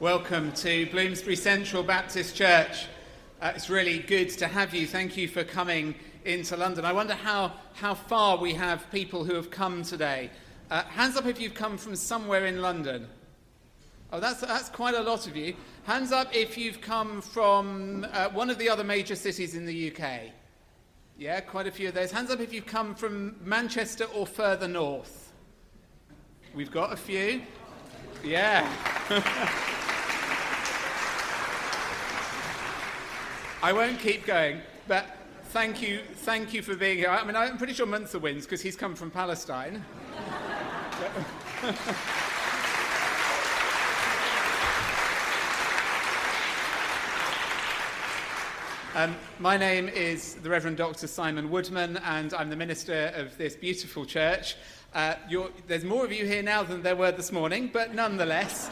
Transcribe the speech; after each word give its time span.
Welcome 0.00 0.52
to 0.56 0.84
Bloomsbury 0.90 1.36
Central 1.36 1.82
Baptist 1.82 2.36
Church. 2.36 2.84
Uh, 3.40 3.52
it's 3.56 3.70
really 3.70 4.00
good 4.00 4.28
to 4.28 4.46
have 4.46 4.74
you. 4.74 4.86
Thank 4.86 5.16
you 5.16 5.26
for 5.26 5.42
coming 5.42 5.94
into 6.26 6.54
London. 6.54 6.84
I 6.84 6.92
wonder 6.92 7.14
how, 7.14 7.54
how 7.72 7.94
far 7.94 8.36
we 8.36 8.52
have 8.52 8.90
people 8.92 9.24
who 9.24 9.34
have 9.34 9.50
come 9.50 9.82
today. 9.82 10.28
Uh, 10.70 10.82
hands 10.82 11.16
up 11.16 11.24
if 11.24 11.40
you've 11.40 11.54
come 11.54 11.78
from 11.78 11.96
somewhere 11.96 12.44
in 12.44 12.60
London. 12.60 13.08
Oh, 14.12 14.20
that's, 14.20 14.42
that's 14.42 14.68
quite 14.68 14.94
a 14.94 15.00
lot 15.00 15.26
of 15.26 15.34
you. 15.34 15.54
Hands 15.84 16.12
up 16.12 16.28
if 16.36 16.58
you've 16.58 16.82
come 16.82 17.22
from 17.22 18.06
uh, 18.12 18.28
one 18.28 18.50
of 18.50 18.58
the 18.58 18.68
other 18.68 18.84
major 18.84 19.16
cities 19.16 19.54
in 19.54 19.64
the 19.64 19.90
UK. 19.90 20.24
Yeah, 21.16 21.40
quite 21.40 21.68
a 21.68 21.72
few 21.72 21.88
of 21.88 21.94
those. 21.94 22.12
Hands 22.12 22.30
up 22.30 22.40
if 22.40 22.52
you've 22.52 22.66
come 22.66 22.94
from 22.94 23.36
Manchester 23.42 24.04
or 24.14 24.26
further 24.26 24.68
north. 24.68 25.32
We've 26.54 26.70
got 26.70 26.92
a 26.92 26.96
few. 26.98 27.40
Yeah. 28.22 28.70
I 33.66 33.72
won't 33.72 33.98
keep 33.98 34.24
going, 34.24 34.60
but 34.86 35.06
thank 35.46 35.82
you, 35.82 35.98
thank 36.18 36.54
you 36.54 36.62
for 36.62 36.76
being 36.76 36.98
here. 36.98 37.08
I 37.08 37.24
mean, 37.24 37.34
I'm 37.34 37.58
pretty 37.58 37.72
sure 37.72 37.84
Munther 37.84 38.20
wins 38.20 38.44
because 38.44 38.62
he's 38.62 38.76
come 38.76 38.94
from 38.94 39.10
Palestine. 39.10 39.84
Um, 48.94 49.14
my 49.40 49.58
name 49.58 49.90
is 49.90 50.36
the 50.36 50.48
Reverend 50.48 50.78
Dr. 50.78 51.06
Simon 51.06 51.50
Woodman, 51.50 51.98
and 51.98 52.32
I'm 52.32 52.48
the 52.48 52.56
minister 52.56 53.12
of 53.14 53.36
this 53.36 53.54
beautiful 53.54 54.06
church. 54.06 54.56
Uh, 54.94 55.16
there's 55.66 55.84
more 55.84 56.02
of 56.02 56.12
you 56.12 56.24
here 56.24 56.42
now 56.42 56.62
than 56.62 56.80
there 56.80 56.96
were 56.96 57.12
this 57.12 57.30
morning, 57.30 57.68
but 57.70 57.94
nonetheless, 57.94 58.70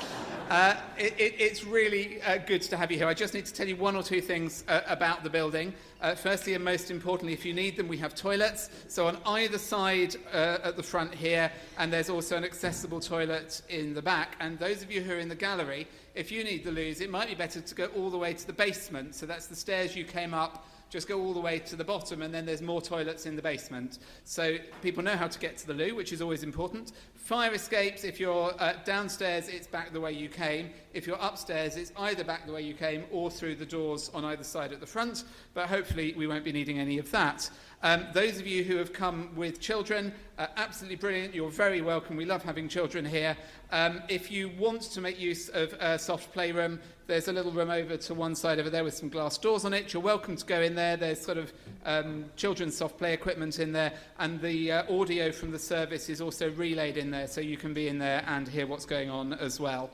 uh, 0.50 0.76
it, 0.98 1.14
it, 1.18 1.34
it's 1.38 1.64
really 1.64 2.20
uh, 2.22 2.38
good 2.38 2.62
to 2.62 2.76
have 2.76 2.90
you 2.90 2.98
here. 2.98 3.06
I 3.06 3.14
just 3.14 3.34
need 3.34 3.46
to 3.46 3.52
tell 3.52 3.66
you 3.66 3.76
one 3.76 3.96
or 3.96 4.02
two 4.02 4.20
things 4.20 4.64
uh, 4.68 4.82
about 4.86 5.24
the 5.24 5.30
building. 5.30 5.72
Uh, 6.00 6.14
firstly, 6.14 6.54
and 6.54 6.62
most 6.62 6.90
importantly, 6.90 7.32
if 7.32 7.44
you 7.44 7.54
need 7.54 7.76
them, 7.76 7.88
we 7.88 7.96
have 7.96 8.14
toilets. 8.14 8.68
So 8.88 9.06
on 9.06 9.16
either 9.24 9.56
side 9.56 10.16
uh, 10.32 10.58
at 10.62 10.76
the 10.76 10.82
front 10.82 11.14
here, 11.14 11.50
and 11.78 11.92
there's 11.92 12.10
also 12.10 12.36
an 12.36 12.44
accessible 12.44 13.00
toilet 13.00 13.62
in 13.68 13.94
the 13.94 14.02
back. 14.02 14.36
And 14.40 14.58
those 14.58 14.82
of 14.82 14.92
you 14.92 15.00
who 15.00 15.14
are 15.14 15.18
in 15.18 15.28
the 15.28 15.34
gallery, 15.34 15.86
if 16.14 16.30
you 16.30 16.44
need 16.44 16.64
the 16.64 16.72
loos, 16.72 17.00
it 17.00 17.10
might 17.10 17.28
be 17.28 17.34
better 17.34 17.60
to 17.60 17.74
go 17.74 17.86
all 17.96 18.10
the 18.10 18.18
way 18.18 18.34
to 18.34 18.46
the 18.46 18.52
basement. 18.52 19.14
So 19.14 19.24
that's 19.24 19.46
the 19.46 19.56
stairs 19.56 19.96
you 19.96 20.04
came 20.04 20.34
up 20.34 20.66
just 20.94 21.08
go 21.08 21.20
all 21.20 21.34
the 21.34 21.40
way 21.40 21.58
to 21.58 21.74
the 21.74 21.82
bottom 21.82 22.22
and 22.22 22.32
then 22.32 22.46
there's 22.46 22.62
more 22.62 22.80
toilets 22.80 23.26
in 23.26 23.34
the 23.34 23.42
basement. 23.42 23.98
So 24.22 24.58
people 24.80 25.02
know 25.02 25.16
how 25.16 25.26
to 25.26 25.38
get 25.40 25.56
to 25.58 25.66
the 25.66 25.74
loo, 25.74 25.96
which 25.96 26.12
is 26.12 26.22
always 26.22 26.44
important. 26.44 26.92
Fire 27.16 27.52
escapes, 27.52 28.04
if 28.04 28.20
you're 28.20 28.54
uh, 28.60 28.74
downstairs, 28.84 29.48
it's 29.48 29.66
back 29.66 29.92
the 29.92 30.00
way 30.00 30.12
you 30.12 30.28
came. 30.28 30.70
If 30.92 31.04
you're 31.04 31.18
upstairs, 31.20 31.76
it's 31.76 31.90
either 31.96 32.22
back 32.22 32.46
the 32.46 32.52
way 32.52 32.62
you 32.62 32.74
came 32.74 33.06
or 33.10 33.28
through 33.28 33.56
the 33.56 33.66
doors 33.66 34.08
on 34.14 34.24
either 34.24 34.44
side 34.44 34.72
at 34.72 34.78
the 34.78 34.86
front, 34.86 35.24
but 35.52 35.66
hopefully 35.66 36.14
we 36.16 36.28
won't 36.28 36.44
be 36.44 36.52
needing 36.52 36.78
any 36.78 36.98
of 36.98 37.10
that. 37.10 37.50
Um, 37.84 38.06
those 38.14 38.40
of 38.40 38.46
you 38.46 38.64
who 38.64 38.76
have 38.76 38.94
come 38.94 39.28
with 39.36 39.60
children, 39.60 40.10
uh, 40.38 40.46
absolutely 40.56 40.96
brilliant. 40.96 41.34
You're 41.34 41.50
very 41.50 41.82
welcome. 41.82 42.16
We 42.16 42.24
love 42.24 42.42
having 42.42 42.66
children 42.66 43.04
here. 43.04 43.36
Um, 43.72 44.00
if 44.08 44.30
you 44.30 44.50
want 44.58 44.80
to 44.80 45.02
make 45.02 45.20
use 45.20 45.50
of 45.50 45.74
a 45.74 45.98
soft 45.98 46.32
playroom, 46.32 46.80
there's 47.06 47.28
a 47.28 47.32
little 47.34 47.52
room 47.52 47.68
over 47.68 47.98
to 47.98 48.14
one 48.14 48.36
side 48.36 48.58
over 48.58 48.70
there 48.70 48.84
with 48.84 48.94
some 48.94 49.10
glass 49.10 49.36
doors 49.36 49.66
on 49.66 49.74
it. 49.74 49.92
You're 49.92 50.02
welcome 50.02 50.34
to 50.34 50.46
go 50.46 50.62
in 50.62 50.74
there. 50.74 50.96
There's 50.96 51.20
sort 51.20 51.36
of 51.36 51.52
um, 51.84 52.24
children's 52.36 52.74
soft 52.74 52.96
play 52.96 53.12
equipment 53.12 53.58
in 53.58 53.70
there, 53.70 53.92
and 54.18 54.40
the 54.40 54.72
uh, 54.72 54.98
audio 54.98 55.30
from 55.30 55.50
the 55.50 55.58
service 55.58 56.08
is 56.08 56.22
also 56.22 56.50
relayed 56.52 56.96
in 56.96 57.10
there, 57.10 57.26
so 57.26 57.42
you 57.42 57.58
can 57.58 57.74
be 57.74 57.88
in 57.88 57.98
there 57.98 58.24
and 58.26 58.48
hear 58.48 58.66
what's 58.66 58.86
going 58.86 59.10
on 59.10 59.34
as 59.34 59.60
well. 59.60 59.90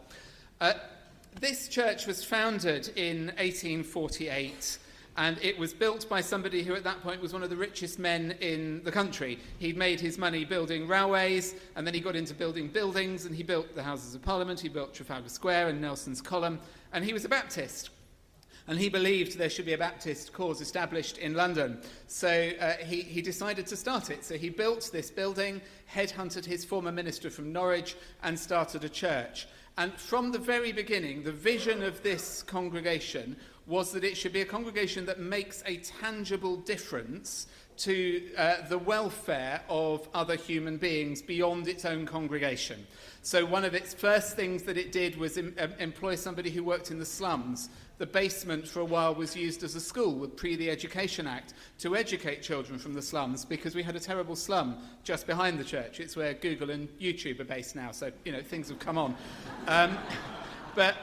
Uh, 0.61 0.75
this 1.41 1.67
church 1.67 2.07
was 2.07 2.25
founded 2.25 2.93
in 2.97 3.33
1848 3.39 4.79
and 5.21 5.39
it 5.43 5.59
was 5.59 5.75
built 5.75 6.09
by 6.09 6.23
somebody 6.23 6.63
who 6.63 6.75
at 6.75 6.83
that 6.83 7.03
point 7.03 7.21
was 7.21 7.35
one 7.35 7.43
of 7.43 7.51
the 7.51 7.57
richest 7.57 7.99
men 7.99 8.35
in 8.41 8.83
the 8.85 8.91
country. 8.91 9.39
He'd 9.59 9.77
made 9.77 10.01
his 10.01 10.17
money 10.17 10.47
building 10.47 10.89
railways, 10.89 11.57
and 11.77 11.87
then 11.87 11.93
he 11.93 12.01
got 12.01 12.17
into 12.17 12.33
building 12.33 12.69
buildings, 12.69 13.27
and 13.27 13.37
he 13.37 13.43
built 13.43 13.75
the 13.75 13.83
Houses 13.83 14.15
of 14.15 14.23
Parliament, 14.23 14.59
he 14.59 14.71
built 14.71 14.95
Trafalgar 14.95 15.29
Square 15.29 15.69
and 15.69 15.79
Nelson's 15.79 16.23
Column, 16.23 16.59
and 16.95 17.05
he 17.05 17.13
was 17.13 17.27
a 17.27 17.29
Baptist. 17.29 17.91
And 18.67 18.79
he 18.79 18.89
believed 18.89 19.37
there 19.37 19.51
should 19.51 19.67
be 19.67 19.75
a 19.75 19.79
Baptist 19.79 20.33
cause 20.33 20.63
established 20.63 21.19
in 21.19 21.35
London. 21.35 21.83
So 22.07 22.53
uh, 22.59 22.77
he, 22.83 23.03
he 23.03 23.21
decided 23.21 23.67
to 23.67 23.77
start 23.77 24.09
it. 24.09 24.25
So 24.25 24.39
he 24.39 24.49
built 24.49 24.89
this 24.91 25.11
building, 25.11 25.61
headhunted 25.93 26.47
his 26.47 26.65
former 26.65 26.93
minister 26.93 27.29
from 27.29 27.53
Norwich, 27.53 27.95
and 28.23 28.39
started 28.39 28.85
a 28.85 28.89
church. 28.89 29.49
And 29.77 29.93
from 29.95 30.33
the 30.33 30.39
very 30.39 30.73
beginning, 30.73 31.25
the 31.25 31.33
vision 31.33 31.83
of 31.83 32.03
this 32.03 32.43
congregation 32.43 33.37
was 33.67 33.93
that 33.93 34.05
it 34.05 34.17
should 34.17 34.33
be 34.33 34.41
a 34.41 34.47
congregation 34.47 35.07
that 35.07 35.21
makes 35.21 35.63
a 35.67 35.77
tangible 35.79 36.57
difference 36.57 37.47
to 37.81 38.23
uh, 38.37 38.57
the 38.69 38.77
welfare 38.77 39.63
of 39.71 40.07
other 40.13 40.37
human 40.37 40.77
beings 40.77 41.23
beyond 41.23 41.67
its 41.67 41.87
own 41.87 42.05
congregation. 42.05 42.87
So, 43.23 43.47
one 43.47 43.65
of 43.65 43.75
its 43.75 43.95
first 43.95 44.37
things 44.37 44.65
that 44.65 44.77
it 44.77 44.93
did 44.93 45.17
was 45.17 45.39
em- 45.39 45.55
employ 45.79 46.17
somebody 46.17 46.51
who 46.51 46.63
worked 46.63 46.91
in 46.91 46.99
the 46.99 47.07
slums. 47.07 47.71
The 47.97 48.07
basement 48.07 48.67
for 48.67 48.81
a 48.81 48.85
while 48.85 49.15
was 49.15 49.37
used 49.37 49.63
as 49.63 49.75
a 49.75 49.81
school 49.81 50.15
with 50.15 50.37
pre 50.37 50.57
the 50.57 50.71
Education 50.71 51.27
Act 51.27 51.55
to 51.79 51.97
educate 51.97 52.43
children 52.43 52.79
from 52.79 52.93
the 52.93 53.03
slums 53.03 53.45
because 53.47 53.75
we 53.75 53.83
had 53.83 53.97
a 53.97 54.01
terrible 54.01 54.37
slum 54.37 54.79
just 55.03 55.27
behind 55.27 55.59
the 55.59 55.65
church. 55.65 56.01
It's 56.01 56.17
where 56.17 56.35
Google 56.35 56.71
and 56.71 56.89
YouTube 56.99 57.41
are 57.41 57.45
based 57.45 57.77
now, 57.77 57.93
so 57.93 58.11
you 58.25 58.33
know 58.33 58.43
things 58.43 58.69
have 58.69 58.79
come 58.79 58.99
on. 58.99 59.15
Um, 59.69 59.97
but 60.75 60.97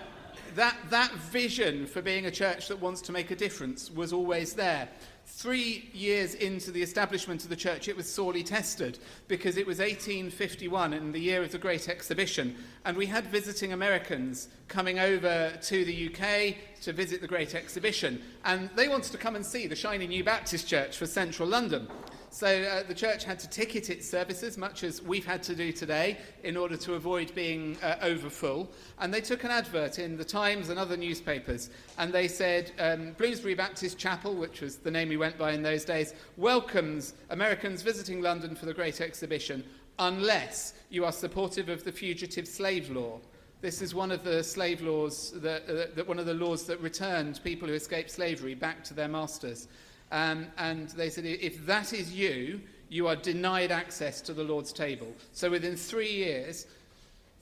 that, 0.56 0.78
that 0.90 1.12
vision 1.14 1.86
for 1.86 2.02
being 2.02 2.26
a 2.26 2.32
church 2.32 2.68
that 2.68 2.80
wants 2.80 3.02
to 3.02 3.12
make 3.12 3.32
a 3.32 3.36
difference 3.36 3.92
was 3.92 4.14
always 4.14 4.54
there. 4.54 4.90
Three 5.26 5.90
years 5.94 6.34
into 6.36 6.72
the 6.72 6.82
establishment 6.82 7.44
of 7.44 7.50
the 7.50 7.56
church, 7.56 7.88
it 7.88 7.98
was 7.98 8.12
sorely 8.12 8.44
tested 8.44 9.00
because 9.28 9.58
it 9.58 9.68
was 9.68 9.80
1851 9.80 10.94
in 10.94 11.12
the 11.12 11.20
year 11.20 11.44
of 11.44 11.52
the 11.52 11.58
Great 11.58 11.90
Exhibition, 11.90 12.56
and 12.86 12.98
we 12.98 13.06
had 13.06 13.28
visiting 13.28 13.74
Americans 13.74 14.48
coming 14.68 15.00
over 15.00 15.52
to 15.64 15.86
the 15.86 16.08
UK 16.08 16.56
to 16.82 16.94
visit 16.94 17.22
the 17.22 17.28
Great 17.28 17.56
Exhibition, 17.56 18.22
and 18.46 18.70
they 18.76 18.88
wanted 18.88 19.12
to 19.12 19.18
come 19.18 19.36
and 19.36 19.46
see 19.46 19.68
the 19.68 19.76
shiny 19.76 20.08
new 20.08 20.24
Baptist 20.24 20.68
church 20.68 20.98
for 20.98 21.06
central 21.06 21.48
London. 21.48 21.88
So 22.30 22.48
uh, 22.48 22.84
the 22.84 22.94
church 22.94 23.24
had 23.24 23.40
to 23.40 23.50
ticket 23.50 23.90
its 23.90 24.08
services, 24.08 24.58
much 24.58 24.84
as 24.84 25.02
we've 25.02 25.26
had 25.26 25.42
to 25.44 25.56
do 25.56 25.72
today, 25.72 26.18
in 26.44 26.58
order 26.58 26.76
to 26.78 26.94
avoid 26.94 27.34
being 27.34 27.78
uh, 27.82 27.96
over 28.02 28.30
full. 28.30 28.70
And 29.00 29.14
they 29.14 29.22
took 29.22 29.44
an 29.44 29.52
advert 29.52 29.98
in 29.98 30.18
the 30.18 30.26
Times 30.26 30.70
and 30.70 30.78
other 30.78 30.98
newspapers, 30.98 31.70
and 31.98 32.14
they 32.14 32.28
said 32.28 32.72
um, 32.80 33.14
Bloomsbury 33.14 33.56
Baptist 33.56 33.98
Chapel, 33.98 34.36
which 34.36 34.62
was 34.62 34.76
the 34.78 34.92
name 34.92 35.10
we 35.10 35.18
went 35.18 35.38
by 35.38 35.54
in 35.54 35.64
those 35.64 35.86
days, 35.86 36.14
welcomes 36.36 37.14
Americans 37.30 37.82
visiting 37.82 38.22
London 38.22 38.56
for 38.56 38.66
the 38.66 38.74
Great 38.74 39.02
Exhibition, 39.02 39.64
unless 40.00 40.74
you 40.90 41.06
are 41.06 41.12
supportive 41.12 41.70
of 41.70 41.84
the 41.84 41.92
fugitive 41.92 42.48
slave 42.48 42.92
law. 42.92 43.20
This 43.62 43.82
is 43.82 43.96
one 43.96 44.12
of 44.12 44.24
the 44.24 44.44
slave 44.44 44.82
laws, 44.82 45.32
that, 45.38 45.64
uh, 45.68 45.96
that 45.96 46.08
one 46.08 46.20
of 46.20 46.28
the 46.28 46.34
laws 46.36 46.66
that 46.66 46.80
returned 46.82 47.40
people 47.44 47.68
who 47.68 47.74
escaped 47.74 48.12
slavery 48.12 48.54
back 48.54 48.84
to 48.84 48.94
their 48.94 49.08
masters. 49.08 49.68
Um, 50.12 50.48
and 50.58 50.90
they 50.90 51.10
said, 51.10 51.26
if 51.26 51.66
that 51.66 51.94
is 51.94 52.14
you, 52.14 52.62
you 52.90 53.08
are 53.08 53.16
denied 53.16 53.72
access 53.72 54.22
to 54.22 54.34
the 54.34 54.44
Lord's 54.44 54.72
table. 54.72 55.14
So 55.34 55.50
within 55.50 55.76
three 55.76 56.12
years, 56.12 56.68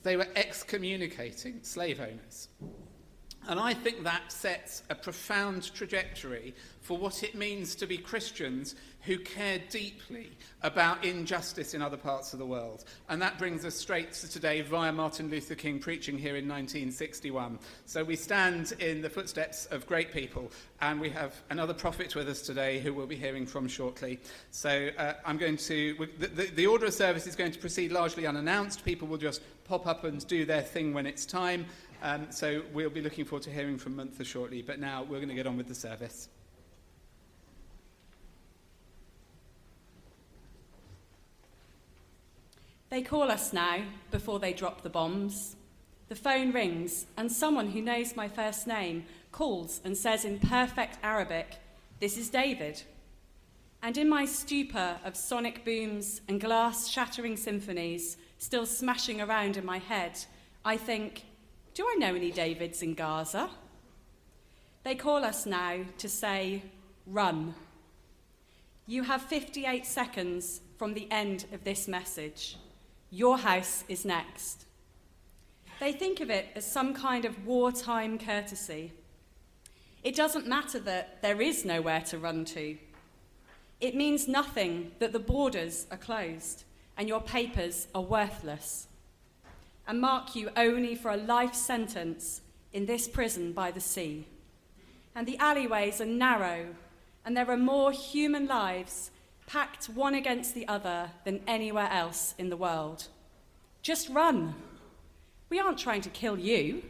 they 0.02 0.16
were 0.16 0.28
excommunicating 0.34 1.60
slave 1.62 2.00
owners. 2.00 2.48
And 3.48 3.60
I 3.60 3.74
think 3.74 4.02
that 4.02 4.32
sets 4.32 4.82
a 4.90 4.94
profound 4.94 5.72
trajectory 5.72 6.54
for 6.80 6.98
what 6.98 7.22
it 7.22 7.36
means 7.36 7.76
to 7.76 7.86
be 7.86 7.96
Christians 7.96 8.74
who 9.06 9.18
care 9.18 9.60
deeply 9.70 10.30
about 10.62 11.04
injustice 11.04 11.74
in 11.74 11.80
other 11.80 11.96
parts 11.96 12.32
of 12.32 12.40
the 12.40 12.46
world. 12.46 12.84
And 13.08 13.22
that 13.22 13.38
brings 13.38 13.64
us 13.64 13.76
straight 13.76 14.12
to 14.14 14.28
today 14.28 14.62
via 14.62 14.92
Martin 14.92 15.30
Luther 15.30 15.54
King 15.54 15.78
preaching 15.78 16.18
here 16.18 16.36
in 16.36 16.48
1961. 16.48 17.58
So 17.86 18.02
we 18.02 18.16
stand 18.16 18.72
in 18.80 19.00
the 19.00 19.08
footsteps 19.08 19.66
of 19.66 19.86
great 19.86 20.12
people, 20.12 20.50
and 20.80 21.00
we 21.00 21.08
have 21.10 21.34
another 21.50 21.72
prophet 21.72 22.16
with 22.16 22.28
us 22.28 22.42
today 22.42 22.80
who 22.80 22.92
we'll 22.92 23.06
be 23.06 23.16
hearing 23.16 23.46
from 23.46 23.68
shortly. 23.68 24.18
So 24.50 24.90
uh, 24.98 25.14
I'm 25.24 25.38
going 25.38 25.56
to, 25.58 26.08
the, 26.18 26.26
the, 26.26 26.46
the 26.46 26.66
order 26.66 26.86
of 26.86 26.94
service 26.94 27.28
is 27.28 27.36
going 27.36 27.52
to 27.52 27.58
proceed 27.58 27.92
largely 27.92 28.26
unannounced. 28.26 28.84
People 28.84 29.06
will 29.06 29.18
just 29.18 29.40
pop 29.64 29.86
up 29.86 30.02
and 30.02 30.26
do 30.26 30.44
their 30.44 30.62
thing 30.62 30.92
when 30.92 31.06
it's 31.06 31.24
time. 31.24 31.66
Um, 32.02 32.26
so 32.30 32.62
we'll 32.72 32.90
be 32.90 33.00
looking 33.00 33.24
forward 33.24 33.44
to 33.44 33.50
hearing 33.50 33.78
from 33.78 33.96
Munther 33.96 34.26
shortly, 34.26 34.62
but 34.62 34.80
now 34.80 35.02
we're 35.02 35.18
going 35.18 35.28
to 35.28 35.34
get 35.34 35.46
on 35.46 35.56
with 35.56 35.68
the 35.68 35.74
service. 35.74 36.28
They 42.96 43.02
call 43.02 43.30
us 43.30 43.52
now 43.52 43.82
before 44.10 44.38
they 44.38 44.54
drop 44.54 44.80
the 44.80 44.88
bombs. 44.88 45.56
The 46.08 46.14
phone 46.14 46.50
rings, 46.50 47.04
and 47.18 47.30
someone 47.30 47.68
who 47.68 47.82
knows 47.82 48.16
my 48.16 48.26
first 48.26 48.66
name 48.66 49.04
calls 49.32 49.82
and 49.84 49.94
says 49.94 50.24
in 50.24 50.38
perfect 50.38 50.96
Arabic, 51.02 51.58
This 52.00 52.16
is 52.16 52.30
David. 52.30 52.82
And 53.82 53.98
in 53.98 54.08
my 54.08 54.24
stupor 54.24 54.96
of 55.04 55.14
sonic 55.14 55.62
booms 55.62 56.22
and 56.26 56.40
glass 56.40 56.88
shattering 56.88 57.36
symphonies 57.36 58.16
still 58.38 58.64
smashing 58.64 59.20
around 59.20 59.58
in 59.58 59.66
my 59.66 59.76
head, 59.76 60.18
I 60.64 60.78
think, 60.78 61.26
Do 61.74 61.86
I 61.86 61.96
know 61.96 62.14
any 62.14 62.30
Davids 62.30 62.80
in 62.80 62.94
Gaza? 62.94 63.50
They 64.84 64.94
call 64.94 65.22
us 65.22 65.44
now 65.44 65.80
to 65.98 66.08
say, 66.08 66.62
run. 67.06 67.56
You 68.86 69.02
have 69.02 69.20
58 69.20 69.84
seconds 69.84 70.62
from 70.78 70.94
the 70.94 71.06
end 71.10 71.44
of 71.52 71.62
this 71.62 71.86
message. 71.86 72.56
Your 73.10 73.38
house 73.38 73.84
is 73.88 74.04
next. 74.04 74.64
They 75.80 75.92
think 75.92 76.20
of 76.20 76.30
it 76.30 76.48
as 76.54 76.70
some 76.70 76.94
kind 76.94 77.24
of 77.24 77.46
wartime 77.46 78.18
courtesy. 78.18 78.92
It 80.02 80.14
doesn't 80.14 80.46
matter 80.46 80.78
that 80.80 81.22
there 81.22 81.40
is 81.40 81.64
nowhere 81.64 82.00
to 82.02 82.18
run 82.18 82.44
to. 82.46 82.76
It 83.80 83.94
means 83.94 84.26
nothing 84.26 84.92
that 84.98 85.12
the 85.12 85.18
borders 85.18 85.86
are 85.90 85.98
closed 85.98 86.64
and 86.96 87.08
your 87.08 87.20
papers 87.20 87.88
are 87.94 88.02
worthless 88.02 88.88
and 89.86 90.00
mark 90.00 90.34
you 90.34 90.50
only 90.56 90.94
for 90.94 91.10
a 91.10 91.16
life 91.16 91.54
sentence 91.54 92.40
in 92.72 92.86
this 92.86 93.06
prison 93.06 93.52
by 93.52 93.70
the 93.70 93.80
sea. 93.80 94.26
And 95.14 95.26
the 95.26 95.38
alleyways 95.38 96.00
are 96.00 96.06
narrow, 96.06 96.74
and 97.24 97.36
there 97.36 97.50
are 97.50 97.56
more 97.56 97.92
human 97.92 98.46
lives 98.46 99.10
packed 99.46 99.86
one 99.86 100.14
against 100.14 100.54
the 100.54 100.66
other 100.68 101.10
than 101.24 101.40
anywhere 101.46 101.88
else 101.90 102.34
in 102.38 102.50
the 102.50 102.56
world. 102.56 103.08
Just 103.82 104.08
run. 104.08 104.54
We 105.48 105.60
aren't 105.60 105.78
trying 105.78 106.02
to 106.02 106.10
kill 106.10 106.38
you. 106.38 106.82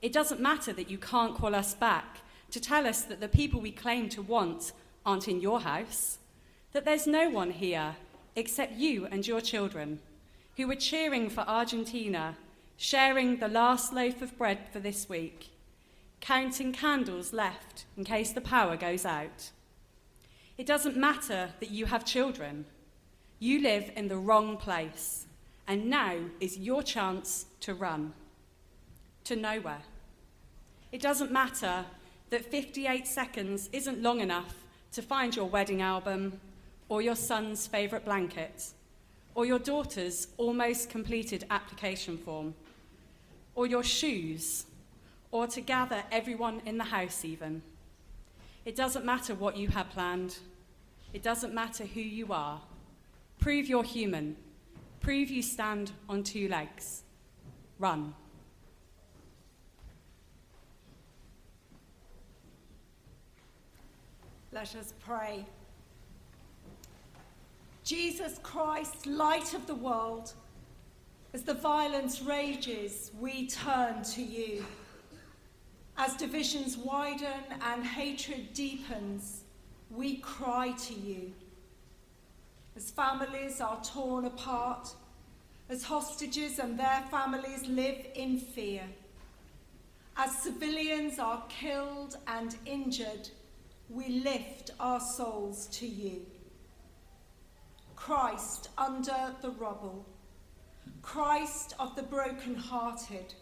It 0.00 0.12
doesn't 0.12 0.40
matter 0.40 0.72
that 0.72 0.90
you 0.90 0.98
can't 0.98 1.34
call 1.34 1.54
us 1.54 1.74
back 1.74 2.18
to 2.50 2.60
tell 2.60 2.86
us 2.86 3.02
that 3.02 3.20
the 3.20 3.28
people 3.28 3.60
we 3.60 3.72
claim 3.72 4.08
to 4.10 4.22
want 4.22 4.72
aren't 5.04 5.28
in 5.28 5.40
your 5.40 5.60
house, 5.60 6.18
that 6.72 6.84
there's 6.84 7.06
no 7.06 7.28
one 7.28 7.50
here 7.50 7.96
except 8.36 8.74
you 8.74 9.06
and 9.06 9.26
your 9.26 9.40
children 9.40 9.98
who 10.56 10.68
were 10.68 10.76
cheering 10.76 11.28
for 11.28 11.40
Argentina, 11.40 12.36
sharing 12.76 13.38
the 13.38 13.48
last 13.48 13.92
loaf 13.92 14.22
of 14.22 14.36
bread 14.38 14.58
for 14.72 14.78
this 14.78 15.08
week, 15.08 15.48
counting 16.20 16.72
candles 16.72 17.32
left 17.32 17.84
in 17.96 18.04
case 18.04 18.32
the 18.32 18.40
power 18.40 18.76
goes 18.76 19.04
out. 19.04 19.50
It 20.56 20.66
doesn't 20.66 20.96
matter 20.96 21.50
that 21.60 21.70
you 21.70 21.86
have 21.86 22.04
children. 22.04 22.64
You 23.38 23.60
live 23.60 23.90
in 23.96 24.08
the 24.08 24.16
wrong 24.16 24.56
place, 24.56 25.26
and 25.66 25.90
now 25.90 26.16
is 26.40 26.58
your 26.58 26.82
chance 26.82 27.46
to 27.60 27.74
run 27.74 28.12
to 29.24 29.36
nowhere. 29.36 29.82
It 30.92 31.00
doesn't 31.00 31.32
matter 31.32 31.84
that 32.30 32.44
58 32.50 33.06
seconds 33.06 33.68
isn't 33.72 34.02
long 34.02 34.20
enough 34.20 34.54
to 34.92 35.02
find 35.02 35.34
your 35.34 35.46
wedding 35.46 35.82
album 35.82 36.40
or 36.88 37.02
your 37.02 37.16
son's 37.16 37.66
favourite 37.66 38.04
blanket 38.04 38.74
or 39.34 39.44
your 39.44 39.58
daughter's 39.58 40.28
almost 40.36 40.88
completed 40.88 41.44
application 41.50 42.16
form, 42.16 42.54
or 43.54 43.66
your 43.66 43.82
shoes, 43.82 44.64
or 45.30 45.46
to 45.46 45.60
gather 45.60 46.02
everyone 46.12 46.62
in 46.66 46.78
the 46.78 46.84
house, 46.84 47.24
even. 47.24 47.62
It 48.64 48.76
doesn't 48.76 49.04
matter 49.04 49.34
what 49.34 49.56
you 49.56 49.68
have 49.68 49.90
planned, 49.90 50.38
it 51.12 51.22
doesn't 51.22 51.54
matter 51.54 51.84
who 51.84 52.00
you 52.00 52.32
are. 52.32 52.60
Prove 53.38 53.66
you're 53.66 53.84
human, 53.84 54.36
prove 55.00 55.28
you 55.28 55.42
stand 55.42 55.92
on 56.08 56.22
two 56.22 56.48
legs. 56.48 57.02
Run. 57.78 58.14
Let 64.50 64.74
us 64.76 64.94
pray. 65.04 65.44
Jesus 67.82 68.38
Christ, 68.42 69.06
light 69.06 69.52
of 69.52 69.66
the 69.66 69.74
world, 69.74 70.32
as 71.34 71.42
the 71.42 71.52
violence 71.52 72.22
rages, 72.22 73.10
we 73.20 73.48
turn 73.48 74.02
to 74.04 74.22
you. 74.22 74.64
As 75.96 76.14
divisions 76.16 76.76
widen 76.76 77.44
and 77.60 77.84
hatred 77.84 78.52
deepens, 78.52 79.42
we 79.90 80.16
cry 80.16 80.72
to 80.72 80.94
you. 80.94 81.32
As 82.76 82.90
families 82.90 83.60
are 83.60 83.80
torn 83.84 84.24
apart, 84.24 84.92
as 85.68 85.84
hostages 85.84 86.58
and 86.58 86.78
their 86.78 87.04
families 87.10 87.66
live 87.68 88.06
in 88.14 88.38
fear, 88.38 88.82
as 90.16 90.36
civilians 90.38 91.18
are 91.18 91.44
killed 91.48 92.16
and 92.26 92.56
injured, 92.66 93.28
we 93.88 94.08
lift 94.08 94.72
our 94.80 95.00
souls 95.00 95.66
to 95.68 95.86
you. 95.86 96.26
Christ 97.94 98.68
under 98.76 99.34
the 99.42 99.50
rubble, 99.50 100.04
Christ 101.02 101.74
of 101.78 101.94
the 101.94 102.02
broken-hearted, 102.02 103.34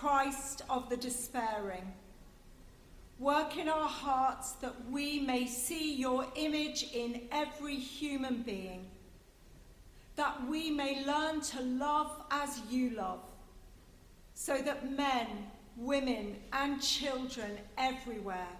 Christ 0.00 0.62
of 0.68 0.90
the 0.90 0.96
despairing. 0.98 1.94
Work 3.18 3.56
in 3.56 3.66
our 3.66 3.88
hearts 3.88 4.52
that 4.60 4.74
we 4.90 5.20
may 5.20 5.46
see 5.46 5.94
your 5.94 6.26
image 6.34 6.90
in 6.92 7.22
every 7.32 7.76
human 7.76 8.42
being, 8.42 8.90
that 10.16 10.46
we 10.46 10.70
may 10.70 11.02
learn 11.06 11.40
to 11.40 11.62
love 11.62 12.10
as 12.30 12.60
you 12.68 12.90
love, 12.90 13.20
so 14.34 14.58
that 14.58 14.94
men, 14.94 15.28
women, 15.78 16.36
and 16.52 16.82
children 16.82 17.52
everywhere 17.78 18.52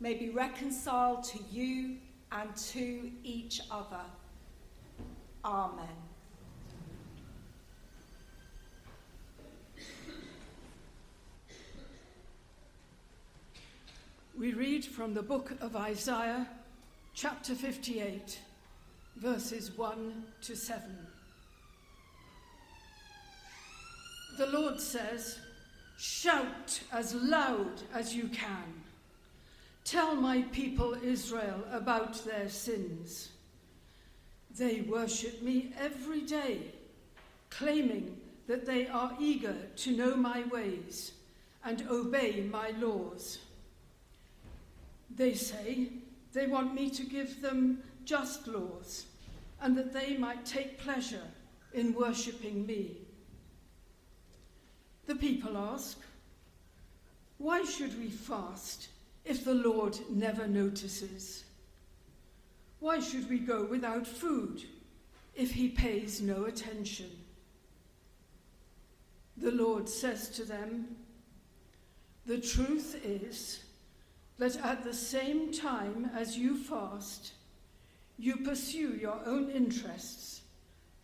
may 0.00 0.14
be 0.14 0.30
reconciled 0.30 1.22
to 1.22 1.38
you 1.52 1.98
and 2.32 2.56
to 2.56 3.08
each 3.22 3.60
other. 3.70 4.04
Amen. 5.44 6.11
We 14.38 14.54
read 14.54 14.82
from 14.86 15.12
the 15.12 15.22
book 15.22 15.52
of 15.60 15.76
Isaiah, 15.76 16.48
chapter 17.12 17.54
58, 17.54 18.38
verses 19.16 19.76
1 19.76 20.24
to 20.40 20.56
7. 20.56 20.82
The 24.38 24.46
Lord 24.46 24.80
says, 24.80 25.38
Shout 25.98 26.80
as 26.90 27.14
loud 27.14 27.82
as 27.92 28.16
you 28.16 28.28
can. 28.28 28.82
Tell 29.84 30.14
my 30.14 30.42
people 30.50 30.96
Israel 31.02 31.62
about 31.70 32.24
their 32.24 32.48
sins. 32.48 33.28
They 34.56 34.80
worship 34.80 35.42
me 35.42 35.74
every 35.78 36.22
day, 36.22 36.72
claiming 37.50 38.16
that 38.46 38.64
they 38.64 38.86
are 38.86 39.14
eager 39.20 39.56
to 39.76 39.90
know 39.94 40.16
my 40.16 40.44
ways 40.44 41.12
and 41.62 41.86
obey 41.90 42.48
my 42.50 42.70
laws. 42.80 43.38
They 45.16 45.34
say 45.34 45.88
they 46.32 46.46
want 46.46 46.74
me 46.74 46.90
to 46.90 47.02
give 47.04 47.42
them 47.42 47.82
just 48.04 48.46
laws 48.46 49.06
and 49.60 49.76
that 49.76 49.92
they 49.92 50.16
might 50.16 50.44
take 50.44 50.78
pleasure 50.78 51.28
in 51.72 51.94
worshipping 51.94 52.66
me. 52.66 52.96
The 55.06 55.14
people 55.14 55.56
ask, 55.56 55.98
Why 57.38 57.64
should 57.64 57.98
we 57.98 58.08
fast 58.08 58.88
if 59.24 59.44
the 59.44 59.54
Lord 59.54 59.98
never 60.10 60.46
notices? 60.46 61.44
Why 62.80 62.98
should 62.98 63.28
we 63.28 63.38
go 63.38 63.64
without 63.64 64.06
food 64.06 64.64
if 65.34 65.52
he 65.52 65.68
pays 65.68 66.20
no 66.20 66.44
attention? 66.46 67.10
The 69.36 69.52
Lord 69.52 69.88
says 69.88 70.28
to 70.30 70.44
them, 70.44 70.96
The 72.26 72.38
truth 72.38 73.00
is 73.04 73.62
that 74.38 74.56
at 74.56 74.84
the 74.84 74.94
same 74.94 75.52
time 75.52 76.10
as 76.14 76.36
you 76.36 76.56
fast, 76.56 77.32
you 78.18 78.36
pursue 78.36 78.96
your 79.00 79.20
own 79.26 79.50
interests 79.50 80.42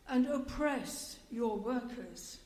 and 0.09 0.27
oppress 0.27 1.19
your 1.31 1.57
workers. 1.57 2.39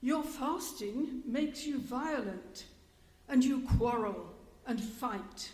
Your 0.00 0.22
fasting 0.22 1.22
makes 1.26 1.66
you 1.66 1.80
violent, 1.80 2.66
and 3.28 3.44
you 3.44 3.60
quarrel 3.78 4.32
and 4.66 4.80
fight. 4.80 5.50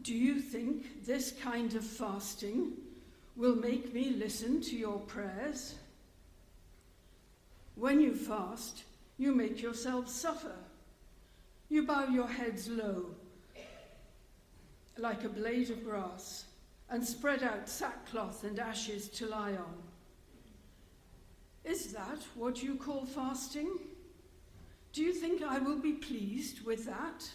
Do 0.00 0.14
you 0.14 0.40
think 0.40 1.04
this 1.04 1.32
kind 1.42 1.74
of 1.74 1.84
fasting 1.84 2.72
will 3.36 3.56
make 3.56 3.92
me 3.92 4.10
listen 4.10 4.60
to 4.62 4.76
your 4.76 4.98
prayers? 5.00 5.74
When 7.74 8.00
you 8.00 8.14
fast, 8.14 8.84
you 9.18 9.34
make 9.34 9.60
yourselves 9.60 10.14
suffer. 10.14 10.54
You 11.68 11.86
bow 11.86 12.06
your 12.06 12.28
heads 12.28 12.68
low 12.68 13.06
like 14.96 15.24
a 15.24 15.28
blade 15.28 15.70
of 15.70 15.84
grass 15.84 16.46
and 16.90 17.04
spread 17.06 17.42
out 17.42 17.68
sackcloth 17.68 18.44
and 18.44 18.58
ashes 18.58 19.08
to 19.08 19.26
lie 19.26 19.52
on. 19.52 19.82
Is 21.64 21.92
that 21.92 22.18
what 22.34 22.62
you 22.62 22.76
call 22.76 23.04
fasting? 23.04 23.70
Do 24.92 25.02
you 25.02 25.12
think 25.12 25.42
I 25.42 25.58
will 25.58 25.78
be 25.78 25.92
pleased 25.92 26.64
with 26.64 26.86
that? 26.86 27.30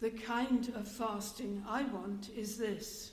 The 0.00 0.10
kind 0.10 0.72
of 0.74 0.88
fasting 0.88 1.62
I 1.68 1.82
want 1.84 2.30
is 2.36 2.56
this 2.56 3.12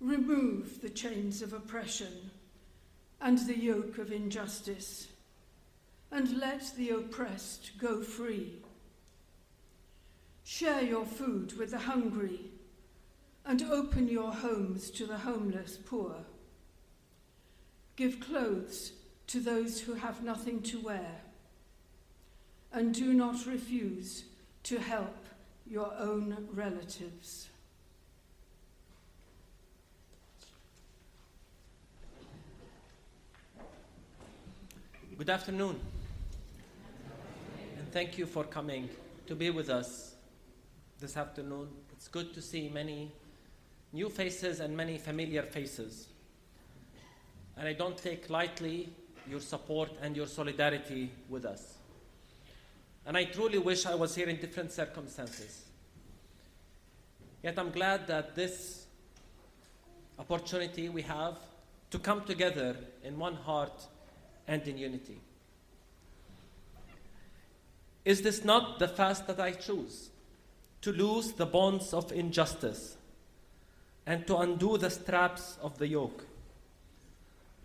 remove 0.00 0.80
the 0.80 0.90
chains 0.90 1.42
of 1.42 1.52
oppression, 1.52 2.30
and 3.20 3.38
the 3.38 3.58
yoke 3.58 3.98
of 3.98 4.12
injustice, 4.12 5.08
and 6.10 6.38
let 6.38 6.72
the 6.76 6.90
oppressed 6.90 7.72
go 7.78 8.02
free. 8.02 8.54
Share 10.44 10.82
your 10.82 11.04
food 11.04 11.56
with 11.58 11.70
the 11.70 11.78
hungry, 11.78 12.50
and 13.44 13.62
open 13.62 14.08
your 14.08 14.32
homes 14.32 14.90
to 14.90 15.06
the 15.06 15.18
homeless 15.18 15.78
poor. 15.84 16.16
Give 17.96 18.20
clothes 18.20 18.92
to 19.26 19.40
those 19.40 19.80
who 19.80 19.94
have 19.94 20.22
nothing 20.22 20.62
to 20.62 20.80
wear, 20.80 21.20
and 22.72 22.94
do 22.94 23.12
not 23.12 23.46
refuse 23.46 24.24
to 24.64 24.78
help 24.78 25.26
your 25.66 25.92
own 25.98 26.48
relatives. 26.52 27.48
Good 35.18 35.30
afternoon. 35.30 35.80
Thank 37.90 38.18
you 38.18 38.26
for 38.26 38.44
coming 38.44 38.90
to 39.26 39.34
be 39.34 39.48
with 39.48 39.70
us 39.70 40.14
this 41.00 41.16
afternoon. 41.16 41.68
It's 41.92 42.06
good 42.06 42.34
to 42.34 42.42
see 42.42 42.68
many 42.68 43.10
new 43.94 44.10
faces 44.10 44.60
and 44.60 44.76
many 44.76 44.98
familiar 44.98 45.42
faces. 45.42 46.08
And 47.56 47.66
I 47.66 47.72
don't 47.72 47.96
take 47.96 48.28
lightly 48.28 48.90
your 49.26 49.40
support 49.40 49.90
and 50.02 50.14
your 50.14 50.26
solidarity 50.26 51.10
with 51.30 51.46
us. 51.46 51.78
And 53.06 53.16
I 53.16 53.24
truly 53.24 53.58
wish 53.58 53.86
I 53.86 53.94
was 53.94 54.14
here 54.14 54.28
in 54.28 54.36
different 54.36 54.70
circumstances. 54.70 55.64
Yet 57.42 57.58
I'm 57.58 57.70
glad 57.70 58.06
that 58.08 58.34
this 58.34 58.84
opportunity 60.18 60.90
we 60.90 61.02
have 61.02 61.38
to 61.90 61.98
come 61.98 62.22
together 62.24 62.76
in 63.02 63.18
one 63.18 63.34
heart 63.34 63.86
and 64.46 64.60
in 64.68 64.76
unity. 64.76 65.22
Is 68.08 68.22
this 68.22 68.42
not 68.42 68.78
the 68.78 68.88
fast 68.88 69.26
that 69.26 69.38
I 69.38 69.50
choose? 69.50 70.08
To 70.80 70.92
loose 70.92 71.32
the 71.32 71.44
bonds 71.44 71.92
of 71.92 72.10
injustice 72.10 72.96
and 74.06 74.26
to 74.26 74.38
undo 74.38 74.78
the 74.78 74.88
straps 74.88 75.58
of 75.60 75.76
the 75.76 75.88
yoke, 75.88 76.24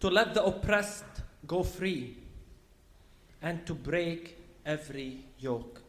to 0.01 0.09
let 0.09 0.33
the 0.33 0.43
oppressed 0.43 1.05
go 1.47 1.63
free 1.63 2.17
and 3.41 3.65
to 3.65 3.73
break 3.73 4.37
every 4.65 5.23
yoke. 5.39 5.81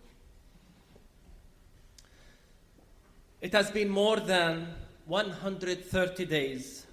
It 3.40 3.52
has 3.54 3.73
been 3.73 3.88
more 3.88 4.20
than 4.20 4.68
130 5.06 6.26
days 6.26 6.87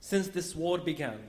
since 0.00 0.26
this 0.26 0.52
war 0.56 0.78
began. 0.78 1.20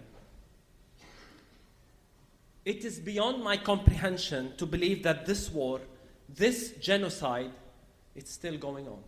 It 2.66 2.86
is 2.86 3.00
beyond 3.00 3.44
my 3.44 3.58
comprehension 3.58 4.54
to 4.58 4.66
believe 4.66 5.04
that 5.04 5.26
this 5.26 5.50
war, 5.50 5.82
this 6.28 6.72
genocide, 6.82 7.52
is 8.16 8.28
still 8.28 8.58
going 8.58 8.88
on. 8.88 9.00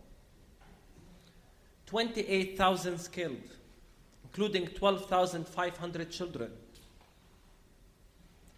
28,000 1.86 3.08
killed, 3.12 3.56
including 4.24 4.66
12,500 4.68 6.10
children. 6.10 6.50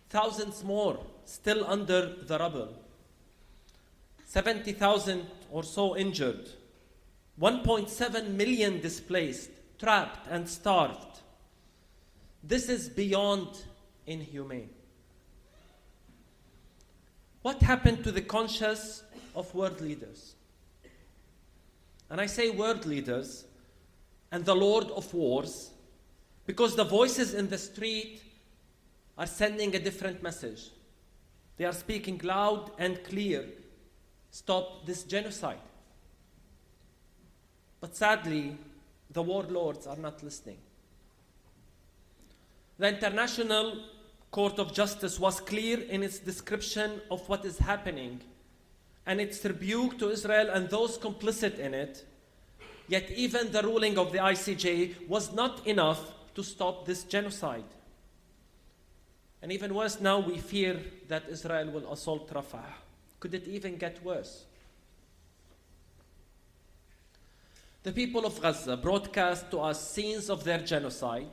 Thousands 0.08 0.62
more 0.62 1.00
still 1.24 1.64
under 1.66 2.14
the 2.22 2.38
rubble. 2.38 2.68
70,000 4.26 5.26
or 5.50 5.64
so 5.64 5.96
injured. 5.96 6.48
1.7 7.40 8.28
million 8.30 8.80
displaced, 8.80 9.50
trapped, 9.78 10.28
and 10.30 10.48
starved. 10.48 11.20
This 12.44 12.68
is 12.68 12.88
beyond 12.88 13.48
inhumane. 14.06 14.70
What 17.44 17.60
happened 17.60 18.02
to 18.04 18.10
the 18.10 18.22
conscience 18.22 19.02
of 19.36 19.54
world 19.54 19.78
leaders? 19.82 20.34
And 22.08 22.18
I 22.18 22.24
say 22.24 22.48
world 22.48 22.86
leaders 22.86 23.44
and 24.32 24.46
the 24.46 24.56
Lord 24.56 24.86
of 24.86 25.12
wars 25.12 25.70
because 26.46 26.74
the 26.74 26.84
voices 26.84 27.34
in 27.34 27.50
the 27.50 27.58
street 27.58 28.22
are 29.18 29.26
sending 29.26 29.76
a 29.76 29.78
different 29.78 30.22
message. 30.22 30.70
They 31.58 31.66
are 31.66 31.74
speaking 31.74 32.18
loud 32.24 32.70
and 32.78 33.04
clear 33.04 33.44
stop 34.30 34.86
this 34.86 35.02
genocide. 35.02 35.68
But 37.78 37.94
sadly, 37.94 38.56
the 39.10 39.20
warlords 39.22 39.86
are 39.86 39.96
not 39.98 40.22
listening. 40.22 40.60
The 42.78 42.88
International 42.88 43.82
Court 44.34 44.58
of 44.58 44.72
Justice 44.72 45.20
was 45.20 45.38
clear 45.38 45.80
in 45.82 46.02
its 46.02 46.18
description 46.18 47.00
of 47.08 47.28
what 47.28 47.44
is 47.44 47.56
happening 47.58 48.20
and 49.06 49.20
its 49.20 49.44
rebuke 49.44 49.96
to 50.00 50.10
Israel 50.10 50.50
and 50.50 50.68
those 50.68 50.98
complicit 50.98 51.60
in 51.60 51.72
it. 51.72 52.04
Yet, 52.88 53.12
even 53.12 53.52
the 53.52 53.62
ruling 53.62 53.96
of 53.96 54.10
the 54.10 54.18
ICJ 54.18 55.06
was 55.06 55.32
not 55.32 55.64
enough 55.68 56.00
to 56.34 56.42
stop 56.42 56.84
this 56.84 57.04
genocide. 57.04 57.70
And 59.40 59.52
even 59.52 59.72
worse, 59.72 60.00
now 60.00 60.18
we 60.18 60.38
fear 60.38 60.80
that 61.06 61.28
Israel 61.28 61.70
will 61.70 61.92
assault 61.92 62.28
Rafah. 62.34 62.72
Could 63.20 63.34
it 63.34 63.46
even 63.46 63.76
get 63.76 64.04
worse? 64.04 64.46
The 67.84 67.92
people 67.92 68.26
of 68.26 68.42
Gaza 68.42 68.76
broadcast 68.76 69.52
to 69.52 69.60
us 69.60 69.92
scenes 69.92 70.28
of 70.28 70.42
their 70.42 70.58
genocide. 70.58 71.28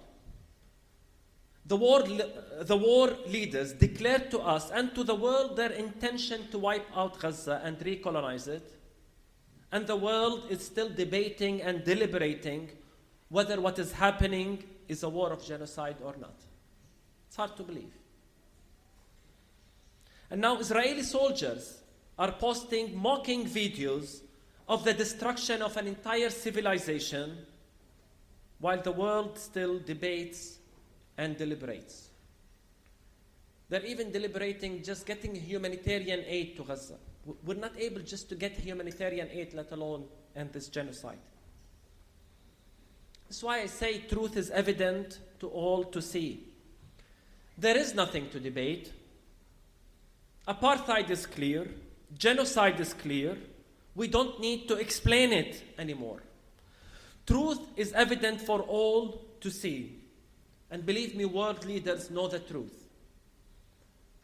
The 1.65 1.77
war, 1.77 2.03
the 2.03 2.77
war 2.77 3.11
leaders 3.27 3.73
declared 3.73 4.31
to 4.31 4.39
us 4.39 4.71
and 4.71 4.93
to 4.95 5.03
the 5.03 5.15
world 5.15 5.55
their 5.55 5.71
intention 5.71 6.47
to 6.51 6.59
wipe 6.59 6.87
out 6.95 7.19
Gaza 7.19 7.61
and 7.63 7.77
recolonize 7.79 8.47
it. 8.47 8.77
And 9.71 9.87
the 9.87 9.95
world 9.95 10.45
is 10.49 10.65
still 10.65 10.89
debating 10.89 11.61
and 11.61 11.83
deliberating 11.83 12.69
whether 13.29 13.61
what 13.61 13.79
is 13.79 13.93
happening 13.93 14.63
is 14.89 15.03
a 15.03 15.09
war 15.09 15.31
of 15.31 15.45
genocide 15.45 15.95
or 16.03 16.15
not. 16.19 16.35
It's 17.27 17.37
hard 17.37 17.55
to 17.55 17.63
believe. 17.63 17.93
And 20.29 20.41
now 20.41 20.59
Israeli 20.59 21.03
soldiers 21.03 21.81
are 22.19 22.31
posting 22.31 22.97
mocking 22.97 23.45
videos 23.45 24.21
of 24.67 24.83
the 24.83 24.93
destruction 24.93 25.61
of 25.61 25.77
an 25.77 25.87
entire 25.87 26.29
civilization 26.29 27.37
while 28.59 28.81
the 28.81 28.91
world 28.91 29.39
still 29.39 29.79
debates 29.79 30.59
and 31.21 31.37
deliberates. 31.37 32.09
They're 33.69 33.85
even 33.85 34.11
deliberating 34.11 34.81
just 34.81 35.05
getting 35.05 35.35
humanitarian 35.35 36.23
aid 36.27 36.57
to 36.57 36.63
Gaza. 36.63 36.95
We're 37.45 37.59
not 37.67 37.77
able 37.77 38.01
just 38.01 38.27
to 38.29 38.35
get 38.35 38.53
humanitarian 38.53 39.29
aid, 39.31 39.53
let 39.53 39.71
alone 39.71 40.05
end 40.35 40.51
this 40.51 40.67
genocide. 40.67 41.19
That's 43.29 43.43
why 43.43 43.61
I 43.61 43.67
say 43.67 43.99
truth 43.99 44.35
is 44.35 44.49
evident 44.49 45.19
to 45.39 45.47
all 45.47 45.83
to 45.85 46.01
see. 46.01 46.47
There 47.55 47.77
is 47.77 47.93
nothing 47.93 48.29
to 48.31 48.39
debate. 48.39 48.91
Apartheid 50.47 51.11
is 51.11 51.27
clear, 51.27 51.67
genocide 52.17 52.79
is 52.79 52.95
clear, 52.95 53.37
we 53.93 54.07
don't 54.07 54.39
need 54.39 54.67
to 54.69 54.75
explain 54.75 55.31
it 55.31 55.63
anymore. 55.77 56.23
Truth 57.27 57.59
is 57.77 57.93
evident 57.93 58.41
for 58.41 58.61
all 58.61 59.21
to 59.39 59.51
see. 59.51 60.00
And 60.71 60.85
believe 60.85 61.15
me, 61.15 61.25
world 61.25 61.65
leaders 61.65 62.09
know 62.09 62.29
the 62.29 62.39
truth. 62.39 62.87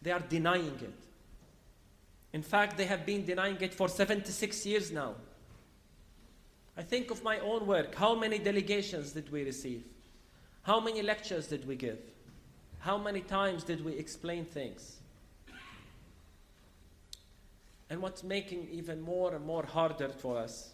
They 0.01 0.11
are 0.11 0.21
denying 0.21 0.79
it. 0.81 0.93
In 2.31 2.41
fact, 2.41 2.77
they 2.77 2.85
have 2.85 3.05
been 3.05 3.25
denying 3.25 3.57
it 3.59 3.73
for 3.73 3.89
76 3.89 4.65
years 4.65 4.91
now. 4.91 5.15
I 6.77 6.83
think 6.83 7.11
of 7.11 7.23
my 7.23 7.39
own 7.39 7.67
work. 7.67 7.95
How 7.95 8.15
many 8.15 8.39
delegations 8.39 9.11
did 9.11 9.29
we 9.31 9.43
receive? 9.43 9.83
How 10.61 10.79
many 10.79 11.01
lectures 11.01 11.47
did 11.47 11.67
we 11.67 11.75
give? 11.75 11.99
How 12.79 12.97
many 12.97 13.21
times 13.21 13.63
did 13.63 13.83
we 13.83 13.93
explain 13.93 14.45
things? 14.45 14.97
And 17.89 18.01
what's 18.01 18.23
making 18.23 18.67
even 18.71 19.01
more 19.01 19.33
and 19.33 19.45
more 19.45 19.65
harder 19.65 20.09
for 20.09 20.37
us 20.37 20.71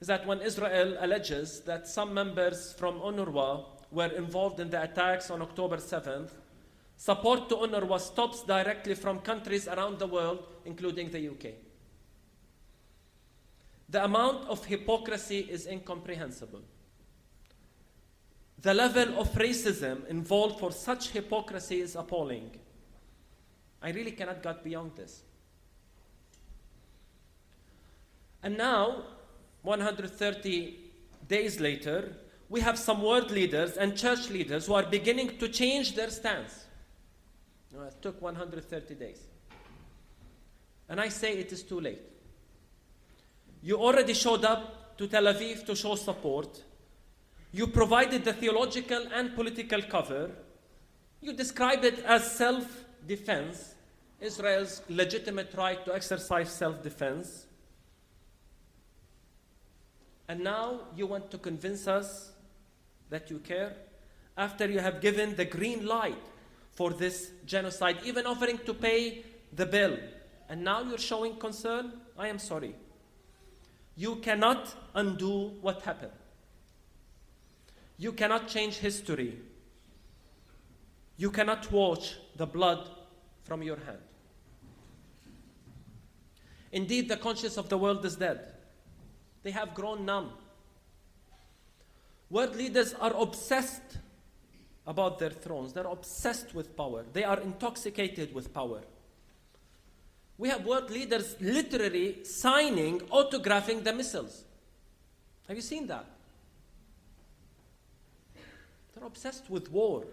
is 0.00 0.08
that 0.08 0.26
when 0.26 0.40
Israel 0.40 0.96
alleges 1.00 1.60
that 1.60 1.86
some 1.86 2.12
members 2.12 2.74
from 2.78 3.00
UNRWA 3.00 3.64
were 3.92 4.08
involved 4.08 4.58
in 4.58 4.70
the 4.70 4.82
attacks 4.82 5.30
on 5.30 5.42
October 5.42 5.76
7th, 5.76 6.30
support 6.96 7.48
to 7.48 7.56
UNRWA 7.56 7.86
was 7.86 8.06
stops 8.06 8.42
directly 8.42 8.94
from 8.94 9.20
countries 9.20 9.68
around 9.68 9.98
the 9.98 10.06
world, 10.06 10.46
including 10.64 11.10
the 11.10 11.28
UK. 11.28 11.54
The 13.88 14.04
amount 14.04 14.48
of 14.48 14.64
hypocrisy 14.64 15.40
is 15.50 15.66
incomprehensible. 15.66 16.62
The 18.62 18.72
level 18.72 19.20
of 19.20 19.32
racism 19.32 20.06
involved 20.08 20.60
for 20.60 20.72
such 20.72 21.10
hypocrisy 21.10 21.80
is 21.80 21.96
appalling. 21.96 22.52
I 23.82 23.90
really 23.90 24.12
cannot 24.12 24.42
get 24.42 24.64
beyond 24.64 24.92
this. 24.96 25.22
And 28.42 28.56
now, 28.56 29.04
130 29.62 30.78
days 31.28 31.60
later, 31.60 32.16
we 32.52 32.60
have 32.60 32.78
some 32.78 33.02
world 33.02 33.30
leaders 33.30 33.78
and 33.78 33.96
church 33.96 34.28
leaders 34.28 34.66
who 34.66 34.74
are 34.74 34.82
beginning 34.82 35.38
to 35.38 35.48
change 35.48 35.94
their 35.94 36.10
stance. 36.10 36.66
It 37.74 38.02
took 38.02 38.20
130 38.20 38.94
days. 38.94 39.22
And 40.86 41.00
I 41.00 41.08
say 41.08 41.32
it 41.38 41.50
is 41.50 41.62
too 41.62 41.80
late. 41.80 42.02
You 43.62 43.76
already 43.78 44.12
showed 44.12 44.44
up 44.44 44.98
to 44.98 45.06
Tel 45.06 45.22
Aviv 45.22 45.64
to 45.64 45.74
show 45.74 45.94
support. 45.94 46.62
You 47.52 47.68
provided 47.68 48.22
the 48.22 48.34
theological 48.34 49.02
and 49.14 49.34
political 49.34 49.80
cover. 49.80 50.30
You 51.22 51.32
described 51.32 51.86
it 51.86 52.00
as 52.00 52.30
self 52.36 52.84
defense, 53.06 53.76
Israel's 54.20 54.82
legitimate 54.90 55.54
right 55.54 55.82
to 55.86 55.94
exercise 55.94 56.52
self 56.52 56.82
defense. 56.82 57.46
And 60.28 60.40
now 60.40 60.80
you 60.94 61.06
want 61.06 61.30
to 61.30 61.38
convince 61.38 61.88
us 61.88 62.31
that 63.12 63.30
you 63.30 63.38
care 63.38 63.74
after 64.38 64.68
you 64.68 64.78
have 64.80 65.02
given 65.02 65.36
the 65.36 65.44
green 65.44 65.86
light 65.86 66.24
for 66.70 66.90
this 66.90 67.30
genocide, 67.44 67.98
even 68.04 68.26
offering 68.26 68.58
to 68.64 68.72
pay 68.72 69.22
the 69.52 69.66
bill. 69.66 69.98
And 70.48 70.64
now 70.64 70.82
you're 70.82 70.96
showing 70.98 71.36
concern? 71.36 71.92
I 72.18 72.28
am 72.28 72.38
sorry. 72.38 72.74
You 73.96 74.16
cannot 74.16 74.74
undo 74.94 75.52
what 75.60 75.82
happened. 75.82 76.12
You 77.98 78.12
cannot 78.12 78.48
change 78.48 78.76
history. 78.76 79.38
You 81.18 81.30
cannot 81.30 81.70
wash 81.70 82.16
the 82.36 82.46
blood 82.46 82.88
from 83.44 83.62
your 83.62 83.76
hand. 83.76 83.98
Indeed, 86.72 87.10
the 87.10 87.18
conscience 87.18 87.58
of 87.58 87.68
the 87.68 87.76
world 87.76 88.02
is 88.06 88.16
dead. 88.16 88.40
They 89.42 89.50
have 89.50 89.74
grown 89.74 90.06
numb. 90.06 90.30
World 92.32 92.56
leaders 92.56 92.94
are 92.94 93.12
obsessed 93.14 93.98
about 94.86 95.18
their 95.18 95.28
thrones. 95.28 95.74
They're 95.74 95.84
obsessed 95.84 96.54
with 96.54 96.74
power. 96.74 97.04
They 97.12 97.24
are 97.24 97.38
intoxicated 97.38 98.34
with 98.34 98.54
power. 98.54 98.80
We 100.38 100.48
have 100.48 100.64
world 100.64 100.90
leaders 100.90 101.36
literally 101.42 102.24
signing, 102.24 103.00
autographing 103.10 103.84
the 103.84 103.92
missiles. 103.92 104.44
Have 105.46 105.56
you 105.56 105.62
seen 105.62 105.86
that? 105.88 106.06
They're 108.94 109.04
obsessed 109.04 109.50
with 109.50 109.70
war. 109.70 110.04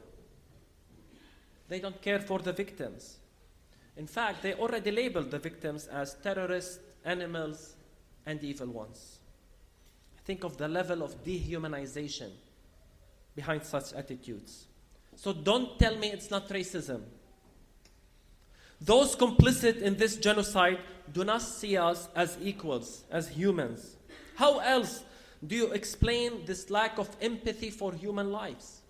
They 1.70 1.80
don't 1.80 2.02
care 2.02 2.20
for 2.20 2.40
the 2.40 2.52
victims. 2.52 3.16
In 3.96 4.08
fact, 4.08 4.42
they 4.42 4.56
already 4.56 4.92
labeled 4.92 5.32
the 5.32 5.40
victims 5.40 5.88
as 5.88 6.16
terrorists, 6.16 6.80
animals, 7.06 7.76
and 8.26 8.44
evil 8.44 8.68
ones. 8.68 9.19
Think 10.30 10.44
of 10.44 10.58
the 10.58 10.68
level 10.68 11.02
of 11.02 11.24
dehumanization 11.24 12.30
behind 13.36 13.64
such 13.64 13.94
attitudes. 13.94 14.68
So 15.16 15.34
don't 15.34 15.80
tell 15.80 15.98
me 15.98 16.12
it's 16.12 16.30
not 16.30 16.48
racism. 16.50 17.02
Those 18.80 19.16
complicit 19.16 19.82
in 19.82 19.98
this 19.98 20.18
genocide 20.18 20.82
do 21.12 21.24
not 21.24 21.42
see 21.42 21.78
us 21.78 22.10
as 22.16 22.38
equals, 22.40 23.06
as 23.10 23.28
humans. 23.30 23.96
How 24.36 24.60
else 24.60 25.04
do 25.48 25.56
you 25.56 25.72
explain 25.72 26.46
this 26.46 26.70
lack 26.70 27.00
of 27.00 27.10
empathy 27.20 27.72
for 27.72 27.92
human 27.92 28.32
lives? 28.32 28.82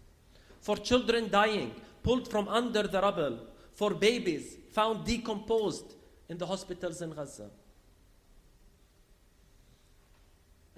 For 0.60 0.75
children 0.75 1.29
dying, 1.29 1.74
pulled 2.03 2.29
from 2.29 2.50
under 2.50 2.84
the 2.84 3.00
rubble, 3.00 3.39
for 3.75 3.93
babies 3.93 4.58
found 4.74 5.05
decomposed 5.05 5.96
in 6.27 6.38
the 6.38 6.46
hospitals 6.46 7.01
in 7.01 7.12
Gaza. 7.12 7.50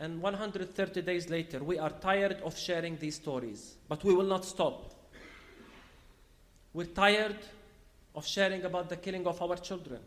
And 0.01 0.20
130 0.20 1.03
days 1.03 1.29
later, 1.29 1.63
we 1.63 1.77
are 1.77 1.91
tired 1.91 2.41
of 2.43 2.58
sharing 2.58 2.98
these 2.98 3.17
stories, 3.17 3.75
but 3.88 4.03
we 4.03 4.15
will 4.15 4.25
not 4.25 4.43
stop. 4.43 4.96
We're 6.74 6.88
tired 6.88 7.38
of 8.15 8.26
sharing 8.26 8.63
about 8.63 8.89
the 8.89 8.95
killing 8.95 9.28
of 9.28 9.39
our 9.39 9.58
children. 9.58 9.99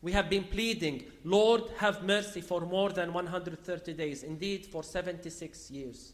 We 0.00 0.12
have 0.12 0.30
been 0.30 0.44
pleading, 0.44 1.02
Lord, 1.24 1.64
have 1.78 2.04
mercy 2.04 2.40
for 2.40 2.60
more 2.60 2.90
than 2.90 3.12
130 3.12 3.94
days, 3.94 4.22
indeed, 4.22 4.66
for 4.66 4.84
76 4.84 5.70
years. 5.72 6.12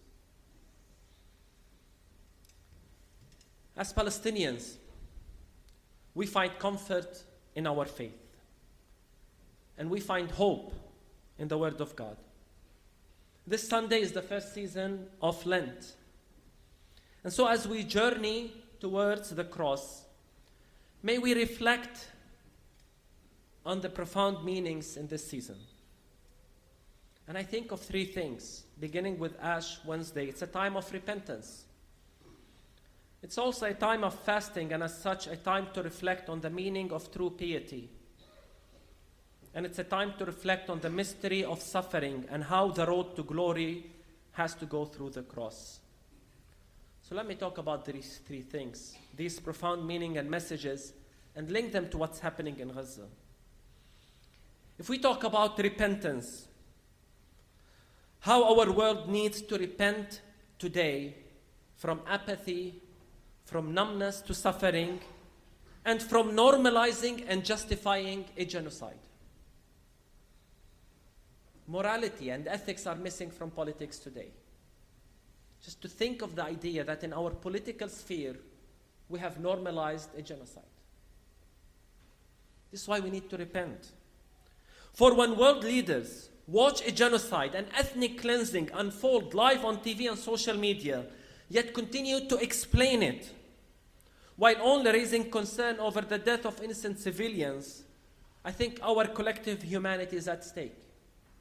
As 3.77 3.93
Palestinians, 3.93 4.77
we 6.15 6.25
find 6.25 6.59
comfort 6.59 7.25
in 7.55 7.67
our 7.67 7.85
faith, 7.85 8.39
and 9.77 9.91
we 9.91 10.01
find 10.01 10.31
hope 10.31 10.73
in 11.39 11.49
the 11.49 11.59
Word 11.59 11.83
of 11.83 11.95
God. 11.95 12.17
This 13.49 13.67
Sunday 13.67 14.03
is 14.03 14.13
the 14.13 14.21
first 14.21 14.53
season 14.53 15.07
of 15.23 15.47
Lent. 15.47 15.95
And 17.25 17.33
so, 17.33 17.47
as 17.47 17.67
we 17.67 17.83
journey 17.83 18.53
towards 18.79 19.31
the 19.31 19.45
cross, 19.45 20.05
may 21.03 21.17
we 21.17 21.33
reflect 21.33 22.09
on 23.65 23.81
the 23.81 23.89
profound 23.89 24.45
meanings 24.45 24.99
in 24.99 25.07
this 25.07 25.27
season. 25.27 25.57
And 27.27 27.39
I 27.39 27.43
think 27.43 27.73
of 27.73 27.81
three 27.81 28.05
things, 28.05 28.65
beginning 28.79 29.19
with 29.19 29.35
Ash 29.43 29.83
Wednesday. 29.83 30.27
It's 30.27 30.43
a 30.43 30.47
time 30.47 30.77
of 30.77 30.93
repentance. 30.93 31.65
It's 33.23 33.39
also 33.39 33.65
a 33.65 33.75
time 33.75 34.05
of 34.05 34.13
fasting, 34.13 34.75
and 34.75 34.83
as 34.83 35.01
such, 35.01 35.27
a 35.27 35.37
time 35.37 35.69
to 35.73 35.83
reflect 35.83 36.29
on 36.29 36.43
the 36.43 36.51
meaning 36.51 36.93
of 36.93 37.11
true 37.11 37.31
piety. 37.31 37.89
And 39.59 39.67
it's 39.67 39.81
a 39.81 39.83
time 39.83 40.15
to 40.19 40.25
reflect 40.25 40.71
on 40.71 40.79
the 40.79 40.89
mystery 40.89 41.43
of 41.43 41.61
suffering 41.61 42.25
and 42.31 42.45
how 42.45 42.69
the 42.69 42.87
road 42.87 43.17
to 43.17 43.25
glory 43.25 43.87
has 44.35 44.55
to 44.55 44.67
go 44.67 44.85
through 44.85 45.11
the 45.11 45.23
cross. 45.23 45.81
So 47.03 47.17
let 47.17 47.27
me 47.27 47.35
talk 47.35 47.59
about 47.59 47.85
these 47.85 48.21
three 48.25 48.43
things, 48.43 48.95
these 49.17 49.41
profound 49.41 49.85
meaning 49.85 50.17
and 50.17 50.31
messages, 50.31 50.93
and 51.35 51.51
link 51.51 51.73
them 51.73 51.89
to 51.89 51.99
what's 51.99 52.21
happening 52.21 52.61
in 52.61 52.69
Gaza. 52.69 53.07
If 54.79 54.89
we 54.89 54.97
talk 54.97 55.25
about 55.25 55.59
repentance, 55.59 56.47
how 58.21 58.57
our 58.57 58.71
world 58.71 59.09
needs 59.09 59.43
to 59.43 59.59
repent 59.59 60.21
today 60.61 61.17
from 61.75 62.03
apathy, 62.07 62.81
from 63.45 63.75
numbness 63.75 64.21
to 64.21 64.35
suffering, 64.35 65.01
and 65.85 66.01
from 66.01 66.31
normalizing 66.37 67.25
and 67.27 67.45
justifying 67.45 68.25
a 68.37 68.45
genocide. 68.45 69.01
Morality 71.69 72.31
and 72.31 72.49
ethics 72.49 72.87
are 72.87 72.95
missing 72.95 73.31
from 73.31 73.51
politics 73.51 73.99
today. 73.99 74.29
Just 75.63 75.83
to 75.83 75.89
think 75.89 76.23
of 76.23 76.35
the 76.35 76.43
idea 76.43 76.83
that 76.83 77.05
in 77.05 77.13
our 77.13 77.31
political 77.31 77.89
sphere, 77.89 78.37
we 79.11 79.19
have 79.19 79.39
normalized 79.39 80.09
a 80.17 80.23
genocide. 80.23 80.65
This 82.71 82.83
is 82.83 82.89
why 82.89 83.01
we 83.01 83.11
need 83.11 83.29
to 83.29 83.37
repent. 83.37 83.93
For 84.95 85.15
when 85.15 85.37
world 85.37 85.63
leaders 85.63 86.31
watch 86.47 86.87
a 86.87 86.91
genocide 86.91 87.55
and 87.55 87.67
ethnic 87.77 88.19
cleansing 88.23 88.71
unfold 88.73 89.35
live 89.35 89.65
on 89.65 89.79
TV 89.79 90.09
and 90.09 90.19
social 90.19 90.57
media, 90.57 91.05
yet 91.51 91.75
continue 91.75 92.27
to 92.29 92.37
explain 92.39 93.03
it, 93.03 93.31
while 94.37 94.57
only 94.63 94.91
raising 94.91 95.31
concern 95.31 95.79
over 95.81 96.01
the 96.01 96.19
death 96.19 96.47
of 96.47 96.63
innocent 96.63 96.99
civilians, 96.99 97.83
I 98.43 98.53
think 98.53 98.79
our 98.83 99.07
collective 99.07 99.63
humanity 99.63 100.17
is 100.17 100.29
at 100.29 100.45
stake. 100.45 100.88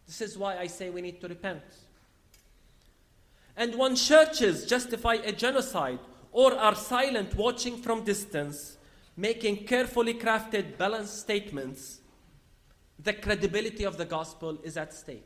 This 0.07 0.21
is 0.21 0.37
why 0.37 0.57
I 0.57 0.67
say 0.67 0.89
we 0.89 1.01
need 1.01 1.19
to 1.21 1.27
repent. 1.27 1.61
And 3.57 3.75
when 3.75 3.95
churches 3.95 4.65
justify 4.65 5.15
a 5.15 5.31
genocide 5.31 5.99
or 6.31 6.53
are 6.53 6.75
silent 6.75 7.35
watching 7.35 7.77
from 7.77 8.03
distance, 8.03 8.77
making 9.17 9.65
carefully 9.65 10.13
crafted, 10.13 10.77
balanced 10.77 11.19
statements, 11.19 11.99
the 12.99 13.13
credibility 13.13 13.83
of 13.83 13.97
the 13.97 14.05
gospel 14.05 14.57
is 14.63 14.77
at 14.77 14.93
stake. 14.93 15.25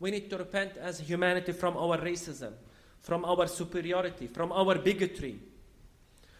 We 0.00 0.10
need 0.10 0.30
to 0.30 0.38
repent 0.38 0.78
as 0.78 0.98
humanity 1.00 1.52
from 1.52 1.76
our 1.76 1.98
racism, 1.98 2.52
from 3.00 3.24
our 3.24 3.46
superiority, 3.46 4.26
from 4.26 4.50
our 4.50 4.76
bigotry. 4.76 5.38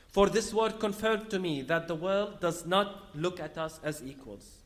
For 0.08 0.28
this 0.28 0.52
word 0.52 0.80
confirmed 0.80 1.28
to 1.30 1.38
me 1.38 1.62
that 1.62 1.86
the 1.86 1.94
world 1.94 2.40
does 2.40 2.66
not 2.66 3.14
look 3.14 3.38
at 3.38 3.58
us 3.58 3.78
as 3.84 4.02
equals. 4.02 4.59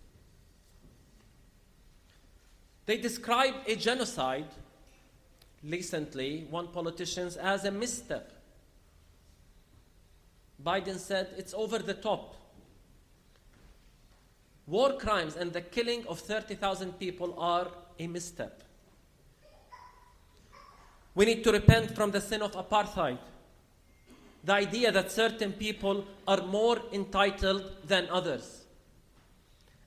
They 2.86 2.98
describe 2.98 3.54
a 3.66 3.76
genocide 3.76 4.48
recently, 5.62 6.46
one 6.50 6.68
politician, 6.68 7.30
as 7.40 7.64
a 7.64 7.70
misstep. 7.70 8.30
Biden 10.62 10.98
said 10.98 11.28
it's 11.36 11.54
over 11.54 11.78
the 11.78 11.94
top. 11.94 12.36
War 14.66 14.94
crimes 14.94 15.36
and 15.36 15.52
the 15.52 15.60
killing 15.60 16.06
of 16.06 16.20
30,000 16.20 16.98
people 16.98 17.34
are 17.38 17.68
a 17.98 18.06
misstep. 18.06 18.62
We 21.14 21.26
need 21.26 21.44
to 21.44 21.52
repent 21.52 21.94
from 21.94 22.10
the 22.10 22.20
sin 22.20 22.42
of 22.42 22.52
apartheid. 22.52 23.18
The 24.42 24.52
idea 24.52 24.90
that 24.92 25.12
certain 25.12 25.52
people 25.52 26.04
are 26.26 26.42
more 26.42 26.80
entitled 26.92 27.72
than 27.86 28.08
others. 28.10 28.63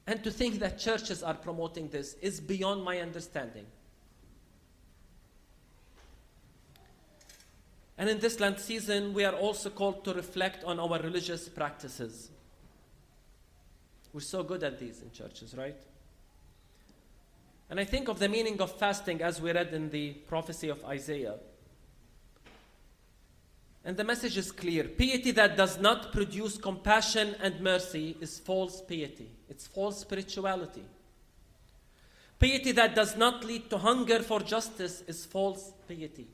And 0.07 0.23
to 0.23 0.31
think 0.31 0.59
that 0.59 0.79
churches 0.79 1.21
are 1.21 1.33
promoting 1.33 1.89
this 1.89 2.15
is 2.21 2.39
beyond 2.39 2.83
my 2.83 2.99
understanding. 2.99 3.65
And 7.97 8.09
in 8.09 8.19
this 8.19 8.39
Lent 8.39 8.59
season, 8.59 9.13
we 9.13 9.25
are 9.25 9.33
also 9.33 9.69
called 9.69 10.05
to 10.05 10.13
reflect 10.13 10.63
on 10.63 10.79
our 10.79 10.99
religious 11.01 11.49
practices. 11.49 12.29
We're 14.13 14.21
so 14.21 14.43
good 14.43 14.63
at 14.63 14.79
these 14.79 15.01
in 15.01 15.11
churches, 15.11 15.53
right? 15.55 15.75
And 17.69 17.79
I 17.79 17.83
think 17.83 18.07
of 18.07 18.19
the 18.19 18.29
meaning 18.29 18.61
of 18.61 18.71
fasting 18.71 19.21
as 19.21 19.41
we 19.41 19.51
read 19.51 19.73
in 19.73 19.89
the 19.89 20.13
prophecy 20.13 20.69
of 20.69 20.85
Isaiah. 20.85 21.35
And 23.83 23.97
the 23.97 24.05
message 24.05 24.37
is 24.37 24.51
clear 24.51 24.85
piety 24.85 25.31
that 25.31 25.57
does 25.57 25.79
not 25.79 26.13
produce 26.13 26.57
compassion 26.57 27.35
and 27.41 27.59
mercy 27.59 28.15
is 28.21 28.39
false 28.39 28.81
piety 28.81 29.31
it's 29.49 29.67
false 29.67 29.99
spirituality. 29.99 30.83
Piety 32.39 32.71
that 32.73 32.93
does 32.93 33.17
not 33.17 33.43
lead 33.43 33.69
to 33.69 33.77
hunger 33.77 34.19
for 34.19 34.39
justice 34.39 35.03
is 35.07 35.25
false 35.25 35.73
piety. 35.87 36.27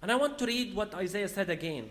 And 0.00 0.10
I 0.10 0.16
want 0.16 0.38
to 0.38 0.46
read 0.46 0.74
what 0.74 0.94
Isaiah 0.94 1.28
said 1.28 1.50
again. 1.50 1.90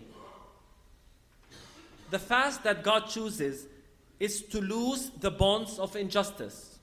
The 2.10 2.18
fast 2.18 2.62
that 2.64 2.82
God 2.82 3.08
chooses 3.08 3.66
is 4.20 4.42
to 4.42 4.60
loose 4.60 5.10
the 5.20 5.30
bonds 5.30 5.78
of 5.78 5.96
injustice, 5.96 6.78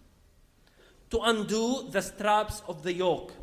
to 1.10 1.20
undo 1.20 1.88
the 1.90 2.02
straps 2.02 2.62
of 2.68 2.84
the 2.84 2.94
yoke, 2.94 3.34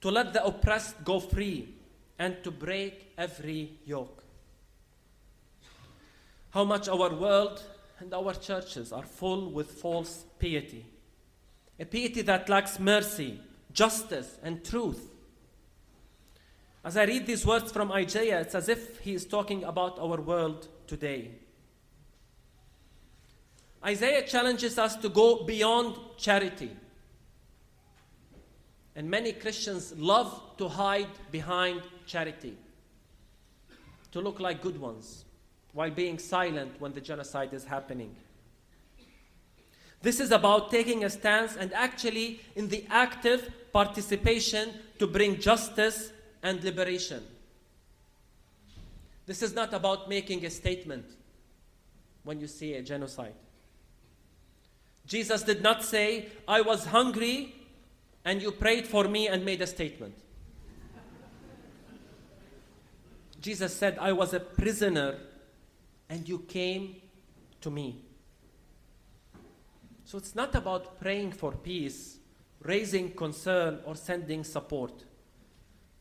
to 0.00 0.10
let 0.10 0.32
the 0.32 0.44
oppressed 0.44 1.04
go 1.04 1.20
free, 1.20 1.74
and 2.18 2.42
to 2.42 2.50
break 2.50 3.12
every 3.16 3.72
yoke. 3.84 4.22
How 6.50 6.64
much 6.64 6.88
our 6.88 7.14
world 7.14 7.62
and 7.98 8.12
our 8.12 8.34
churches 8.34 8.92
are 8.92 9.04
full 9.04 9.50
with 9.50 9.70
false 9.70 10.24
piety 10.38 10.86
a 11.78 11.84
piety 11.84 12.22
that 12.22 12.48
lacks 12.48 12.78
mercy, 12.78 13.40
justice, 13.72 14.38
and 14.42 14.64
truth. 14.64 15.10
As 16.84 16.96
I 16.96 17.04
read 17.04 17.26
these 17.26 17.44
words 17.44 17.72
from 17.72 17.92
Isaiah, 17.92 18.40
it's 18.40 18.54
as 18.54 18.68
if 18.68 19.00
he 19.00 19.12
is 19.14 19.26
talking 19.26 19.64
about 19.64 19.98
our 19.98 20.20
world 20.20 20.68
today. 20.86 21.32
Isaiah 23.84 24.22
challenges 24.26 24.78
us 24.78 24.96
to 24.96 25.08
go 25.08 25.44
beyond 25.44 25.96
charity. 26.16 26.70
And 28.94 29.10
many 29.10 29.32
Christians 29.32 29.92
love 29.98 30.56
to 30.56 30.68
hide 30.68 31.10
behind 31.30 31.82
charity, 32.06 32.56
to 34.12 34.20
look 34.20 34.40
like 34.40 34.62
good 34.62 34.80
ones, 34.80 35.25
while 35.76 35.90
being 35.90 36.18
silent 36.18 36.72
when 36.78 36.90
the 36.94 37.02
genocide 37.02 37.52
is 37.52 37.66
happening. 37.66 38.16
This 40.00 40.20
is 40.20 40.30
about 40.30 40.70
taking 40.70 41.04
a 41.04 41.10
stance 41.10 41.54
and 41.54 41.70
actually 41.74 42.40
in 42.54 42.68
the 42.68 42.86
active 42.88 43.50
participation 43.74 44.70
to 44.98 45.06
bring 45.06 45.38
justice 45.38 46.12
and 46.42 46.64
liberation. 46.64 47.22
This 49.26 49.42
is 49.42 49.54
not 49.54 49.74
about 49.74 50.08
making 50.08 50.46
a 50.46 50.50
statement 50.50 51.04
when 52.24 52.40
you 52.40 52.46
see 52.46 52.72
a 52.72 52.82
genocide. 52.82 53.34
Jesus 55.06 55.42
did 55.42 55.62
not 55.62 55.84
say, 55.84 56.28
I 56.48 56.62
was 56.62 56.86
hungry 56.86 57.54
and 58.24 58.40
you 58.40 58.50
prayed 58.50 58.86
for 58.86 59.04
me 59.04 59.28
and 59.28 59.44
made 59.44 59.60
a 59.60 59.66
statement. 59.66 60.14
Jesus 63.42 63.76
said, 63.76 63.98
I 64.00 64.12
was 64.12 64.32
a 64.32 64.40
prisoner 64.40 65.16
and 66.08 66.28
you 66.28 66.38
came 66.40 66.96
to 67.60 67.70
me. 67.70 68.02
So 70.04 70.18
it's 70.18 70.34
not 70.34 70.54
about 70.54 71.00
praying 71.00 71.32
for 71.32 71.52
peace, 71.52 72.18
raising 72.62 73.12
concern, 73.12 73.80
or 73.84 73.96
sending 73.96 74.44
support. 74.44 75.04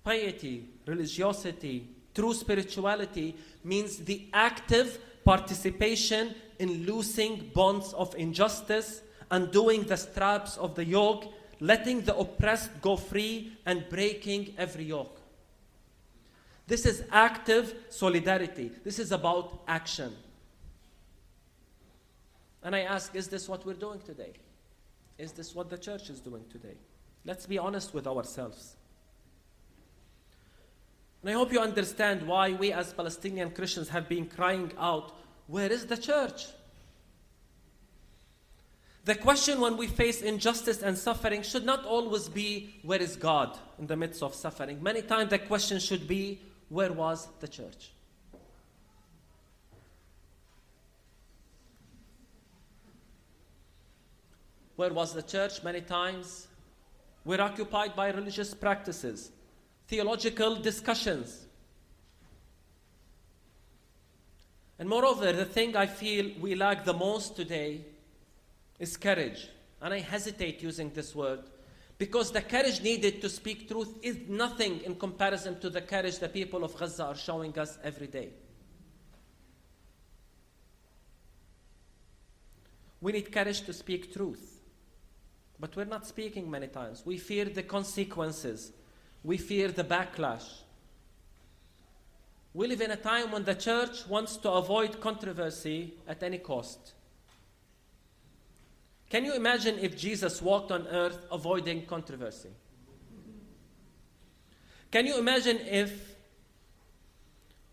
Piety, 0.03 0.69
religiosity, 0.85 1.89
true 2.13 2.33
spirituality 2.33 3.35
means 3.63 3.97
the 3.97 4.27
active 4.31 4.99
participation 5.23 6.35
in 6.59 6.85
loosing 6.85 7.51
bonds 7.53 7.93
of 7.93 8.13
injustice, 8.15 9.01
undoing 9.31 9.83
the 9.83 9.97
straps 9.97 10.55
of 10.57 10.75
the 10.75 10.85
yoke, 10.85 11.33
letting 11.59 12.01
the 12.01 12.15
oppressed 12.15 12.69
go 12.81 12.95
free, 12.95 13.57
and 13.65 13.89
breaking 13.89 14.53
every 14.57 14.85
yoke. 14.85 15.19
This 16.67 16.85
is 16.85 17.03
active 17.11 17.75
solidarity. 17.89 18.71
This 18.83 18.99
is 18.99 19.11
about 19.11 19.61
action. 19.67 20.15
And 22.63 22.75
I 22.75 22.81
ask, 22.81 23.15
is 23.15 23.27
this 23.27 23.47
what 23.47 23.65
we're 23.65 23.73
doing 23.73 23.99
today? 23.99 24.33
Is 25.17 25.31
this 25.31 25.53
what 25.53 25.69
the 25.69 25.77
church 25.77 26.09
is 26.09 26.19
doing 26.19 26.43
today? 26.51 26.75
Let's 27.23 27.45
be 27.45 27.59
honest 27.59 27.93
with 27.93 28.07
ourselves. 28.07 28.75
And 31.21 31.29
I 31.29 31.33
hope 31.33 31.51
you 31.51 31.59
understand 31.59 32.27
why 32.27 32.53
we 32.53 32.71
as 32.71 32.93
Palestinian 32.93 33.51
Christians 33.51 33.89
have 33.89 34.09
been 34.09 34.25
crying 34.25 34.71
out, 34.79 35.11
Where 35.47 35.71
is 35.71 35.85
the 35.85 35.97
church? 35.97 36.47
The 39.05 39.15
question 39.15 39.59
when 39.59 39.77
we 39.77 39.85
face 39.85 40.23
injustice 40.23 40.81
and 40.81 40.97
suffering 40.97 41.43
should 41.43 41.65
not 41.65 41.85
always 41.85 42.27
be, 42.27 42.75
Where 42.81 43.01
is 43.01 43.15
God 43.15 43.57
in 43.77 43.85
the 43.85 43.95
midst 43.95 44.23
of 44.23 44.33
suffering? 44.33 44.81
Many 44.81 45.03
times 45.03 45.29
the 45.29 45.39
question 45.39 45.79
should 45.79 46.07
be, 46.07 46.41
Where 46.75 46.91
was 46.91 47.29
the 47.39 47.47
church? 47.47 47.91
Where 54.75 54.91
was 54.91 55.13
the 55.13 55.21
church? 55.21 55.63
Many 55.63 55.79
times 55.79 56.47
we're 57.23 57.39
occupied 57.39 57.95
by 57.95 58.09
religious 58.09 58.53
practices, 58.53 59.31
theological 59.87 60.57
discussions. 60.57 61.45
And 64.77 64.89
moreover, 64.89 65.31
the 65.31 65.45
thing 65.45 65.77
I 65.77 65.85
feel 65.85 66.29
we 66.41 66.55
lack 66.55 66.83
the 66.83 66.93
most 66.93 67.37
today 67.37 67.85
is 68.79 68.97
courage. 68.97 69.47
And 69.81 69.93
I 69.93 69.99
hesitate 69.99 70.61
using 70.61 70.89
this 70.89 71.15
word 71.15 71.39
because 71.97 72.31
the 72.31 72.41
courage 72.41 72.81
needed 72.81 73.21
to 73.21 73.29
speak 73.29 73.69
truth 73.69 73.97
is 74.01 74.17
nothing 74.27 74.81
in 74.81 74.95
comparison 74.95 75.59
to 75.59 75.69
the 75.69 75.81
courage 75.81 76.19
the 76.19 76.29
people 76.29 76.63
of 76.63 76.75
Gaza 76.77 77.05
are 77.05 77.15
showing 77.15 77.57
us 77.57 77.77
every 77.83 78.07
day. 78.07 78.29
We 82.99 83.11
need 83.11 83.31
courage 83.31 83.61
to 83.61 83.73
speak 83.73 84.13
truth. 84.13 84.55
But 85.59 85.75
we're 85.75 85.85
not 85.85 86.05
speaking 86.05 86.49
many 86.51 86.67
times. 86.67 87.03
We 87.05 87.17
fear 87.17 87.45
the 87.45 87.63
consequences, 87.63 88.71
we 89.23 89.37
fear 89.37 89.69
the 89.69 89.83
backlash. 89.83 90.45
We 92.53 92.67
live 92.67 92.81
in 92.81 92.91
a 92.91 92.95
time 92.95 93.31
when 93.31 93.43
the 93.43 93.55
church 93.55 94.07
wants 94.07 94.37
to 94.37 94.51
avoid 94.51 95.01
controversy 95.01 95.93
at 96.07 96.23
any 96.23 96.37
cost. 96.37 96.93
Can 99.09 99.23
you 99.23 99.35
imagine 99.35 99.77
if 99.79 99.97
Jesus 99.97 100.41
walked 100.41 100.71
on 100.71 100.87
earth 100.87 101.25
avoiding 101.31 101.85
controversy? 101.85 102.49
Can 104.91 105.05
you 105.05 105.17
imagine 105.17 105.59
if, 105.59 106.15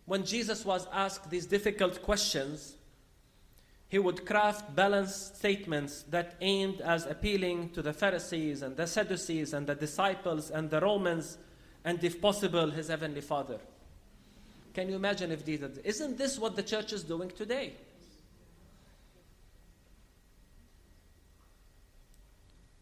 when 0.07 0.25
Jesus 0.25 0.65
was 0.65 0.87
asked 0.93 1.31
these 1.31 1.47
difficult 1.47 2.03
questions, 2.03 2.75
he 3.89 3.99
would 3.99 4.27
craft 4.27 4.75
balanced 4.75 5.37
statements 5.37 6.03
that 6.05 6.35
aimed 6.41 6.81
as 6.81 7.07
appealing 7.07 7.71
to 7.71 7.83
the 7.83 7.93
Pharisees 7.93 8.63
and 8.63 8.77
the 8.77 8.87
Sadducees 8.87 9.53
and 9.53 9.67
the 9.67 9.75
disciples 9.75 10.51
and 10.51 10.71
the 10.71 10.81
Romans 10.81 11.39
and, 11.85 12.03
if 12.03 12.21
possible, 12.21 12.71
his 12.71 12.89
heavenly 12.89 13.21
Father. 13.21 13.59
Can 14.75 14.89
you 14.89 14.97
imagine 14.97 15.31
if 15.31 15.45
these 15.45 15.63
isn't 15.85 16.17
this 16.17 16.39
what 16.39 16.57
the 16.57 16.63
church 16.63 16.93
is 16.93 17.03
doing 17.03 17.31
today? 17.31 17.75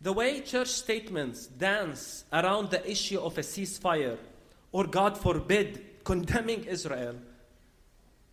The 0.01 0.13
way 0.13 0.41
church 0.41 0.69
statements 0.69 1.47
dance 1.47 2.25
around 2.33 2.71
the 2.71 2.91
issue 2.91 3.21
of 3.21 3.37
a 3.37 3.43
ceasefire 3.43 4.17
or, 4.73 4.85
God 4.87 5.19
forbid, 5.19 6.05
condemning 6.05 6.65
Israel 6.65 7.17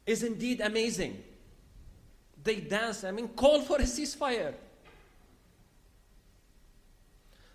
is 0.06 0.24
indeed 0.24 0.62
amazing. 0.62 1.22
They 2.42 2.62
dance, 2.62 3.04
I 3.04 3.12
mean, 3.12 3.28
call 3.30 3.62
for 3.62 3.78
a 3.78 3.84
ceasefire. 3.84 4.54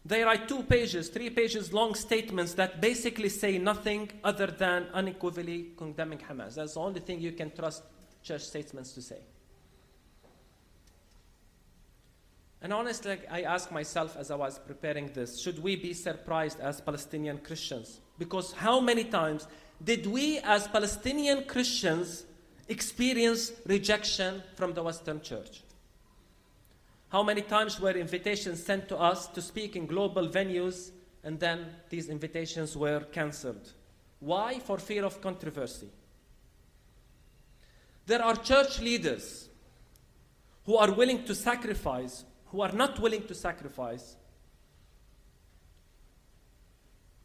They 0.05 0.23
write 0.23 0.49
two 0.49 0.65
pages, 0.65 1.09
three 1.09 1.31
pages 1.31 1.73
long 1.73 1.95
statements 1.95 2.55
that 2.55 2.81
basically 2.81 3.29
say 3.29 3.57
nothing 3.57 4.11
other 4.23 4.49
than 4.49 4.89
unequivocally 4.93 5.71
condemning 5.77 6.19
Hamas. 6.19 6.57
That's 6.57 6.75
the 6.75 6.81
only 6.81 7.01
thing 7.01 7.21
you 7.21 7.33
can 7.33 7.53
trust 7.53 7.85
church 8.23 8.43
statements 8.43 8.93
to 8.93 9.01
say. 9.01 9.21
And 12.63 12.73
honestly, 12.73 13.19
I 13.29 13.43
ask 13.43 13.73
myself 13.73 14.17
as 14.17 14.31
I 14.31 14.37
was 14.37 14.59
preparing 14.59 15.09
this 15.09 15.41
should 15.41 15.61
we 15.63 15.75
be 15.75 15.93
surprised 15.93 16.61
as 16.61 16.81
Palestinian 16.81 17.39
Christians? 17.39 18.01
Because 18.19 18.53
how 18.53 18.79
many 18.79 19.05
times 19.05 19.49
did 19.83 20.07
we 20.07 20.39
as 20.39 20.69
Palestinian 20.69 21.45
Christians 21.45 22.25
experience 22.69 23.51
rejection 23.67 24.43
from 24.55 24.75
the 24.75 24.83
Western 24.83 25.21
Church? 25.21 25.65
How 27.09 27.25
many 27.25 27.43
times 27.43 27.81
were 27.81 27.91
invitations 27.91 28.65
sent 28.65 28.89
to 28.89 28.97
us 28.97 29.27
to 29.29 29.43
speak 29.43 29.75
in 29.75 29.87
global 29.87 30.29
venues 30.29 30.93
and 31.25 31.39
then 31.39 31.67
these 31.91 32.09
invitations 32.09 32.77
were 32.77 33.01
cancelled 33.13 33.73
Why? 34.21 34.61
For 34.61 34.79
fear 34.79 35.05
of 35.05 35.21
controversy. 35.21 35.89
There 38.07 38.23
are 38.23 38.37
church 38.37 38.81
leaders 38.81 39.49
who 40.65 40.77
are 40.77 40.93
willing 40.93 41.25
to 41.25 41.35
sacrifice, 41.35 42.25
who 42.53 42.61
are 42.61 42.73
not 42.73 43.01
willing 43.01 43.27
to 43.27 43.35
sacrifice 43.35 44.17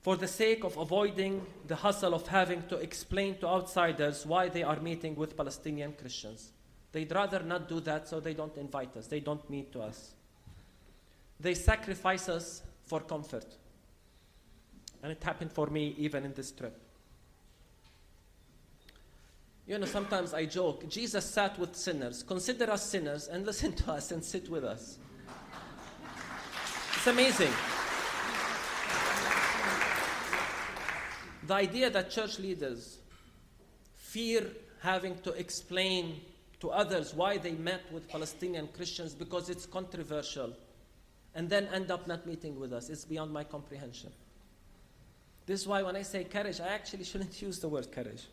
for 0.02 0.16
the 0.16 0.28
sake 0.28 0.64
of 0.64 0.78
avoiding 0.78 1.46
the 1.68 1.76
hustle 1.76 2.14
of 2.14 2.26
having 2.28 2.64
to 2.70 2.78
explain 2.78 3.38
to 3.40 3.46
outsiders 3.46 4.26
why 4.26 4.48
they 4.48 4.64
are 4.64 4.80
meeting 4.80 5.14
with 5.16 5.36
Palestinian 5.36 5.92
Christians. 5.92 6.54
They'd 6.94 7.12
rather 7.12 7.44
not 7.44 7.68
do 7.68 7.82
that 7.82 8.08
so 8.08 8.22
they 8.22 8.34
don't 8.34 8.56
invite 8.56 8.96
us, 8.96 9.08
they 9.08 9.20
don't 9.20 9.48
meet 9.50 9.74
to 9.74 9.82
us. 9.82 10.14
They 11.42 11.56
sacrifice 11.56 12.30
us 12.30 12.64
for 12.86 13.02
comfort. 13.02 13.46
And 15.04 15.12
it 15.12 15.22
happened 15.22 15.52
for 15.52 15.68
me 15.68 15.94
even 15.98 16.24
in 16.24 16.34
this 16.34 16.52
trip. 16.52 16.80
You 19.68 19.78
know, 19.78 19.86
sometimes 19.86 20.34
I 20.34 20.46
joke 20.46 20.88
Jesus 20.88 21.26
sat 21.26 21.60
with 21.60 21.76
sinners. 21.76 22.24
Consider 22.24 22.72
us 22.72 22.90
sinners 22.90 23.28
and 23.28 23.46
listen 23.52 23.74
to 23.74 23.92
us 23.92 24.12
and 24.14 24.24
sit 24.24 24.50
with 24.50 24.64
us. 24.64 25.00
It's 27.08 27.14
amazing. 27.14 27.54
The 31.48 31.54
idea 31.54 31.90
that 31.90 32.12
church 32.12 32.38
leaders 32.38 32.98
fear 33.96 34.46
having 34.82 35.18
to 35.20 35.32
explain 35.32 36.20
to 36.60 36.70
others 36.70 37.14
why 37.14 37.38
they 37.38 37.54
met 37.54 37.90
with 37.94 38.10
Palestinian 38.10 38.68
Christians 38.76 39.14
because 39.14 39.50
it's 39.50 39.66
controversial 39.66 40.52
and 41.34 41.50
then 41.50 41.70
end 41.74 41.92
up 41.92 42.08
not 42.08 42.28
meeting 42.28 42.60
with 42.60 42.74
us 42.74 42.90
is 42.90 43.06
beyond 43.06 43.32
my 43.32 43.46
comprehension. 43.46 44.12
This 45.46 45.62
is 45.62 45.68
why 45.68 45.84
when 45.84 45.96
I 45.96 46.02
say 46.02 46.26
courage, 46.26 46.60
I 46.60 46.68
actually 46.68 47.06
shouldn't 47.06 47.42
use 47.42 47.60
the 47.60 47.70
word 47.70 47.90
courage. 47.90 48.24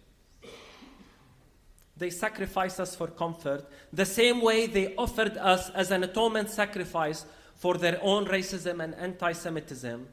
They 1.97 2.11
sacrifice 2.11 2.81
us 2.81 2.97
for 2.97 3.07
comfort, 3.07 3.71
the 3.93 4.05
same 4.05 4.41
way 4.41 4.67
they 4.67 4.97
offered 4.97 5.37
us 5.37 5.71
as 5.71 5.93
an 5.93 6.03
atonement 6.03 6.51
sacrifice 6.51 7.25
for 7.55 7.75
their 7.75 7.99
own 8.03 8.27
racism 8.27 8.83
and 8.83 8.95
anti 8.97 9.33
Semitism, 9.33 10.07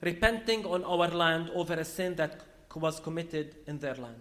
repenting 0.00 0.64
on 0.64 0.84
our 0.84 1.08
land 1.08 1.50
over 1.54 1.74
a 1.74 1.84
sin 1.84 2.14
that 2.16 2.40
was 2.74 3.00
committed 3.00 3.56
in 3.66 3.78
their 3.78 3.94
land. 3.94 4.20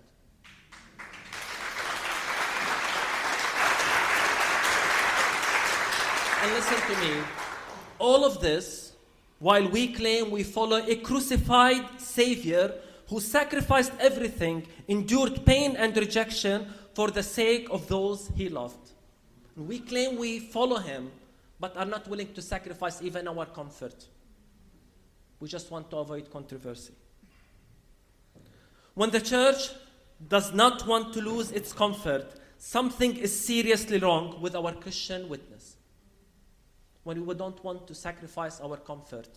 And 6.42 6.54
listen 6.54 6.96
to 6.96 7.02
me 7.02 7.24
all 8.00 8.24
of 8.24 8.40
this 8.40 8.94
while 9.40 9.68
we 9.70 9.94
claim 9.94 10.32
we 10.32 10.44
follow 10.44 10.78
a 10.78 10.96
crucified 10.96 12.00
Savior 12.00 12.74
who 13.10 13.20
sacrificed 13.20 13.92
everything, 14.00 14.68
endured 14.88 15.46
pain 15.46 15.76
and 15.76 15.96
rejection 15.96 16.68
for 16.94 17.10
the 17.12 17.24
sake 17.24 17.68
of 17.70 17.88
those 17.88 18.30
he 18.36 18.50
loved. 18.50 18.92
We 19.56 19.80
claim 19.80 20.18
we 20.18 20.40
follow 20.40 20.78
him, 20.78 21.12
but 21.60 21.76
are 21.76 21.86
not 21.86 22.08
willing 22.08 22.34
to 22.34 22.41
sacrifice 22.41 23.02
even 23.02 23.28
our 23.28 23.46
comfort. 23.46 24.08
We 25.39 25.48
just 25.48 25.72
want 25.72 25.89
to 25.91 25.98
avoid 25.98 26.32
controversy. 26.32 26.93
When 28.93 29.12
the 29.12 29.22
church 29.22 29.70
does 30.28 30.54
not 30.54 30.88
want 30.88 31.13
to 31.13 31.22
lose 31.22 31.52
its 31.52 31.74
comfort, 31.74 32.34
something 32.58 33.15
is 33.15 33.38
seriously 33.39 34.00
wrong 34.00 34.41
with 34.41 34.56
our 34.56 34.74
Christian 34.74 35.30
witness. 35.30 35.76
When 37.04 37.26
we 37.26 37.36
don't 37.36 37.63
want 37.63 37.88
to 37.88 37.96
sacrifice 37.96 38.60
our 38.60 38.78
comfort, 38.78 39.30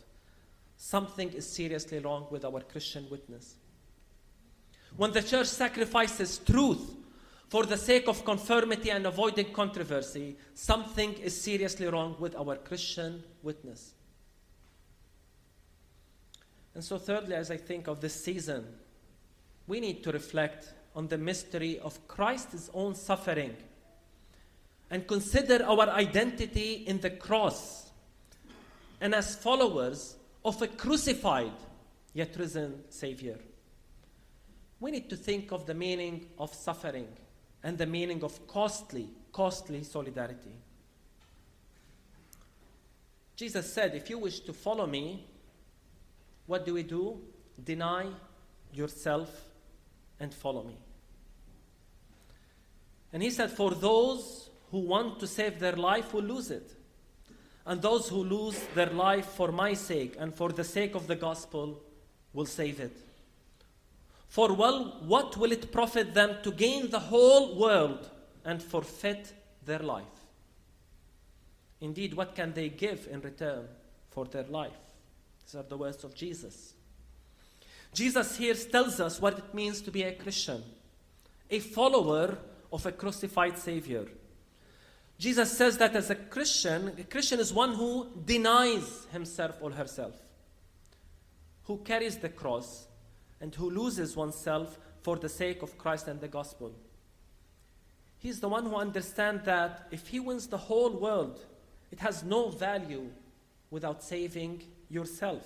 something 0.76 1.30
is 1.32 1.46
seriously 1.46 1.98
wrong 1.98 2.26
with 2.30 2.44
our 2.44 2.60
Christian 2.60 3.06
witness. 3.10 3.56
When 4.96 5.12
the 5.12 5.22
church 5.22 5.46
sacrifices 5.46 6.38
truth 6.38 6.94
for 7.50 7.66
the 7.66 7.76
sake 7.76 8.06
of 8.06 8.24
conformity 8.24 8.90
and 8.90 9.04
avoiding 9.04 9.52
controversy, 9.52 10.36
something 10.54 11.14
is 11.14 11.38
seriously 11.38 11.88
wrong 11.88 12.14
with 12.20 12.36
our 12.36 12.54
Christian 12.54 13.24
witness. 13.42 13.92
And 16.76 16.84
so, 16.84 16.96
thirdly, 16.96 17.34
as 17.34 17.50
I 17.50 17.56
think 17.56 17.88
of 17.88 18.00
this 18.00 18.14
season, 18.14 18.64
we 19.66 19.80
need 19.80 20.04
to 20.04 20.12
reflect 20.12 20.72
on 20.94 21.08
the 21.08 21.18
mystery 21.18 21.80
of 21.80 22.06
Christ's 22.06 22.70
own 22.72 22.94
suffering 22.94 23.56
and 24.88 25.04
consider 25.08 25.64
our 25.64 25.88
identity 25.90 26.84
in 26.86 27.00
the 27.00 27.10
cross 27.10 27.90
and 29.00 29.12
as 29.12 29.34
followers 29.34 30.14
of 30.44 30.62
a 30.62 30.68
crucified 30.68 31.52
yet 32.14 32.36
risen 32.38 32.84
Savior. 32.90 33.40
We 34.78 34.92
need 34.92 35.10
to 35.10 35.16
think 35.16 35.50
of 35.50 35.66
the 35.66 35.74
meaning 35.74 36.28
of 36.38 36.54
suffering 36.54 37.08
and 37.62 37.76
the 37.76 37.86
meaning 37.86 38.22
of 38.24 38.46
costly, 38.46 39.08
costly 39.32 39.82
solidarity. 39.82 40.54
Jesus 43.36 43.72
said, 43.72 43.94
If 43.94 44.10
you 44.10 44.18
wish 44.18 44.40
to 44.40 44.52
follow 44.52 44.86
me, 44.86 45.26
what 46.46 46.66
do 46.66 46.74
we 46.74 46.82
do? 46.82 47.20
Deny 47.62 48.06
yourself 48.72 49.30
and 50.18 50.32
follow 50.32 50.64
me. 50.64 50.76
And 53.12 53.22
he 53.22 53.30
said, 53.30 53.50
For 53.50 53.70
those 53.72 54.50
who 54.70 54.80
want 54.80 55.20
to 55.20 55.26
save 55.26 55.58
their 55.58 55.76
life 55.76 56.12
will 56.14 56.22
lose 56.22 56.50
it. 56.50 56.74
And 57.66 57.82
those 57.82 58.08
who 58.08 58.24
lose 58.24 58.58
their 58.74 58.90
life 58.90 59.26
for 59.26 59.52
my 59.52 59.74
sake 59.74 60.16
and 60.18 60.34
for 60.34 60.50
the 60.50 60.64
sake 60.64 60.94
of 60.94 61.06
the 61.06 61.16
gospel 61.16 61.80
will 62.32 62.46
save 62.46 62.80
it. 62.80 62.96
For 64.30 64.52
well, 64.52 64.96
what 65.04 65.36
will 65.36 65.50
it 65.50 65.72
profit 65.72 66.14
them 66.14 66.36
to 66.44 66.52
gain 66.52 66.88
the 66.88 67.00
whole 67.00 67.56
world 67.56 68.08
and 68.44 68.62
forfeit 68.62 69.32
their 69.66 69.80
life? 69.80 70.04
Indeed, 71.80 72.14
what 72.14 72.36
can 72.36 72.52
they 72.52 72.68
give 72.68 73.08
in 73.10 73.20
return 73.22 73.66
for 74.08 74.26
their 74.26 74.44
life? 74.44 74.78
These 75.44 75.56
are 75.56 75.64
the 75.64 75.76
words 75.76 76.04
of 76.04 76.14
Jesus. 76.14 76.74
Jesus 77.92 78.36
here 78.36 78.54
tells 78.54 79.00
us 79.00 79.20
what 79.20 79.36
it 79.36 79.52
means 79.52 79.80
to 79.80 79.90
be 79.90 80.04
a 80.04 80.12
Christian, 80.12 80.62
a 81.50 81.58
follower 81.58 82.38
of 82.72 82.86
a 82.86 82.92
crucified 82.92 83.58
Savior. 83.58 84.06
Jesus 85.18 85.58
says 85.58 85.76
that 85.78 85.96
as 85.96 86.08
a 86.08 86.14
Christian, 86.14 86.94
a 86.96 87.02
Christian 87.02 87.40
is 87.40 87.52
one 87.52 87.74
who 87.74 88.06
denies 88.24 89.08
himself 89.10 89.58
or 89.60 89.72
herself, 89.72 90.14
who 91.64 91.78
carries 91.78 92.16
the 92.18 92.28
cross, 92.28 92.86
and 93.40 93.54
who 93.54 93.70
loses 93.70 94.16
oneself 94.16 94.78
for 95.02 95.16
the 95.16 95.28
sake 95.28 95.62
of 95.62 95.78
Christ 95.78 96.08
and 96.08 96.20
the 96.20 96.28
gospel. 96.28 96.74
He's 98.18 98.40
the 98.40 98.48
one 98.48 98.66
who 98.66 98.76
understands 98.76 99.44
that 99.46 99.86
if 99.90 100.08
he 100.08 100.20
wins 100.20 100.46
the 100.46 100.58
whole 100.58 100.90
world, 100.90 101.44
it 101.90 102.00
has 102.00 102.22
no 102.22 102.50
value 102.50 103.10
without 103.70 104.02
saving 104.02 104.62
yourself. 104.90 105.44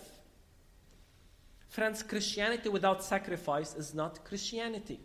Friends, 1.69 2.03
Christianity 2.03 2.69
without 2.69 3.05
sacrifice 3.05 3.75
is 3.75 3.95
not 3.95 4.25
Christianity 4.25 5.01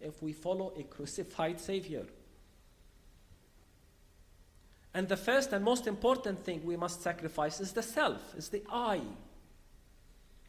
if 0.00 0.22
we 0.22 0.32
follow 0.32 0.72
a 0.78 0.82
crucified 0.94 1.60
Savior. 1.60 2.06
And 4.92 5.08
the 5.08 5.16
first 5.16 5.52
and 5.52 5.64
most 5.64 5.86
important 5.86 6.44
thing 6.44 6.64
we 6.64 6.76
must 6.76 7.02
sacrifice 7.02 7.60
is 7.60 7.72
the 7.72 7.82
self, 7.82 8.34
is 8.36 8.48
the 8.48 8.62
I. 8.70 9.00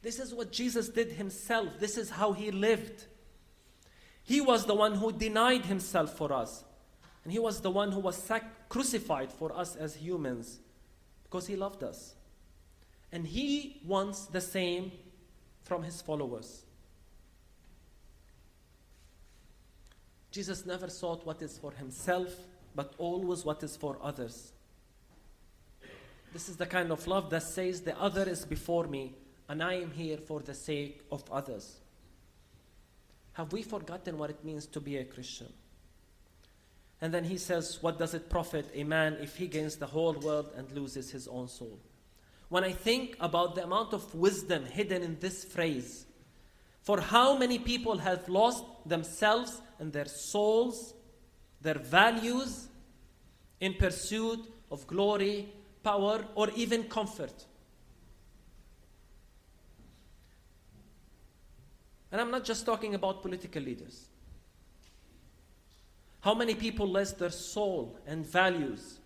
This 0.01 0.19
is 0.19 0.33
what 0.33 0.51
Jesus 0.51 0.89
did 0.89 1.11
himself. 1.11 1.69
This 1.79 1.97
is 1.97 2.09
how 2.09 2.33
he 2.33 2.51
lived. 2.51 3.05
He 4.23 4.41
was 4.41 4.65
the 4.65 4.75
one 4.75 4.95
who 4.95 5.11
denied 5.11 5.65
himself 5.65 6.17
for 6.17 6.33
us. 6.33 6.63
And 7.23 7.31
he 7.31 7.39
was 7.39 7.61
the 7.61 7.69
one 7.69 7.91
who 7.91 7.99
was 7.99 8.15
sac- 8.15 8.69
crucified 8.69 9.31
for 9.31 9.55
us 9.55 9.75
as 9.75 9.95
humans 9.95 10.59
because 11.23 11.47
he 11.47 11.55
loved 11.55 11.83
us. 11.83 12.15
And 13.11 13.27
he 13.27 13.81
wants 13.85 14.25
the 14.25 14.41
same 14.41 14.91
from 15.63 15.83
his 15.83 16.01
followers. 16.01 16.63
Jesus 20.31 20.65
never 20.65 20.89
sought 20.89 21.25
what 21.25 21.41
is 21.41 21.57
for 21.57 21.71
himself, 21.71 22.33
but 22.73 22.93
always 22.97 23.43
what 23.43 23.61
is 23.63 23.75
for 23.75 23.97
others. 24.01 24.53
This 26.33 26.47
is 26.47 26.55
the 26.55 26.65
kind 26.65 26.91
of 26.91 27.05
love 27.05 27.29
that 27.31 27.43
says, 27.43 27.81
The 27.81 27.99
other 27.99 28.27
is 28.27 28.45
before 28.45 28.87
me, 28.87 29.15
and 29.51 29.61
I 29.61 29.73
am 29.73 29.91
here 29.91 30.15
for 30.15 30.39
the 30.39 30.53
sake 30.53 31.01
of 31.11 31.29
others. 31.29 31.75
Have 33.33 33.51
we 33.51 33.63
forgotten 33.63 34.17
what 34.17 34.29
it 34.29 34.45
means 34.45 34.65
to 34.67 34.79
be 34.79 34.95
a 34.95 35.03
Christian? 35.03 35.51
And 37.01 37.13
then 37.13 37.25
he 37.25 37.37
says, 37.37 37.77
What 37.81 37.99
does 37.99 38.13
it 38.13 38.29
profit 38.29 38.71
a 38.73 38.85
man 38.85 39.17
if 39.19 39.35
he 39.35 39.47
gains 39.47 39.75
the 39.75 39.87
whole 39.87 40.13
world 40.13 40.51
and 40.55 40.71
loses 40.71 41.11
his 41.11 41.27
own 41.27 41.49
soul? 41.49 41.77
When 42.47 42.63
I 42.63 42.71
think 42.71 43.17
about 43.19 43.55
the 43.55 43.65
amount 43.65 43.91
of 43.93 44.15
wisdom 44.15 44.65
hidden 44.67 45.03
in 45.03 45.19
this 45.19 45.43
phrase, 45.43 46.05
for 46.81 47.01
how 47.01 47.37
many 47.37 47.59
people 47.59 47.97
have 47.97 48.29
lost 48.29 48.63
themselves 48.85 49.61
and 49.79 49.91
their 49.91 50.05
souls, 50.05 50.93
their 51.59 51.77
values, 51.77 52.69
in 53.59 53.73
pursuit 53.73 54.49
of 54.71 54.87
glory, 54.87 55.49
power, 55.83 56.23
or 56.35 56.49
even 56.51 56.85
comfort? 56.85 57.47
And 62.11 62.19
I'm 62.19 62.31
not 62.31 62.43
just 62.43 62.65
talking 62.65 62.93
about 62.93 63.21
political 63.21 63.61
leaders. 63.61 64.05
How 66.19 66.35
many 66.35 66.53
people 66.53 66.85
lost 66.87 67.17
their 67.17 67.31
soul 67.31 67.97
and 68.05 68.25
values 68.25 68.99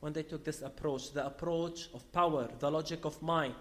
when 0.00 0.12
they 0.12 0.22
took 0.22 0.42
this 0.42 0.62
approach 0.62 1.12
the 1.12 1.24
approach 1.24 1.88
of 1.94 2.10
power, 2.12 2.48
the 2.58 2.70
logic 2.70 3.04
of 3.04 3.20
might? 3.22 3.54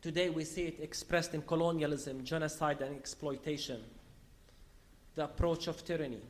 Today 0.00 0.30
we 0.30 0.44
see 0.44 0.66
it 0.66 0.78
expressed 0.80 1.34
in 1.34 1.42
colonialism, 1.42 2.22
genocide, 2.22 2.80
and 2.82 2.94
exploitation, 2.94 3.80
the 5.16 5.24
approach 5.24 5.66
of 5.66 5.84
tyranny. 5.84 6.22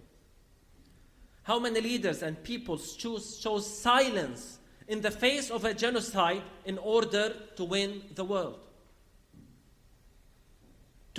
How 1.43 1.59
many 1.59 1.81
leaders 1.81 2.23
and 2.23 2.43
peoples 2.43 2.97
choose, 2.97 3.37
chose 3.39 3.67
silence 3.67 4.59
in 4.87 5.03
the 5.03 5.11
face 5.11 5.51
of 5.51 5.65
a 5.65 5.75
genocide 5.75 6.43
in 6.65 6.79
order 6.79 7.35
to 7.57 7.65
win 7.65 8.03
the 8.15 8.25
world? 8.25 8.68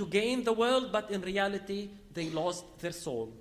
To 0.00 0.06
gain 0.06 0.44
the 0.44 0.54
world, 0.54 0.92
but 0.92 1.10
in 1.10 1.20
reality, 1.20 1.90
they 2.14 2.30
lost 2.30 2.64
their 2.78 2.90
soul. 2.90 3.34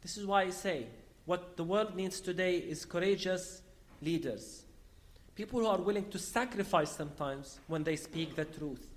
This 0.00 0.16
is 0.16 0.24
why 0.24 0.44
I 0.44 0.50
say 0.50 0.86
what 1.26 1.58
the 1.58 1.62
world 1.62 1.94
needs 1.94 2.22
today 2.22 2.56
is 2.56 2.86
courageous 2.86 3.60
leaders. 4.00 4.64
People 5.34 5.60
who 5.60 5.66
are 5.66 5.76
willing 5.76 6.08
to 6.08 6.18
sacrifice 6.18 6.90
sometimes 6.90 7.60
when 7.66 7.84
they 7.84 7.96
speak 7.96 8.34
the 8.34 8.46
truth. 8.46 8.88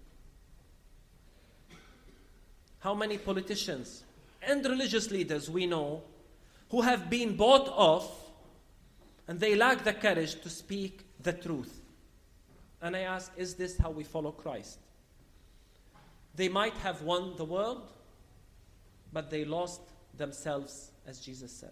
How 2.79 2.93
many 2.93 3.17
politicians 3.17 4.05
and 4.41 4.63
religious 4.63 5.11
leaders 5.11 5.49
we 5.49 5.65
know 5.65 6.03
who 6.69 6.83
have 6.83 7.09
been 7.09 7.35
bought 7.35 7.67
off 7.67 8.09
and 9.27 9.41
they 9.41 9.55
lack 9.55 9.83
the 9.83 9.91
courage 9.91 10.39
to 10.39 10.49
speak 10.49 11.05
the 11.21 11.33
truth? 11.33 11.81
And 12.81 12.95
I 12.95 13.01
ask, 13.01 13.29
is 13.35 13.55
this 13.55 13.77
how 13.77 13.89
we 13.89 14.05
follow 14.05 14.31
Christ? 14.31 14.79
They 16.35 16.49
might 16.49 16.73
have 16.77 17.01
won 17.01 17.35
the 17.37 17.45
world, 17.45 17.83
but 19.13 19.29
they 19.29 19.45
lost 19.45 19.81
themselves 20.17 20.91
as 21.07 21.19
Jesus 21.19 21.51
said. 21.51 21.71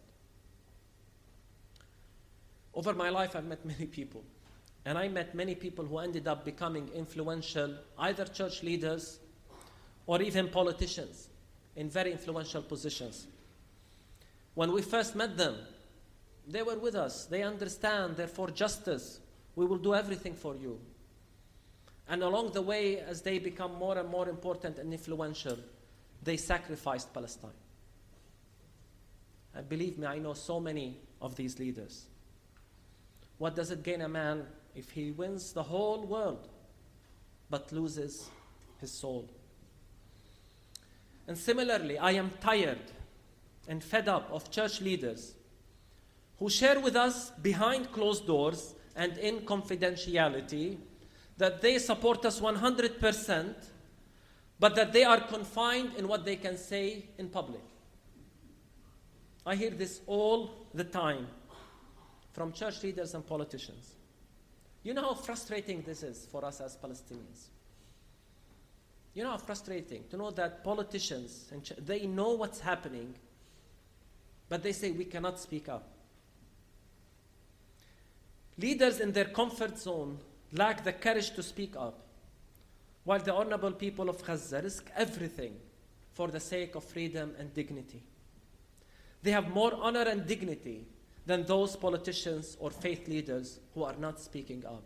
Over 2.73 2.93
my 2.93 3.09
life, 3.09 3.35
I've 3.35 3.45
met 3.45 3.65
many 3.65 3.85
people. 3.85 4.23
And 4.85 4.97
I 4.97 5.07
met 5.07 5.33
many 5.33 5.55
people 5.55 5.85
who 5.85 5.99
ended 5.99 6.27
up 6.27 6.43
becoming 6.43 6.89
influential, 6.93 7.75
either 7.97 8.25
church 8.25 8.63
leaders 8.63 9.19
or 10.05 10.21
even 10.21 10.49
politicians 10.49 11.29
in 11.75 11.89
very 11.89 12.11
influential 12.11 12.61
positions. 12.61 13.27
When 14.55 14.71
we 14.71 14.81
first 14.81 15.15
met 15.15 15.37
them, 15.37 15.55
they 16.47 16.61
were 16.61 16.77
with 16.77 16.95
us. 16.95 17.25
They 17.25 17.43
understand, 17.43 18.17
they're 18.17 18.27
for 18.27 18.49
justice. 18.49 19.19
We 19.55 19.65
will 19.65 19.77
do 19.77 19.95
everything 19.95 20.33
for 20.33 20.55
you. 20.55 20.79
And 22.07 22.21
along 22.21 22.51
the 22.51 22.61
way, 22.61 22.99
as 22.99 23.21
they 23.21 23.39
become 23.39 23.75
more 23.75 23.97
and 23.97 24.09
more 24.09 24.27
important 24.27 24.77
and 24.77 24.91
influential, 24.91 25.57
they 26.21 26.37
sacrificed 26.37 27.13
Palestine. 27.13 27.51
And 29.55 29.69
believe 29.69 29.97
me, 29.97 30.07
I 30.07 30.19
know 30.19 30.33
so 30.33 30.59
many 30.59 30.97
of 31.21 31.35
these 31.35 31.59
leaders. 31.59 32.05
What 33.37 33.55
does 33.55 33.71
it 33.71 33.83
gain 33.83 34.01
a 34.01 34.09
man 34.09 34.45
if 34.75 34.91
he 34.91 35.11
wins 35.11 35.53
the 35.53 35.63
whole 35.63 36.05
world 36.05 36.47
but 37.49 37.71
loses 37.71 38.29
his 38.79 38.91
soul? 38.91 39.29
And 41.27 41.37
similarly, 41.37 41.97
I 41.97 42.11
am 42.11 42.31
tired 42.41 42.81
and 43.67 43.83
fed 43.83 44.07
up 44.07 44.29
of 44.31 44.51
church 44.51 44.81
leaders 44.81 45.35
who 46.39 46.49
share 46.49 46.79
with 46.79 46.95
us 46.95 47.31
behind 47.41 47.91
closed 47.91 48.27
doors 48.27 48.75
and 48.95 49.17
in 49.17 49.41
confidentiality 49.41 50.77
that 51.43 51.61
they 51.61 51.77
support 51.77 52.23
us 52.23 52.39
100%, 52.39 53.53
but 54.61 54.75
that 54.75 54.93
they 54.93 55.03
are 55.03 55.19
confined 55.19 55.91
in 55.97 56.07
what 56.07 56.23
they 56.23 56.37
can 56.37 56.57
say 56.57 57.03
in 57.17 57.27
public. 57.27 57.59
I 59.45 59.55
hear 59.55 59.71
this 59.71 59.99
all 60.07 60.67
the 60.73 60.85
time 60.85 61.27
from 62.31 62.53
church 62.53 62.81
leaders 62.81 63.13
and 63.13 63.27
politicians. 63.27 63.95
You 64.83 64.93
know 64.93 65.01
how 65.01 65.15
frustrating 65.15 65.81
this 65.81 66.01
is 66.01 66.29
for 66.31 66.45
us 66.45 66.61
as 66.61 66.77
Palestinians. 66.77 67.47
You 69.13 69.23
know 69.23 69.31
how 69.31 69.37
frustrating 69.37 70.05
to 70.11 70.15
know 70.15 70.31
that 70.31 70.63
politicians 70.63 71.49
and 71.51 71.61
ch- 71.61 71.73
they 71.77 72.05
know 72.07 72.29
what's 72.35 72.61
happening, 72.61 73.15
but 74.47 74.63
they 74.63 74.71
say 74.71 74.91
we 74.91 75.03
cannot 75.03 75.41
speak 75.41 75.67
up. 75.67 75.89
Leaders 78.57 79.01
in 79.01 79.11
their 79.11 79.25
comfort 79.25 79.77
zone 79.77 80.19
lack 80.53 80.83
the 80.83 80.93
courage 80.93 81.31
to 81.31 81.43
speak 81.43 81.75
up, 81.75 81.99
while 83.03 83.19
the 83.19 83.33
honorable 83.33 83.71
people 83.71 84.09
of 84.09 84.23
Gaza 84.23 84.61
risk 84.61 84.89
everything 84.95 85.55
for 86.13 86.27
the 86.27 86.39
sake 86.39 86.75
of 86.75 86.83
freedom 86.83 87.33
and 87.39 87.53
dignity. 87.53 88.03
They 89.23 89.31
have 89.31 89.49
more 89.49 89.73
honor 89.73 90.03
and 90.03 90.27
dignity 90.27 90.85
than 91.25 91.45
those 91.45 91.75
politicians 91.75 92.55
or 92.59 92.69
faith 92.69 93.07
leaders 93.07 93.59
who 93.73 93.83
are 93.83 93.95
not 93.97 94.19
speaking 94.19 94.63
up. 94.65 94.83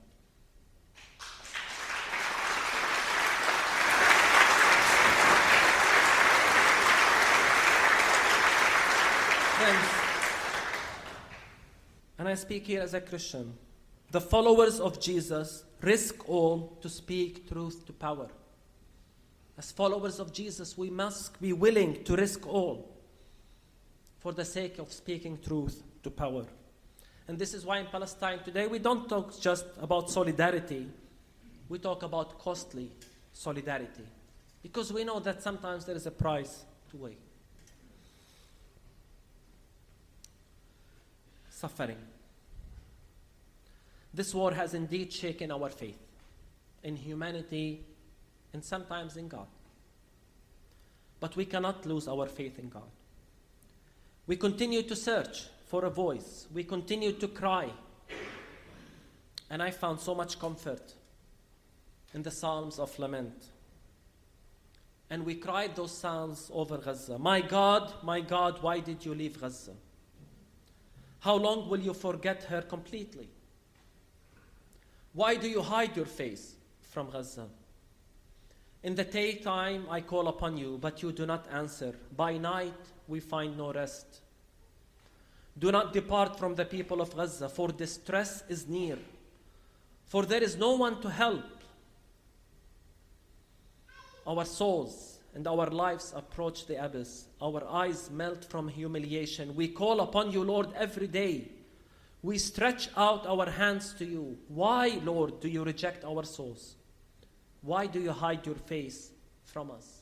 Friends, 9.58 9.88
and 12.20 12.28
I 12.30 12.36
speak 12.36 12.68
here 12.68 12.82
as 12.82 12.94
a 12.94 13.02
Christian, 13.02 13.58
the 14.12 14.22
followers 14.22 14.80
of 14.80 15.00
Jesus 15.00 15.64
risk 15.82 16.28
all 16.30 16.78
to 16.82 16.90
speak 16.90 17.50
truth 17.50 17.86
to 17.86 17.94
power. 17.94 18.28
As 19.58 19.72
followers 19.72 20.20
of 20.20 20.32
Jesus, 20.32 20.78
we 20.78 20.90
must 20.90 21.40
be 21.42 21.52
willing 21.52 22.04
to 22.04 22.16
risk 22.16 22.48
all 22.48 22.96
for 24.20 24.32
the 24.32 24.46
sake 24.46 24.78
of 24.78 24.94
speaking 24.94 25.38
truth 25.46 25.84
to 26.04 26.10
power. 26.10 26.46
And 27.28 27.38
this 27.38 27.54
is 27.54 27.66
why 27.66 27.80
in 27.80 27.88
Palestine 27.88 28.40
today 28.44 28.68
we 28.68 28.80
don't 28.80 29.10
talk 29.10 29.40
just 29.40 29.66
about 29.82 30.10
solidarity, 30.10 30.88
we 31.68 31.80
talk 31.80 32.04
about 32.04 32.40
costly 32.40 32.92
solidarity. 33.34 34.04
Because 34.64 34.94
we 34.94 35.04
know 35.04 35.20
that 35.20 35.42
sometimes 35.42 35.86
there 35.86 35.96
is 35.96 36.06
a 36.06 36.12
price 36.12 36.66
to 36.92 36.98
pay. 36.98 37.18
Suffering. 41.50 41.98
This 44.18 44.34
war 44.34 44.52
has 44.52 44.74
indeed 44.74 45.14
shaken 45.14 45.52
our 45.52 45.70
faith 45.70 46.02
in 46.82 46.96
humanity 46.96 47.86
and 48.52 48.66
sometimes 48.66 49.16
in 49.16 49.28
God. 49.28 49.46
But 51.20 51.36
we 51.36 51.46
cannot 51.46 51.86
lose 51.86 52.08
our 52.08 52.26
faith 52.26 52.58
in 52.58 52.70
God. 52.70 52.90
We 54.26 54.36
continue 54.36 54.82
to 54.82 54.96
search 54.96 55.44
for 55.68 55.86
a 55.86 55.92
voice. 55.92 56.48
We 56.52 56.64
continue 56.64 57.12
to 57.12 57.28
cry. 57.28 57.70
And 59.52 59.62
I 59.62 59.70
found 59.70 60.00
so 60.00 60.16
much 60.16 60.40
comfort 60.40 60.96
in 62.16 62.24
the 62.24 62.32
Psalms 62.32 62.80
of 62.80 62.98
Lament. 62.98 63.46
And 65.12 65.26
we 65.26 65.36
cried 65.36 65.76
those 65.76 65.96
psalms 65.96 66.50
over 66.52 66.80
Gaza. 66.80 67.20
My 67.20 67.42
God, 67.42 67.94
my 68.02 68.22
God, 68.22 68.64
why 68.64 68.80
did 68.80 69.06
you 69.06 69.14
leave 69.14 69.40
Gaza? 69.40 69.74
How 71.20 71.36
long 71.36 71.70
will 71.70 71.82
you 71.82 71.94
forget 71.94 72.46
her 72.46 72.64
completely? 72.64 73.30
Why 75.18 75.34
do 75.36 75.50
you 75.50 75.64
hide 75.64 75.98
your 75.98 76.06
face 76.06 76.54
from 76.92 77.10
Gaza? 77.10 77.48
In 78.84 78.94
the 78.94 79.04
daytime 79.04 79.88
I 79.90 80.00
call 80.02 80.28
upon 80.28 80.58
you, 80.58 80.78
but 80.80 81.02
you 81.02 81.12
do 81.12 81.26
not 81.26 81.48
answer. 81.52 81.96
By 82.16 82.38
night 82.38 82.76
we 83.08 83.20
find 83.20 83.58
no 83.58 83.74
rest. 83.74 84.22
Do 85.58 85.72
not 85.72 85.92
depart 85.92 86.38
from 86.38 86.54
the 86.54 86.66
people 86.66 87.02
of 87.02 87.16
Gaza, 87.16 87.50
for 87.50 87.70
distress 87.70 88.44
is 88.48 88.68
near, 88.68 89.00
for 90.06 90.24
there 90.24 90.44
is 90.44 90.56
no 90.56 90.76
one 90.76 91.02
to 91.02 91.10
help. 91.10 91.64
Our 94.28 94.46
souls 94.46 95.18
and 95.34 95.48
our 95.48 95.72
lives 95.72 96.14
approach 96.16 96.68
the 96.68 96.86
abyss. 96.86 97.26
Our 97.42 97.68
eyes 97.68 98.12
melt 98.12 98.46
from 98.46 98.68
humiliation. 98.68 99.56
We 99.56 99.70
call 99.70 100.02
upon 100.02 100.32
you, 100.32 100.44
Lord, 100.44 100.68
every 100.76 101.08
day. 101.08 101.57
We 102.28 102.38
stretch 102.40 102.90
out 102.98 103.26
our 103.26 103.50
hands 103.50 103.94
to 104.00 104.06
you. 104.06 104.38
Why, 104.50 105.00
Lord, 105.02 105.40
do 105.40 105.48
you 105.48 105.64
reject 105.64 106.04
our 106.04 106.26
souls? 106.26 106.76
Why 107.62 107.88
do 107.88 108.02
you 108.02 108.12
hide 108.12 108.46
your 108.46 108.56
face 108.56 109.12
from 109.46 109.72
us? 109.72 110.02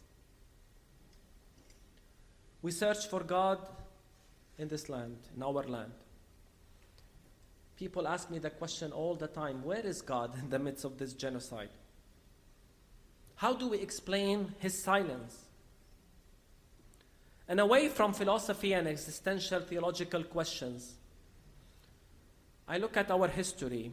We 2.64 2.72
search 2.72 3.06
for 3.10 3.20
God 3.20 3.60
in 4.58 4.68
this 4.70 4.90
land, 4.90 5.18
in 5.36 5.44
our 5.44 5.62
land. 5.66 5.92
People 7.78 8.08
ask 8.08 8.32
me 8.32 8.40
the 8.40 8.50
question 8.50 8.92
all 8.92 9.14
the 9.14 9.28
time 9.28 9.64
where 9.64 9.86
is 9.86 10.02
God 10.02 10.36
in 10.40 10.50
the 10.50 10.58
midst 10.58 10.84
of 10.84 10.98
this 10.98 11.14
genocide? 11.14 11.70
How 13.36 13.54
do 13.54 13.68
we 13.68 13.78
explain 13.78 14.56
his 14.58 14.82
silence? 14.82 15.44
And 17.48 17.60
away 17.60 17.88
from 17.88 18.14
philosophy 18.14 18.74
and 18.74 18.88
existential 18.88 19.60
theological 19.60 20.24
questions, 20.24 20.96
I 22.68 22.78
look 22.78 22.98
at 22.98 23.12
our 23.12 23.28
history 23.28 23.92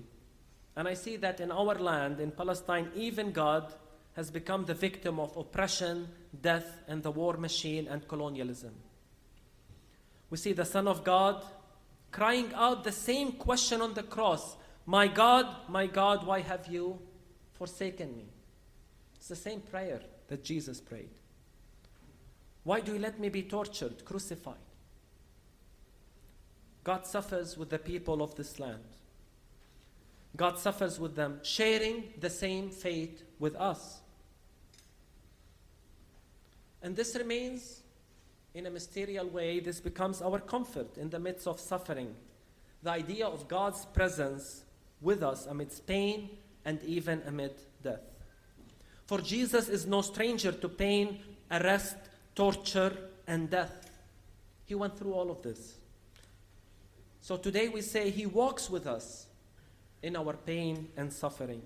and 0.77 0.89
I 0.89 0.95
see 0.95 1.17
that 1.17 1.41
in 1.41 1.53
our 1.53 1.75
land, 1.75 2.21
in 2.21 2.31
Palestine, 2.31 2.91
even 2.95 3.33
God 3.33 3.75
has 4.15 4.31
become 4.31 4.65
the 4.65 4.75
victim 4.75 5.19
of 5.21 5.37
oppression, 5.37 6.09
death, 6.41 6.81
and 6.89 7.03
the 7.03 7.11
war 7.11 7.37
machine 7.37 7.89
and 7.89 8.07
colonialism. 8.09 8.75
We 10.31 10.39
see 10.39 10.53
the 10.53 10.65
Son 10.65 10.89
of 10.89 11.05
God 11.05 11.45
crying 12.11 12.53
out 12.55 12.85
the 12.85 12.93
same 12.93 13.33
question 13.33 13.81
on 13.81 13.95
the 13.95 14.03
cross 14.03 14.57
My 14.87 15.07
God, 15.07 15.47
my 15.69 15.87
God, 15.87 16.27
why 16.27 16.41
have 16.41 16.67
you 16.67 16.99
forsaken 17.55 18.17
me? 18.17 18.25
It's 19.17 19.29
the 19.29 19.37
same 19.37 19.61
prayer 19.61 20.01
that 20.29 20.43
Jesus 20.43 20.81
prayed. 20.81 21.11
Why 22.65 22.81
do 22.81 22.93
you 22.93 22.99
let 22.99 23.21
me 23.21 23.29
be 23.29 23.43
tortured, 23.43 24.05
crucified? 24.05 24.57
God 26.85 27.07
suffers 27.07 27.57
with 27.57 27.71
the 27.71 27.79
people 27.79 28.23
of 28.23 28.35
this 28.35 28.59
land. 28.59 28.83
God 30.37 30.59
suffers 30.59 30.99
with 30.99 31.15
them, 31.15 31.41
sharing 31.43 32.05
the 32.19 32.31
same 32.31 32.71
fate 32.71 33.23
with 33.39 33.55
us. 33.57 34.01
And 36.83 36.97
this 36.97 37.15
remains 37.15 37.83
in 38.55 38.67
a 38.67 38.71
mysterious 38.71 39.25
way, 39.25 39.61
this 39.61 39.81
becomes 39.81 40.21
our 40.21 40.39
comfort 40.39 40.99
in 40.99 41.09
the 41.11 41.19
midst 41.19 41.47
of 41.47 41.59
suffering. 41.59 42.15
The 42.83 42.91
idea 42.91 43.27
of 43.27 43.49
God's 43.49 43.85
presence 43.87 44.65
with 45.01 45.23
us 45.23 45.47
amidst 45.47 45.87
pain 45.87 46.31
and 46.65 46.83
even 46.83 47.23
amid 47.27 47.53
death. 47.83 48.01
For 49.07 49.21
Jesus 49.21 49.69
is 49.69 49.87
no 49.87 50.03
stranger 50.03 50.53
to 50.53 50.69
pain, 50.69 51.21
arrest, 51.51 51.97
torture, 52.35 52.97
and 53.27 53.49
death. 53.49 53.91
He 54.67 54.75
went 54.75 54.99
through 54.99 55.13
all 55.13 55.31
of 55.31 55.43
this. 55.43 55.75
So 57.23 57.37
today 57.37 57.69
we 57.69 57.83
say 57.83 58.11
He 58.11 58.27
walks 58.27 58.69
with 58.69 58.85
us 58.85 59.27
in 60.03 60.17
our 60.17 60.33
pain 60.33 60.89
and 60.97 61.13
suffering. 61.13 61.63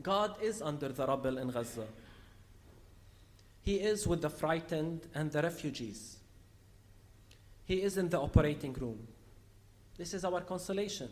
God 0.00 0.36
is 0.40 0.62
under 0.62 0.90
the 0.90 1.04
rubble 1.04 1.38
in 1.38 1.50
Gaza. 1.50 1.86
He 3.62 3.80
is 3.80 4.06
with 4.06 4.22
the 4.22 4.30
frightened 4.30 5.08
and 5.12 5.32
the 5.32 5.42
refugees. 5.42 6.18
He 7.64 7.82
is 7.82 7.98
in 7.98 8.08
the 8.08 8.20
operating 8.20 8.74
room. 8.74 9.08
This 9.96 10.14
is 10.14 10.24
our 10.24 10.40
consolation. 10.40 11.08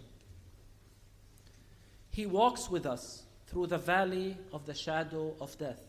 He 2.11 2.27
walks 2.27 2.71
with 2.71 2.87
us 2.87 3.25
through 3.49 3.67
the 3.67 3.79
valley 3.79 4.37
of 4.53 4.65
the 4.67 4.73
shadow 4.73 5.35
of 5.41 5.59
death. 5.59 5.83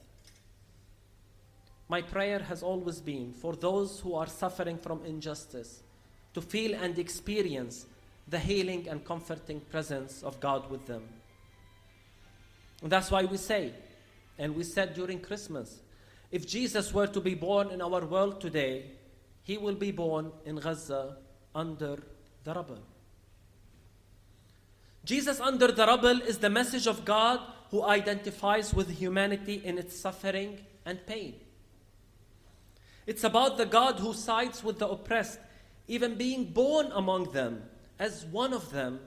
My 1.88 2.02
prayer 2.02 2.40
has 2.40 2.64
always 2.64 3.00
been 3.00 3.32
for 3.32 3.56
those 3.56 4.00
who 4.00 4.16
are 4.16 4.28
suffering 4.28 4.80
from 4.80 5.06
injustice 5.06 5.84
to 6.38 6.42
feel 6.42 6.76
and 6.76 7.00
experience 7.00 7.88
the 8.28 8.38
healing 8.38 8.88
and 8.88 9.04
comforting 9.04 9.60
presence 9.60 10.22
of 10.22 10.40
God 10.40 10.70
with 10.70 10.86
them. 10.86 11.02
And 12.84 12.92
that's 12.92 13.10
why 13.10 13.24
we 13.24 13.38
say, 13.38 13.74
and 14.38 14.54
we 14.56 14.64
said 14.64 14.94
during 14.94 15.20
Christmas, 15.20 15.80
if 16.32 16.46
Jesus 16.46 16.94
were 16.94 17.08
to 17.08 17.20
be 17.20 17.34
born 17.34 17.72
in 17.72 17.82
our 17.82 18.06
world 18.06 18.40
today, 18.40 18.86
he 19.42 19.58
will 19.58 19.74
be 19.74 19.90
born 19.90 20.32
in 20.46 20.58
Gaza 20.58 21.18
under 21.56 21.98
the 22.44 22.54
rubble. 22.54 22.84
Jesus 25.06 25.40
under 25.40 25.72
the 25.72 25.88
rubble 25.88 26.22
is 26.22 26.38
the 26.38 26.52
message 26.52 26.86
of 26.86 27.04
God 27.04 27.40
who 27.72 27.84
identifies 27.84 28.76
with 28.76 28.92
humanity 28.92 29.60
in 29.66 29.80
its 29.80 29.98
suffering 29.98 30.60
and 30.86 31.04
pain. 31.08 31.34
It's 33.08 33.24
about 33.24 33.58
the 33.58 33.66
God 33.66 33.96
who 34.00 34.14
sides 34.14 34.64
with 34.64 34.78
the 34.78 34.88
oppressed, 34.88 35.40
even 35.88 36.16
being 36.16 36.46
born 36.46 36.92
among 36.94 37.32
them 37.32 37.64
as 38.00 38.26
one 38.26 38.54
of 38.54 38.72
them, 38.72 39.00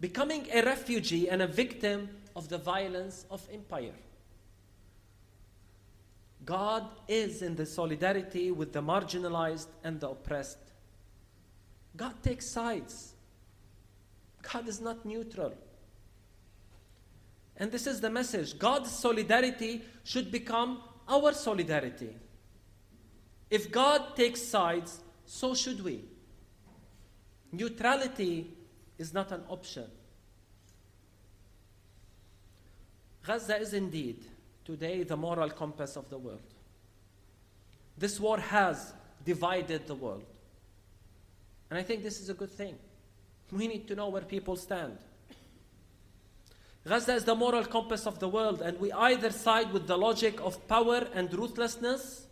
becoming 0.00 0.46
a 0.52 0.62
refugee 0.62 1.28
and 1.28 1.40
a 1.42 1.46
victim 1.46 2.08
of 2.34 2.48
the 2.48 2.58
violence 2.58 3.24
of 3.30 3.46
empire. 3.52 3.94
God 6.44 6.88
is 7.08 7.42
in 7.42 7.56
the 7.56 7.66
solidarity 7.66 8.50
with 8.52 8.72
the 8.72 8.82
marginalized 8.82 9.66
and 9.82 9.98
the 9.98 10.10
oppressed. 10.10 10.58
God 11.96 12.22
takes 12.22 12.46
sides. 12.46 13.14
God 14.52 14.68
is 14.68 14.80
not 14.80 15.04
neutral. 15.04 15.54
And 17.56 17.72
this 17.72 17.86
is 17.86 18.00
the 18.00 18.10
message 18.10 18.58
God's 18.58 18.90
solidarity 18.90 19.82
should 20.04 20.30
become 20.30 20.82
our 21.08 21.32
solidarity. 21.32 22.14
If 23.50 23.70
God 23.70 24.14
takes 24.14 24.42
sides, 24.42 25.00
so 25.24 25.54
should 25.54 25.82
we. 25.82 26.04
Neutrality 27.52 28.50
is 28.98 29.14
not 29.14 29.32
an 29.32 29.42
option. 29.48 29.86
Gaza 33.26 33.58
is 33.58 33.74
indeed 33.74 34.24
today 34.64 35.02
the 35.02 35.16
moral 35.16 35.50
compass 35.50 35.96
of 35.96 36.08
the 36.10 36.18
world. 36.18 36.54
This 37.98 38.20
war 38.20 38.38
has 38.38 38.92
divided 39.24 39.86
the 39.86 39.94
world. 39.94 40.24
And 41.70 41.78
I 41.78 41.82
think 41.82 42.02
this 42.02 42.20
is 42.20 42.28
a 42.28 42.34
good 42.34 42.50
thing. 42.50 42.76
We 43.50 43.66
need 43.66 43.88
to 43.88 43.94
know 43.94 44.08
where 44.08 44.22
people 44.22 44.56
stand. 44.56 44.98
Gaza 46.86 47.14
is 47.14 47.24
the 47.24 47.34
moral 47.34 47.64
compass 47.64 48.06
of 48.06 48.20
the 48.20 48.28
world, 48.28 48.62
and 48.62 48.78
we 48.78 48.92
either 48.92 49.30
side 49.30 49.72
with 49.72 49.88
the 49.88 49.98
logic 49.98 50.40
of 50.40 50.68
power 50.68 51.08
and 51.14 51.32
ruthlessness, 51.34 52.25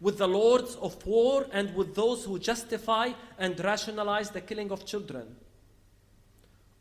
with 0.00 0.18
the 0.18 0.28
lords 0.28 0.76
of 0.76 1.04
war, 1.06 1.46
and 1.52 1.74
with 1.74 1.94
those 1.94 2.24
who 2.24 2.38
justify 2.38 3.10
and 3.38 3.58
rationalize 3.60 4.30
the 4.30 4.40
killing 4.40 4.70
of 4.70 4.86
children. 4.86 5.36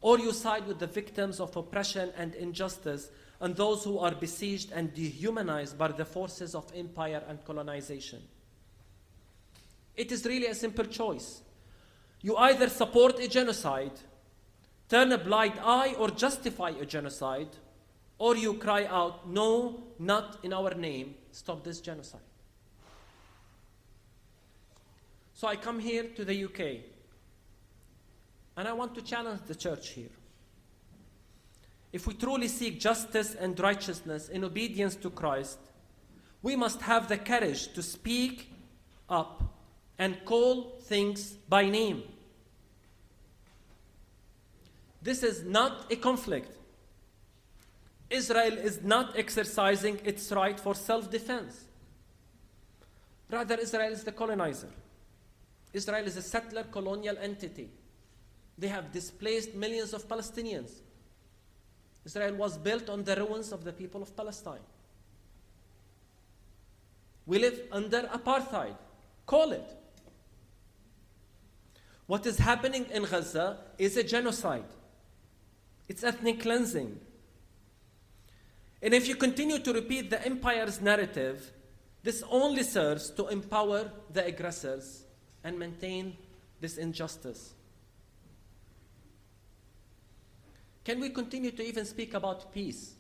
Or 0.02 0.20
you 0.20 0.32
side 0.32 0.68
with 0.68 0.80
the 0.80 0.88
victims 0.88 1.40
of 1.40 1.56
oppression 1.58 2.12
and 2.16 2.36
injustice 2.36 3.10
and 3.40 3.56
those 3.56 3.84
who 3.84 4.00
are 4.00 4.14
besieged 4.14 4.72
and 4.72 4.94
dehumanized 4.94 5.78
by 5.78 5.90
the 5.90 6.06
forces 6.06 6.56
of 6.56 6.72
empire 6.76 7.24
and 7.28 7.44
colonization. 7.46 8.22
It 9.96 10.12
is 10.12 10.26
really 10.26 10.48
a 10.48 10.56
simple 10.56 10.86
choice. 10.86 11.42
You 12.22 12.36
either 12.38 12.70
support 12.70 13.20
a 13.20 13.28
genocide, 13.28 13.92
turn 14.90 15.12
a 15.12 15.18
blind 15.18 15.54
eye, 15.64 15.96
or 15.98 16.10
justify 16.10 16.70
a 16.70 16.86
genocide, 16.86 17.50
or 18.18 18.36
you 18.36 18.56
cry 18.56 18.86
out, 18.86 19.30
No, 19.30 19.84
not 20.00 20.40
in 20.44 20.54
our 20.54 20.74
name, 20.74 21.16
stop 21.32 21.64
this 21.64 21.80
genocide. 21.80 22.27
So 25.38 25.48
I 25.48 25.56
come 25.56 25.78
here 25.78 26.06
to 26.16 26.26
the 26.26 26.46
UK, 26.46 26.82
and 28.58 28.68
I 28.68 28.74
want 28.74 28.96
to 28.96 29.04
challenge 29.04 29.42
the 29.46 29.54
church 29.54 29.90
here. 29.90 30.10
If 31.94 32.08
we 32.08 32.16
truly 32.16 32.48
seek 32.48 32.80
justice 32.80 33.36
and 33.36 33.58
righteousness 33.60 34.30
in 34.30 34.44
obedience 34.44 34.96
to 34.96 35.12
Christ, 35.12 35.60
we 36.42 36.56
must 36.56 36.82
have 36.82 37.08
the 37.08 37.20
courage 37.20 37.72
to 37.74 37.84
speak 37.84 38.52
up 39.08 39.44
and 40.00 40.26
call 40.26 40.80
things 40.82 41.34
by 41.48 41.70
name. 41.70 42.02
This 45.04 45.22
is 45.22 45.44
not 45.44 45.86
a 45.92 45.98
conflict. 45.98 46.52
Israel 48.10 48.58
is 48.58 48.82
not 48.82 49.16
exercising 49.16 50.00
its 50.04 50.32
right 50.32 50.60
for 50.60 50.74
self 50.74 51.12
defense. 51.12 51.66
Rather, 53.30 53.54
Israel 53.54 53.92
is 53.92 54.04
the 54.04 54.12
colonizer. 54.12 54.72
Israel 55.78 56.08
is 56.08 56.18
a 56.18 56.22
settler 56.22 56.64
colonial 56.64 57.18
entity. 57.20 57.70
They 58.58 58.68
have 58.68 58.92
displaced 58.92 59.54
millions 59.54 59.94
of 59.94 60.08
Palestinians. 60.08 60.72
Israel 62.04 62.36
was 62.36 62.58
built 62.58 62.90
on 62.90 63.04
the 63.04 63.16
ruins 63.16 63.52
of 63.52 63.64
the 63.64 63.72
people 63.72 64.02
of 64.02 64.16
Palestine. 64.16 64.66
We 67.26 67.40
live 67.40 67.62
under 67.72 68.04
apartheid. 68.04 68.76
Call 69.26 69.52
it. 69.52 69.70
What 72.08 72.26
is 72.26 72.38
happening 72.40 72.86
in 72.92 73.04
Gaza 73.04 73.58
is 73.78 73.98
a 73.98 74.04
genocide. 74.04 74.72
It's 75.90 76.04
ethnic 76.04 76.40
cleansing. 76.40 77.00
And 78.82 78.94
if 78.94 79.08
you 79.08 79.16
continue 79.16 79.60
to 79.60 79.74
repeat 79.74 80.10
the 80.10 80.26
empire's 80.26 80.80
narrative, 80.82 81.52
this 82.04 82.24
only 82.30 82.64
serves 82.64 83.12
to 83.12 83.28
empower 83.28 83.92
the 84.12 84.26
aggressors 84.26 85.07
and 85.48 85.58
maintain 85.58 86.16
this 86.60 86.78
injustice. 86.78 87.54
Can 90.84 91.00
we 91.00 91.10
continue 91.10 91.52
to 91.52 91.64
even 91.64 91.86
speak 91.86 92.14
about 92.14 92.52
peace 92.54 92.96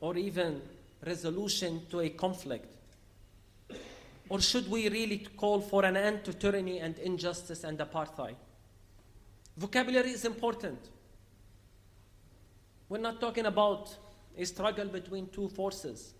or 0.00 0.16
even 0.16 0.62
resolution 1.04 1.82
to 1.90 2.00
a 2.00 2.08
conflict? 2.08 2.72
Or 4.28 4.40
should 4.40 4.70
we 4.70 4.88
really 4.88 5.26
call 5.36 5.60
for 5.60 5.84
an 5.84 5.96
end 5.96 6.24
to 6.24 6.32
tyranny 6.32 6.78
and 6.78 6.98
injustice 7.00 7.64
and 7.64 7.76
apartheid? 7.78 8.36
Vocabulary 9.56 10.10
is 10.10 10.24
important. 10.24 10.78
We're 12.88 12.98
not 12.98 13.20
talking 13.20 13.46
about 13.46 13.96
a 14.38 14.44
struggle 14.44 14.86
between 14.86 15.26
two 15.30 15.48
forces. 15.48 16.14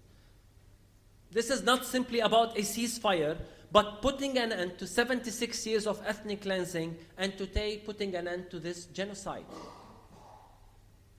This 1.31 1.51
is 1.51 1.63
not 1.63 1.85
simply 1.85 2.21
about 2.21 2.59
a 2.59 2.63
ceasefire, 2.63 3.37
but 3.75 4.01
putting 4.01 4.39
an 4.39 4.53
end 4.53 4.79
to 4.79 4.87
76 4.87 5.67
years 5.67 5.89
of 5.89 6.01
ethnic 6.07 6.43
cleansing 6.43 6.97
and 7.19 7.37
today 7.37 7.83
putting 7.85 8.15
an 8.15 8.29
end 8.29 8.49
to 8.49 8.61
this 8.61 8.85
genocide. 8.87 9.45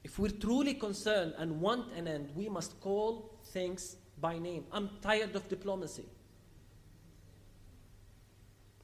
if 0.06 0.18
we're 0.18 0.30
truly 0.30 0.74
concerned 0.74 1.34
and 1.38 1.60
want 1.60 1.91
an 1.97 2.08
end, 2.08 2.30
we 2.34 2.47
must 2.47 2.80
call 2.80 3.36
things 3.47 3.97
by 4.22 4.38
name. 4.38 4.64
I'm 4.72 4.89
tired 5.01 5.36
of 5.36 5.49
diplomacy. 5.49 6.06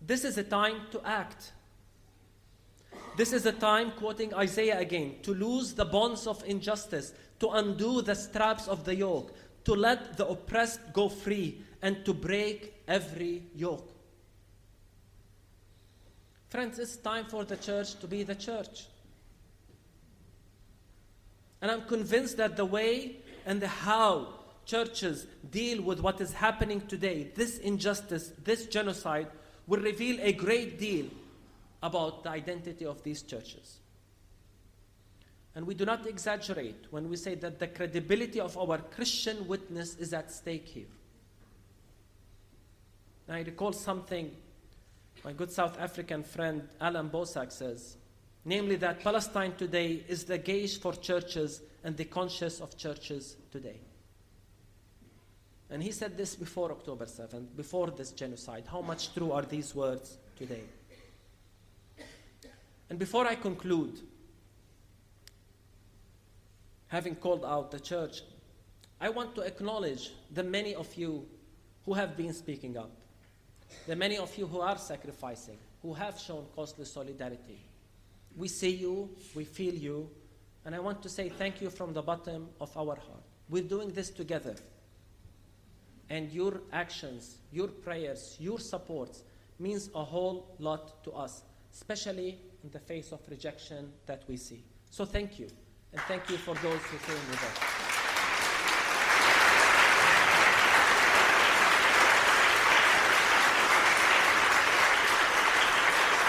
This 0.01 0.26
is 0.26 0.38
a 0.38 0.43
time 0.43 0.82
to 0.91 1.01
act. 1.05 1.53
This 3.15 3.32
is 3.32 3.45
a 3.45 3.53
time, 3.53 3.91
quoting 3.91 4.34
Isaiah 4.34 4.80
again, 4.80 5.15
to 5.22 5.34
loose 5.34 5.72
the 5.72 5.86
bonds 5.86 6.28
of 6.28 6.43
injustice, 6.45 7.13
to 7.39 7.49
undo 7.51 8.01
the 8.01 8.15
straps 8.15 8.67
of 8.67 8.84
the 8.84 8.95
yoke, 8.95 9.34
to 9.63 9.74
let 9.76 10.17
the 10.17 10.28
oppressed 10.28 10.82
go 10.91 11.07
free, 11.07 11.61
and 11.82 12.03
to 12.03 12.13
break 12.13 12.70
every 12.88 13.43
yoke. 13.55 13.91
Friends, 16.49 16.79
it's 16.79 16.97
time 16.97 17.25
for 17.25 17.45
the 17.45 17.55
church 17.55 17.99
to 17.99 18.07
be 18.07 18.23
the 18.23 18.36
church. 18.36 18.88
And 21.61 21.71
I'm 21.71 21.84
convinced 21.84 22.38
that 22.38 22.57
the 22.57 22.65
way 22.65 23.17
and 23.45 23.61
the 23.61 23.67
how 23.67 24.34
churches 24.65 25.27
deal 25.49 25.82
with 25.82 25.99
what 26.01 26.19
is 26.19 26.34
happening 26.34 26.82
today, 26.82 27.32
this 27.36 27.57
injustice, 27.59 28.32
this 28.43 28.65
genocide, 28.65 29.27
will 29.67 29.79
reveal 29.79 30.19
a 30.21 30.34
great 30.34 30.79
deal 30.79 31.05
about 31.82 32.23
the 32.23 32.29
identity 32.29 32.86
of 32.86 33.01
these 33.03 33.21
churches. 33.21 33.79
And 35.55 35.65
we 35.67 35.73
do 35.73 35.86
not 35.86 36.07
exaggerate 36.07 36.86
when 36.91 37.09
we 37.09 37.17
say 37.17 37.36
that 37.36 37.59
the 37.59 37.67
credibility 37.67 38.39
of 38.39 38.57
our 38.57 38.77
Christian 38.77 39.47
witness 39.47 39.95
is 39.97 40.13
at 40.13 40.32
stake 40.32 40.67
here. 40.67 40.86
And 43.28 43.38
I 43.38 43.41
recall 43.41 43.74
something 43.74 44.32
my 45.24 45.34
good 45.34 45.51
South 45.51 45.80
African 45.80 46.24
friend 46.24 46.67
Allan 46.80 47.09
Boesak 47.09 47.51
says, 47.51 47.97
namely 48.43 48.76
that 48.78 49.01
Palestine 49.01 49.53
today 49.55 50.03
is 50.07 50.24
the 50.24 50.38
gauge 50.38 50.80
for 50.80 50.93
churches 50.93 51.61
and 51.84 51.95
the 51.95 52.05
conscience 52.05 52.59
of 52.59 52.76
churches 52.78 53.38
today. 53.51 53.80
And 55.69 55.82
he 55.82 55.91
said 55.91 56.17
this 56.17 56.36
before 56.36 56.72
October 56.72 57.05
7th, 57.05 57.55
before 57.55 57.91
this 57.91 58.11
genocide. 58.11 58.65
How 58.69 58.82
much 58.82 59.13
true 59.13 59.32
are 59.32 59.43
these 59.43 59.74
words 59.74 60.17
today? 60.36 60.63
And 62.89 62.99
before 62.99 63.26
I 63.26 63.36
conclude, 63.36 64.01
having 66.88 67.15
called 67.15 67.45
out 67.45 67.72
the 67.72 67.80
church, 67.80 68.22
I 68.99 69.09
want 69.09 69.34
to 69.36 69.41
acknowledge 69.41 70.11
the 70.34 70.43
many 70.43 70.76
of 70.76 70.93
you 70.95 71.26
who 71.86 71.93
have 71.93 72.17
been 72.17 72.34
speaking 72.34 72.78
up, 72.78 72.91
the 73.88 73.95
many 73.95 74.17
of 74.17 74.36
you 74.38 74.47
who 74.47 74.61
are 74.61 74.78
sacrificing, 74.78 75.57
who 75.82 75.93
have 75.93 76.19
shown 76.19 76.45
costly 76.55 76.86
solidarity. 76.86 77.59
We 78.36 78.47
see 78.47 78.69
you, 78.69 79.09
we 79.36 79.43
feel 79.43 79.74
you, 79.74 80.09
and 80.65 80.76
I 80.76 80.80
want 80.80 81.01
to 81.03 81.09
say 81.09 81.30
thank 81.30 81.61
you 81.61 81.69
from 81.69 81.93
the 81.93 82.01
bottom 82.01 82.49
of 82.59 82.76
our 82.78 82.95
heart. 82.95 83.24
We're 83.49 83.63
doing 83.63 83.91
this 83.91 84.09
together. 84.09 84.55
And 86.09 86.32
your 86.32 86.61
actions, 86.72 87.38
your 87.51 87.67
prayers, 87.67 88.38
your 88.39 88.59
supports 88.59 89.24
means 89.59 89.89
a 89.95 90.03
whole 90.03 90.55
lot 90.59 91.03
to 91.03 91.11
us, 91.11 91.43
especially 91.74 92.39
in 92.63 92.69
the 92.72 92.80
face 92.80 93.11
of 93.11 93.19
rejection 93.30 93.91
that 94.05 94.24
we 94.28 94.38
see. 94.38 94.63
So 94.89 95.05
thank 95.05 95.39
you. 95.39 95.47
And 95.93 96.01
thank 96.01 96.30
you 96.30 96.38
for 96.38 96.53
those 96.55 96.82
who 96.84 96.97
came 96.99 97.30
with 97.30 97.43
us. 97.43 97.80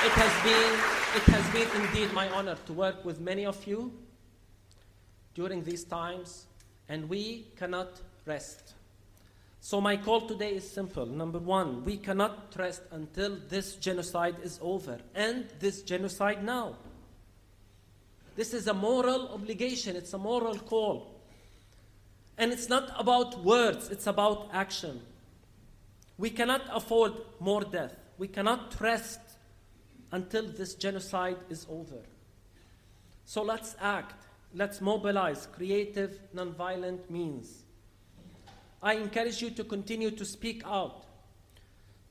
It 0.04 0.10
has 0.10 0.42
been, 0.42 0.72
it 1.14 1.22
has 1.30 1.48
been 1.52 1.80
indeed 1.80 2.12
my 2.12 2.28
honor 2.30 2.56
to 2.66 2.72
work 2.72 3.04
with 3.04 3.20
many 3.20 3.46
of 3.46 3.64
you 3.68 3.92
during 5.32 5.62
these 5.62 5.84
times, 5.84 6.46
and 6.88 7.08
we 7.08 7.46
cannot 7.56 8.00
rest. 8.26 8.74
So, 9.60 9.80
my 9.80 9.96
call 9.96 10.22
today 10.22 10.56
is 10.56 10.68
simple. 10.68 11.06
Number 11.06 11.38
one, 11.38 11.84
we 11.84 11.98
cannot 11.98 12.52
rest 12.58 12.82
until 12.90 13.38
this 13.48 13.76
genocide 13.76 14.34
is 14.42 14.58
over. 14.60 14.98
End 15.14 15.46
this 15.60 15.82
genocide 15.82 16.42
now. 16.42 16.74
This 18.34 18.54
is 18.54 18.66
a 18.66 18.74
moral 18.74 19.28
obligation, 19.28 19.94
it's 19.94 20.14
a 20.14 20.18
moral 20.18 20.56
call. 20.56 21.14
And 22.36 22.50
it's 22.50 22.68
not 22.68 22.92
about 22.98 23.44
words, 23.44 23.88
it's 23.88 24.08
about 24.08 24.48
action. 24.52 25.00
We 26.18 26.30
cannot 26.30 26.62
afford 26.72 27.12
more 27.38 27.60
death. 27.60 27.94
We 28.18 28.26
cannot 28.26 28.80
rest 28.80 29.20
until 30.12 30.46
this 30.46 30.74
genocide 30.74 31.38
is 31.50 31.66
over. 31.68 31.98
So 33.24 33.42
let's 33.42 33.74
act. 33.80 34.26
Let's 34.54 34.80
mobilize 34.80 35.46
creative, 35.46 36.20
nonviolent 36.34 37.08
means. 37.08 37.64
I 38.82 38.94
encourage 38.94 39.40
you 39.40 39.50
to 39.50 39.64
continue 39.64 40.10
to 40.10 40.24
speak 40.24 40.62
out, 40.66 41.06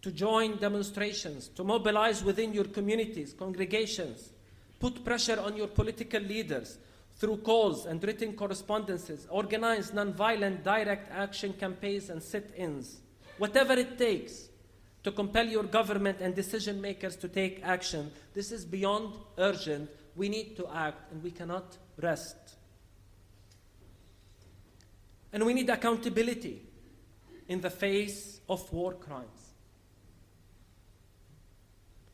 to 0.02 0.12
join 0.12 0.58
demonstrations, 0.58 1.50
to 1.50 1.64
mobilize 1.64 2.24
within 2.24 2.54
your 2.54 2.64
communities, 2.64 3.36
congregations, 3.38 4.32
put 4.80 5.06
pressure 5.06 5.40
on 5.40 5.56
your 5.56 5.68
political 5.68 6.22
leaders 6.22 6.80
through 7.18 7.38
calls 7.38 7.86
and 7.86 8.04
written 8.04 8.34
correspondences, 8.34 9.28
organize 9.30 9.92
nonviolent 9.92 10.64
direct 10.64 11.12
action 11.12 11.54
campaigns 11.54 12.10
and 12.10 12.24
sit 12.24 12.52
ins. 12.58 13.02
Whatever 13.38 13.74
it 13.74 14.00
takes 14.00 14.50
to 15.04 15.12
compel 15.12 15.48
your 15.48 15.64
government 15.64 16.20
and 16.22 16.36
decision 16.36 16.80
makers 16.80 17.16
to 17.18 17.28
take 17.28 17.62
action. 17.64 18.12
This 18.34 18.52
is 18.52 18.66
beyond 18.66 19.16
urgent. 19.38 19.90
We 20.16 20.30
need 20.30 20.56
to 20.58 20.68
act 20.68 21.12
and 21.12 21.24
we 21.24 21.32
cannot 21.32 21.78
rest. 21.98 22.36
And 25.34 25.46
we 25.46 25.54
need 25.54 25.70
accountability 25.70 26.62
in 27.48 27.62
the 27.62 27.70
face 27.70 28.42
of 28.48 28.72
war 28.72 28.94
crimes. 28.94 29.54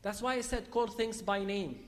That's 0.02 0.22
why 0.22 0.34
I 0.34 0.40
said 0.40 0.70
call 0.70 0.86
things 0.86 1.20
by 1.20 1.44
name. 1.44 1.80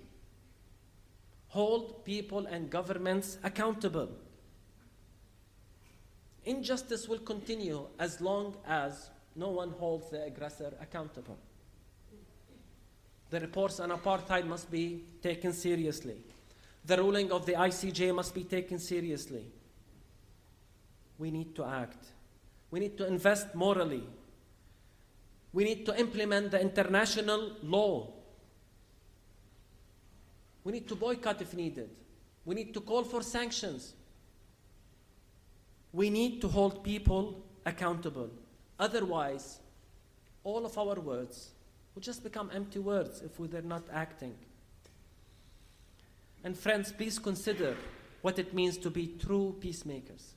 Hold 1.49 2.05
people 2.05 2.47
and 2.47 2.71
governments 2.71 3.39
accountable. 3.43 4.09
Injustice 6.45 7.09
will 7.09 7.19
continue 7.19 7.87
as 7.99 8.21
long 8.21 8.57
as 8.67 9.11
no 9.41 9.49
one 9.49 9.71
holds 9.71 10.11
the 10.11 10.23
aggressor 10.23 10.71
accountable. 10.83 11.39
The 13.31 13.41
reports 13.41 13.81
on 13.81 13.89
apartheid 13.91 14.47
must 14.47 14.71
be 14.71 15.05
taken 15.23 15.55
seriously. 15.55 16.19
The 16.85 16.99
ruling 16.99 17.33
of 17.33 17.47
the 17.47 17.55
ICJ 17.55 18.15
must 18.15 18.35
be 18.35 18.45
taken 18.45 18.79
seriously. 18.79 19.47
We 21.19 21.31
need 21.31 21.55
to 21.57 21.65
act. 21.65 22.05
We 22.71 22.81
need 22.81 22.99
to 22.99 23.07
invest 23.07 23.55
morally. 23.55 24.05
We 25.55 25.65
need 25.65 25.87
to 25.87 25.99
implement 25.99 26.51
the 26.51 26.61
international 26.61 27.53
law. 27.63 28.13
We 30.65 30.73
need 30.73 30.87
to 30.89 30.95
boycott 30.95 31.41
if 31.41 31.55
needed. 31.55 31.89
We 32.45 32.55
need 32.55 32.75
to 32.75 32.81
call 32.81 33.05
for 33.05 33.23
sanctions. 33.23 33.95
We 35.93 36.11
need 36.11 36.43
to 36.43 36.49
hold 36.49 36.85
people 36.85 37.43
accountable. 37.65 38.31
Otherwise, 38.81 39.61
all 40.43 40.65
of 40.65 40.77
our 40.79 40.99
words 40.99 41.51
will 41.95 42.01
just 42.01 42.25
become 42.25 42.51
empty 42.53 42.79
words 42.79 43.21
if 43.21 43.39
we're 43.39 43.61
not 43.61 43.83
acting. 43.93 44.35
And 46.43 46.59
friends, 46.59 46.91
please 46.91 47.19
consider 47.19 47.77
what 48.23 48.39
it 48.39 48.55
means 48.55 48.79
to 48.79 48.91
be 48.91 49.15
true 49.23 49.55
peacemakers. 49.61 50.33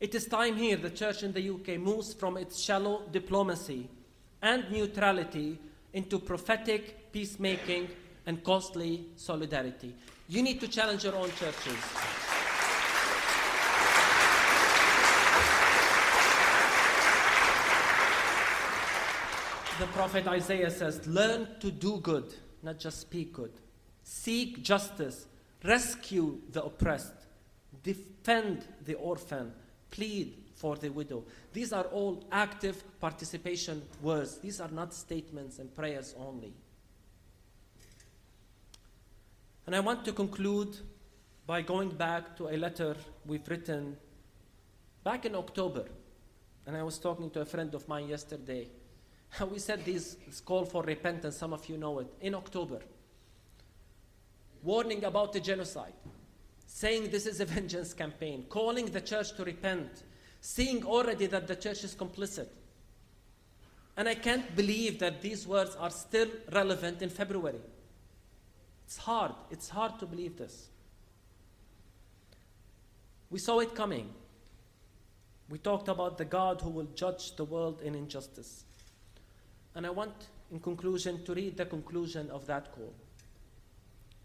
It 0.00 0.14
is 0.16 0.26
time 0.26 0.56
here 0.56 0.76
the 0.76 0.90
church 0.90 1.22
in 1.22 1.32
the 1.32 1.50
UK 1.50 1.78
moves 1.78 2.12
from 2.12 2.36
its 2.36 2.60
shallow 2.60 3.02
diplomacy 3.12 3.88
and 4.42 4.68
neutrality 4.72 5.58
into 5.92 6.18
prophetic 6.18 7.12
peacemaking 7.12 7.88
and 8.26 8.42
costly 8.42 9.06
solidarity. 9.14 9.94
You 10.28 10.42
need 10.42 10.60
to 10.60 10.68
challenge 10.68 11.04
your 11.04 11.14
own 11.14 11.30
churches. 11.32 12.19
The 19.80 19.86
prophet 19.86 20.26
Isaiah 20.28 20.70
says, 20.70 21.06
Learn 21.06 21.48
to 21.60 21.70
do 21.70 22.00
good, 22.00 22.34
not 22.62 22.78
just 22.78 23.00
speak 23.00 23.32
good. 23.32 23.52
Seek 24.02 24.62
justice, 24.62 25.26
rescue 25.64 26.38
the 26.52 26.62
oppressed, 26.62 27.14
defend 27.82 28.66
the 28.84 28.94
orphan, 28.94 29.52
plead 29.90 30.36
for 30.54 30.76
the 30.76 30.90
widow. 30.90 31.24
These 31.54 31.72
are 31.72 31.84
all 31.84 32.22
active 32.30 32.84
participation 33.00 33.80
words. 34.02 34.36
These 34.36 34.60
are 34.60 34.68
not 34.68 34.92
statements 34.92 35.58
and 35.58 35.74
prayers 35.74 36.14
only. 36.18 36.52
And 39.66 39.74
I 39.74 39.80
want 39.80 40.04
to 40.04 40.12
conclude 40.12 40.76
by 41.46 41.62
going 41.62 41.88
back 41.88 42.36
to 42.36 42.48
a 42.48 42.56
letter 42.58 42.96
we've 43.24 43.48
written 43.48 43.96
back 45.04 45.24
in 45.24 45.34
October. 45.34 45.86
And 46.66 46.76
I 46.76 46.82
was 46.82 46.98
talking 46.98 47.30
to 47.30 47.40
a 47.40 47.46
friend 47.46 47.74
of 47.74 47.88
mine 47.88 48.08
yesterday. 48.08 48.68
We 49.50 49.58
said 49.58 49.84
this, 49.84 50.16
call 50.44 50.64
for 50.64 50.82
repentance, 50.82 51.36
some 51.36 51.52
of 51.52 51.68
you 51.68 51.76
know 51.76 52.00
it, 52.00 52.12
in 52.20 52.34
October. 52.34 52.80
Warning 54.62 55.04
about 55.04 55.32
the 55.32 55.40
genocide. 55.40 55.94
saying 56.66 57.10
this 57.10 57.26
is 57.26 57.40
a 57.40 57.44
vengeance 57.56 57.92
campaign, 57.92 58.44
calling 58.48 58.86
the 58.86 59.00
church 59.00 59.34
to 59.36 59.44
repent, 59.44 60.04
seeing 60.40 60.84
already 60.84 61.26
that 61.26 61.46
the 61.46 61.56
church 61.56 61.84
is 61.84 61.94
complicit. 61.94 62.48
And 63.96 64.08
I 64.08 64.14
can't 64.14 64.54
believe 64.56 64.98
that 65.00 65.20
these 65.20 65.46
words 65.46 65.76
are 65.76 65.90
still 65.90 66.28
relevant 66.52 67.02
in 67.02 67.10
February. 67.10 67.60
It's 68.86 68.96
hard. 68.96 69.32
It's 69.50 69.68
hard 69.68 69.98
to 69.98 70.06
believe 70.06 70.38
this. 70.38 70.68
We 73.28 73.38
saw 73.38 73.58
it 73.60 73.74
coming. 73.74 74.08
We 75.48 75.58
talked 75.58 75.88
about 75.88 76.18
the 76.18 76.24
God 76.24 76.60
who 76.60 76.70
will 76.70 76.88
judge 76.94 77.36
the 77.36 77.44
world 77.44 77.82
in 77.82 77.94
injustice. 77.94 78.64
And 79.74 79.86
I 79.86 79.90
want, 79.90 80.14
in 80.50 80.60
conclusion, 80.60 81.24
to 81.24 81.34
read 81.34 81.56
the 81.56 81.66
conclusion 81.66 82.30
of 82.30 82.46
that 82.46 82.72
call 82.72 82.92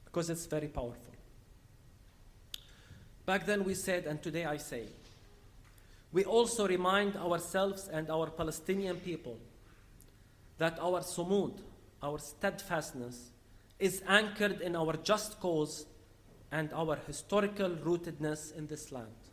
because 0.05 0.29
it's 0.29 0.45
very 0.45 0.67
powerful. 0.67 1.13
Back 3.25 3.45
then 3.45 3.63
we 3.63 3.73
said, 3.73 4.05
and 4.05 4.21
today 4.21 4.45
I 4.45 4.57
say, 4.57 4.85
we 6.11 6.23
also 6.23 6.67
remind 6.67 7.17
ourselves 7.17 7.89
and 7.91 8.09
our 8.09 8.29
Palestinian 8.29 8.97
people 8.97 9.37
that 10.57 10.79
our 10.79 11.01
sumud, 11.01 11.59
our 12.01 12.19
steadfastness, 12.19 13.31
is 13.79 14.01
anchored 14.07 14.61
in 14.61 14.75
our 14.75 14.93
just 14.93 15.39
cause 15.41 15.85
and 16.51 16.71
our 16.71 16.95
historical 17.07 17.71
rootedness 17.71 18.55
in 18.55 18.67
this 18.67 18.91
land. 18.91 19.24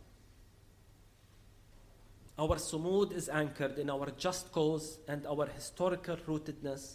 Our 2.39 2.57
sumud 2.57 3.13
is 3.13 3.29
anchored 3.29 3.79
in 3.79 3.91
our 3.91 4.11
just 4.17 4.51
cause 4.53 4.99
and 5.07 5.27
our 5.27 5.47
historical 5.47 6.17
rootedness 6.17 6.95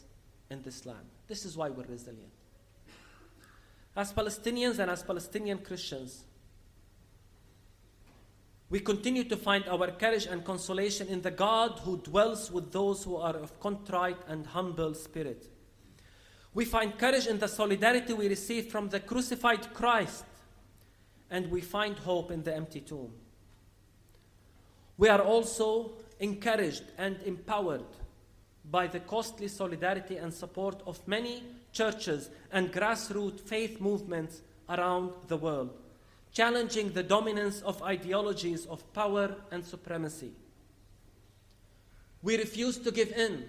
in 0.50 0.64
this 0.64 0.86
land. 0.86 1.06
This 1.28 1.46
is 1.46 1.56
why 1.56 1.70
we're 1.70 1.86
resilient. 1.86 2.32
As 3.96 4.14
Palestinians 4.14 4.80
and 4.80 4.90
as 4.92 5.04
Palestinian 5.04 5.60
Christians, 5.60 6.24
we 8.70 8.80
continue 8.80 9.24
to 9.24 9.38
find 9.38 9.68
our 9.70 9.92
courage 9.92 10.26
and 10.26 10.44
consolation 10.44 11.08
in 11.08 11.22
the 11.22 11.32
God 11.32 11.80
who 11.84 11.98
dwells 11.98 12.52
with 12.52 12.72
those 12.72 13.04
who 13.04 13.16
are 13.16 13.36
of 13.36 13.60
contrite 13.60 14.18
and 14.28 14.46
humble 14.46 14.94
spirit. 14.94 15.48
We 16.54 16.66
find 16.66 16.98
courage 16.98 17.28
in 17.28 17.40
the 17.40 17.48
solidarity 17.48 18.14
we 18.14 18.28
receive 18.28 18.68
from 18.68 18.90
the 18.90 19.00
crucified 19.00 19.74
Christ, 19.74 20.26
and 21.30 21.50
we 21.50 21.62
find 21.62 21.98
hope 22.00 22.32
in 22.32 22.44
the 22.44 22.56
empty 22.56 22.82
tomb. 22.82 23.14
We 24.98 25.10
are 25.10 25.22
also 25.22 25.94
encouraged 26.20 26.84
and 26.98 27.22
empowered 27.24 27.86
by 28.70 28.88
the 28.88 29.00
costly 29.00 29.48
solidarity 29.48 30.18
and 30.18 30.34
support 30.34 30.82
of 30.86 31.08
many 31.08 31.44
churches 31.72 32.30
and 32.52 32.74
grassroots 32.74 33.40
faith 33.40 33.80
movements 33.80 34.42
around 34.70 35.12
the 35.28 35.38
world 35.38 35.74
challenging 36.38 36.92
the 36.92 37.02
dominance 37.02 37.62
of 37.62 37.82
ideologies 37.82 38.68
of 38.68 38.94
power 38.94 39.36
and 39.50 39.66
supremacy. 39.66 40.32
We 42.22 42.38
refuse 42.38 42.78
to 42.78 42.92
give 42.92 43.12
in, 43.12 43.46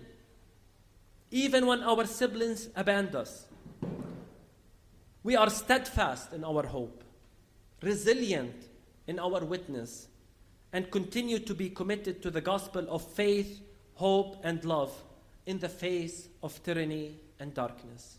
even 1.30 1.66
when 1.66 1.82
our 1.82 2.06
siblings 2.06 2.70
abandon 2.74 3.16
us. 3.16 3.44
We 5.22 5.36
are 5.36 5.50
steadfast 5.50 6.32
in 6.32 6.44
our 6.44 6.66
hope, 6.66 7.04
resilient 7.82 8.56
in 9.06 9.18
our 9.18 9.44
witness, 9.44 10.07
and 10.72 10.90
continue 10.90 11.38
to 11.38 11.54
be 11.54 11.70
committed 11.70 12.22
to 12.22 12.30
the 12.30 12.40
gospel 12.40 12.86
of 12.88 13.02
faith, 13.02 13.60
hope, 13.94 14.36
and 14.44 14.64
love 14.64 14.92
in 15.46 15.58
the 15.58 15.68
face 15.68 16.28
of 16.42 16.62
tyranny 16.62 17.16
and 17.40 17.54
darkness. 17.54 18.18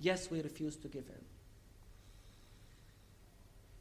Yes, 0.00 0.30
we 0.30 0.42
refuse 0.42 0.76
to 0.76 0.88
give 0.88 1.04
in. 1.06 1.24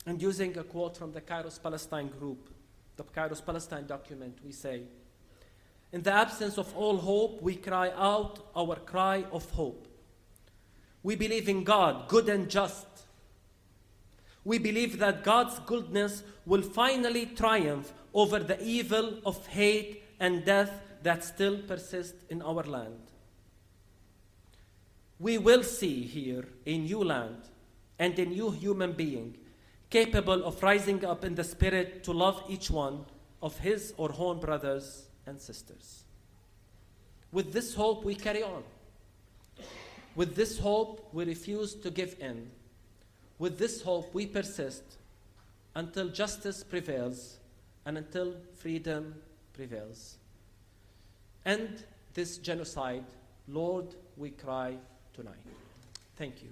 And 0.06 0.22
using 0.22 0.58
a 0.58 0.64
quote 0.64 0.98
from 0.98 1.12
the 1.12 1.22
Kairos 1.22 1.62
Palestine 1.62 2.08
group, 2.08 2.50
the 2.96 3.04
Kairos 3.04 3.46
Palestine 3.46 3.86
document, 3.88 4.38
we 4.46 4.52
say, 4.52 4.84
In 5.92 6.02
the 6.02 6.12
absence 6.12 6.58
of 6.58 6.76
all 6.76 6.98
hope, 6.98 7.42
we 7.42 7.56
cry 7.56 7.92
out 7.96 8.52
our 8.56 8.76
cry 8.76 9.26
of 9.32 9.50
hope. 9.52 9.88
We 11.02 11.16
believe 11.16 11.48
in 11.48 11.64
God, 11.64 12.08
good 12.08 12.28
and 12.30 12.50
just. 12.50 12.86
We 14.44 14.58
believe 14.58 15.00
that 15.00 15.24
God's 15.24 15.60
goodness 15.60 16.24
will 16.46 16.62
finally 16.62 17.26
triumph 17.26 17.94
over 18.14 18.40
the 18.40 18.62
evil 18.64 19.20
of 19.26 19.46
hate 19.48 20.04
and 20.20 20.44
death 20.46 20.82
that 21.04 21.24
still 21.24 21.60
persist 21.60 22.16
in 22.30 22.42
our 22.42 22.64
land. 22.64 23.00
We 25.20 25.38
will 25.38 25.64
see 25.64 26.04
here 26.04 26.46
a 26.66 26.78
new 26.78 27.04
land 27.04 27.42
and 27.98 28.18
a 28.18 28.26
new 28.26 28.52
human 28.52 28.94
being 28.94 29.38
capable 29.90 30.44
of 30.46 30.62
rising 30.64 31.04
up 31.04 31.26
in 31.26 31.36
the 31.36 31.44
spirit 31.44 32.04
to 32.06 32.14
love 32.14 32.44
each 32.48 32.70
one 32.70 33.06
of 33.42 33.58
his 33.60 33.94
or 33.98 34.10
her 34.10 34.24
own 34.24 34.40
brothers 34.40 35.08
and 35.26 35.40
sisters. 35.40 36.04
With 37.32 37.54
this 37.54 37.74
hope, 37.74 38.06
we 38.06 38.16
carry 38.16 38.44
on. 38.44 38.64
With 40.16 40.36
this 40.36 40.58
hope, 40.58 41.10
we 41.14 41.26
refuse 41.26 41.76
to 41.76 41.92
give 41.92 42.16
in. 42.20 42.50
With 43.40 43.58
this 43.58 43.82
hope, 43.82 44.14
we 44.14 44.28
persist 44.28 44.84
until 45.74 46.10
justice 46.10 46.62
prevails 46.62 47.38
and 47.86 47.98
until 47.98 48.36
freedom 48.58 49.16
prevails. 49.54 50.18
End 51.46 51.86
this 52.14 52.38
genocide, 52.38 53.06
Lord, 53.48 53.96
we 54.18 54.32
cry 54.32 54.76
tonight. 55.14 55.38
Thank 56.18 56.44
you. 56.44 56.50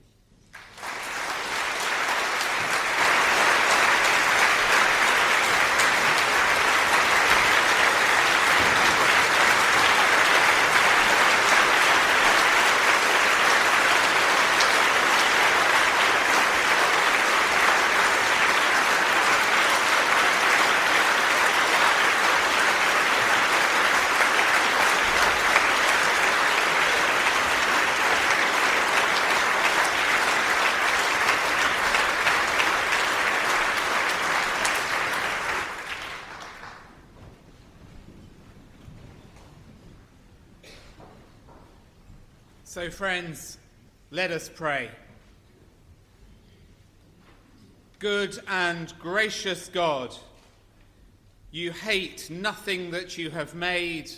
So, 42.78 42.87
friends, 42.98 43.60
let 44.10 44.32
us 44.32 44.50
pray. 44.50 44.90
Good 48.00 48.40
and 48.48 48.92
gracious 48.98 49.70
God, 49.70 50.16
you 51.52 51.72
hate 51.72 52.32
nothing 52.32 52.90
that 52.90 53.16
you 53.16 53.30
have 53.30 53.54
made 53.54 54.10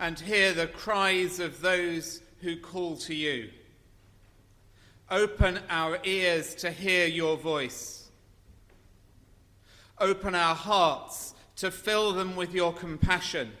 and 0.00 0.18
hear 0.18 0.52
the 0.52 0.66
cries 0.66 1.38
of 1.38 1.60
those 1.60 2.20
who 2.40 2.56
call 2.56 2.96
to 2.96 3.14
you. 3.14 3.48
Open 5.08 5.60
our 5.70 6.00
ears 6.02 6.56
to 6.56 6.72
hear 6.72 7.06
your 7.06 7.36
voice. 7.36 8.10
Open 10.00 10.34
our 10.34 10.56
hearts 10.56 11.32
to 11.58 11.70
fill 11.70 12.12
them 12.12 12.34
with 12.34 12.52
your 12.52 12.72
compassion 12.72 13.52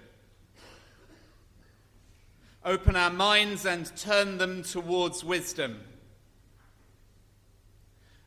Open 2.66 2.96
our 2.96 3.10
minds 3.10 3.64
and 3.64 3.96
turn 3.96 4.38
them 4.38 4.64
towards 4.64 5.22
wisdom. 5.22 5.78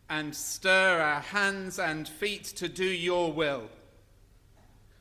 And 0.10 0.34
stir 0.34 1.02
our 1.02 1.20
hands 1.20 1.78
and 1.78 2.08
feet 2.08 2.46
to 2.56 2.70
do 2.70 2.86
your 2.86 3.34
will. 3.34 3.64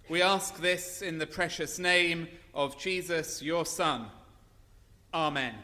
We 0.09 0.23
ask 0.23 0.59
this 0.59 1.03
in 1.03 1.19
the 1.19 1.27
precious 1.27 1.79
name 1.79 2.27
of 2.53 2.81
Jesus, 2.81 3.41
your 3.41 3.65
Son. 3.65 4.07
Amen. 5.15 5.55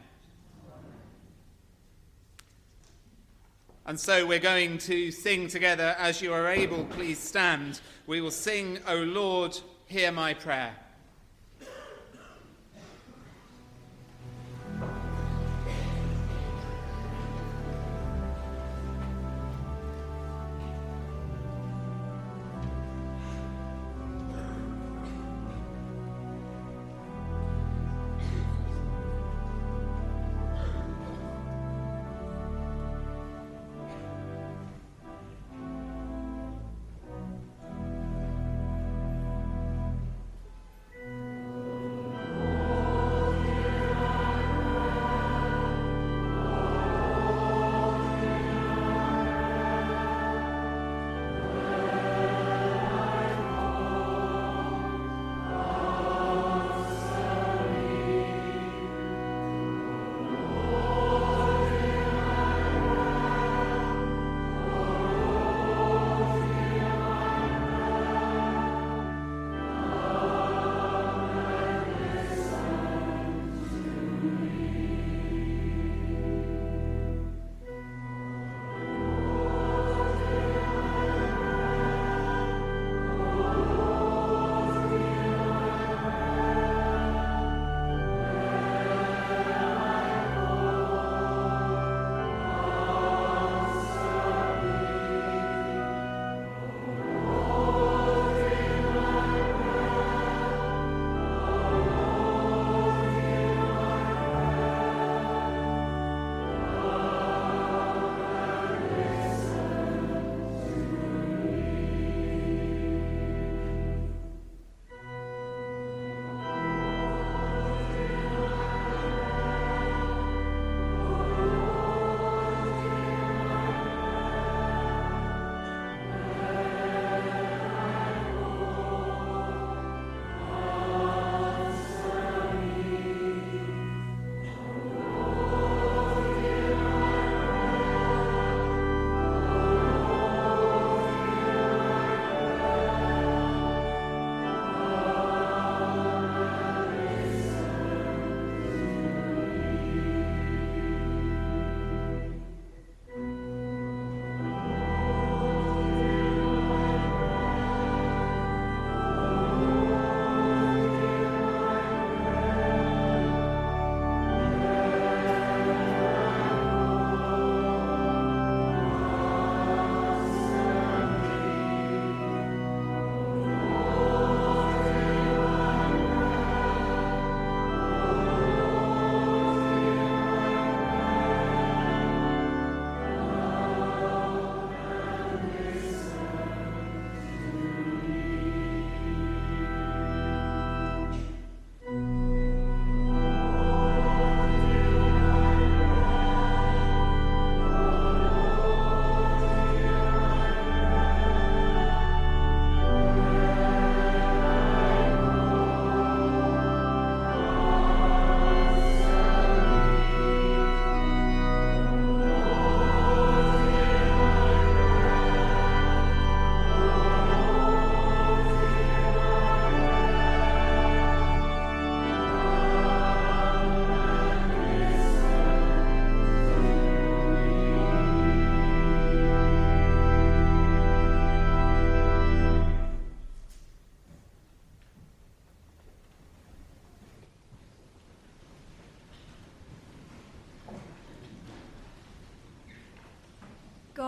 And 3.87 3.99
so 3.99 4.25
we're 4.25 4.39
going 4.39 4.79
to 4.79 5.11
sing 5.11 5.49
together. 5.49 5.97
As 5.99 6.22
you 6.22 6.33
are 6.33 6.47
able, 6.47 6.85
please 6.85 7.18
stand. 7.18 7.81
We 8.07 8.20
will 8.20 8.31
sing, 8.31 8.79
O 8.87 8.99
Lord, 8.99 9.59
hear 9.87 10.12
my 10.12 10.33
prayer. 10.33 10.77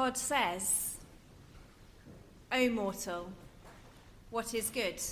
God 0.06 0.16
says, 0.16 0.98
O 2.52 2.68
mortal, 2.68 3.28
what 4.30 4.54
is 4.54 4.70
good? 4.70 5.02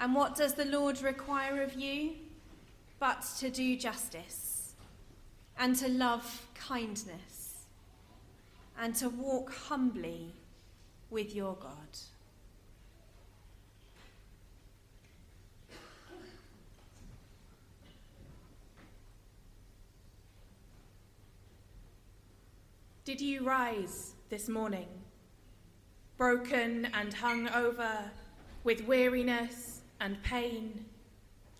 And 0.00 0.16
what 0.16 0.34
does 0.34 0.54
the 0.54 0.64
Lord 0.64 1.00
require 1.00 1.62
of 1.62 1.74
you? 1.74 2.14
But 2.98 3.24
to 3.38 3.50
do 3.50 3.76
justice, 3.76 4.74
and 5.56 5.76
to 5.76 5.88
love 5.88 6.44
kindness, 6.56 7.66
and 8.80 8.96
to 8.96 9.08
walk 9.08 9.54
humbly 9.54 10.32
with 11.08 11.32
your 11.32 11.54
God. 11.54 11.98
Did 23.04 23.20
you 23.20 23.44
rise 23.44 24.14
this 24.28 24.48
morning, 24.48 24.86
broken 26.16 26.84
and 26.94 27.12
hung 27.12 27.48
over 27.48 28.12
with 28.62 28.86
weariness 28.86 29.80
and 30.00 30.22
pain 30.22 30.84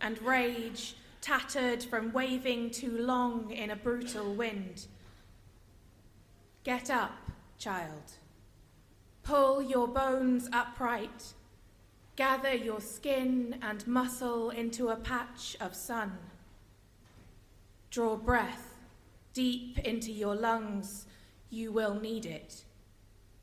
and 0.01 0.23
rage, 0.23 0.95
tattered 1.21 1.83
from 1.83 2.13
waving 2.13 2.71
too 2.71 2.97
long 2.97 3.51
in 3.51 3.71
a 3.71 3.77
brutal 3.77 4.33
wind? 4.37 4.87
Get 6.63 6.91
up, 6.91 7.19
child. 7.59 8.13
Pull 9.25 9.63
your 9.63 9.89
bones 9.89 10.49
upright. 10.53 11.33
Gather 12.15 12.55
your 12.55 12.81
skin 12.81 13.59
and 13.63 13.85
muscle 13.89 14.51
into 14.51 14.91
a 14.91 14.97
patch 14.97 15.57
of 15.61 15.75
sun. 15.75 16.19
Draw 17.91 18.19
breath 18.19 18.75
deep 19.35 19.81
into 19.81 20.13
your 20.13 20.37
lungs 20.37 21.07
you 21.53 21.71
will 21.71 21.95
need 22.01 22.25
it, 22.25 22.65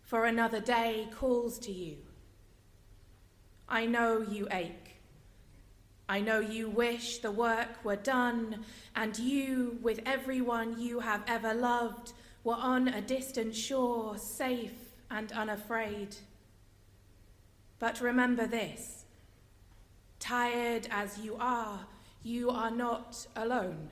for 0.01 0.25
another 0.25 0.59
day 0.59 1.07
calls 1.15 1.59
to 1.59 1.71
you. 1.71 1.97
I 3.69 3.85
know 3.85 4.25
you 4.27 4.47
ache. 4.51 4.95
I 6.09 6.19
know 6.19 6.39
you 6.39 6.71
wish 6.71 7.19
the 7.19 7.31
work 7.31 7.85
were 7.85 7.95
done, 7.95 8.65
and 8.95 9.17
you, 9.19 9.77
with 9.83 9.99
everyone 10.07 10.79
you 10.81 11.01
have 11.01 11.23
ever 11.27 11.53
loved, 11.53 12.13
were 12.43 12.55
on 12.55 12.87
a 12.87 12.99
distant 12.99 13.55
shore, 13.55 14.17
safe 14.17 14.95
and 15.11 15.31
unafraid. 15.31 16.15
But 17.77 18.01
remember 18.01 18.47
this 18.47 19.05
tired 20.19 20.87
as 20.89 21.19
you 21.19 21.37
are, 21.39 21.85
you 22.23 22.49
are 22.49 22.71
not 22.71 23.27
alone. 23.35 23.91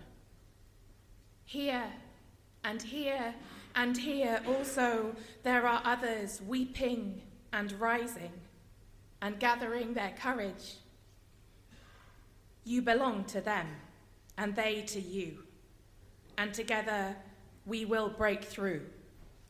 Here 1.45 1.93
and 2.63 2.81
here 2.81 3.35
and 3.77 3.95
here 3.95 4.41
also 4.47 5.15
there 5.43 5.67
are 5.67 5.81
others 5.85 6.41
weeping 6.41 7.21
and 7.53 7.71
rising 7.73 8.31
and 9.21 9.39
gathering 9.39 9.93
their 9.93 10.13
courage. 10.19 10.77
You 12.63 12.81
belong 12.81 13.23
to 13.25 13.39
them, 13.39 13.67
and 14.35 14.55
they 14.55 14.81
to 14.87 14.99
you. 14.99 15.43
And 16.39 16.53
together 16.53 17.15
we 17.67 17.85
will 17.85 18.09
break 18.09 18.43
through 18.43 18.81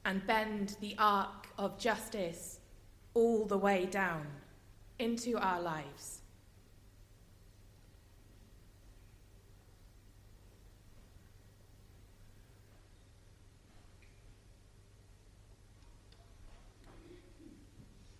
and 0.03 0.27
bend 0.27 0.75
the 0.81 0.95
arc 0.99 1.47
of 1.57 1.79
justice 1.79 2.59
all 3.13 3.45
the 3.45 3.57
way 3.57 3.85
down 3.85 4.27
into 4.99 5.37
our 5.37 5.61
lives. 5.61 6.16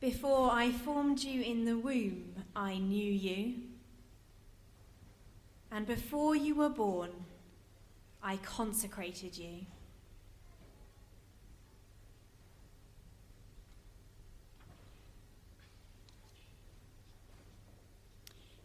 Before 0.08 0.50
I 0.50 0.72
formed 0.72 1.22
you 1.22 1.42
in 1.42 1.66
the 1.66 1.78
womb, 1.78 2.34
I 2.56 2.78
knew 2.78 3.12
you. 3.12 3.56
And 5.70 5.86
before 5.86 6.34
you 6.34 6.56
were 6.56 6.70
born, 6.70 7.10
I 8.24 8.38
consecrated 8.38 9.38
you. 9.38 9.66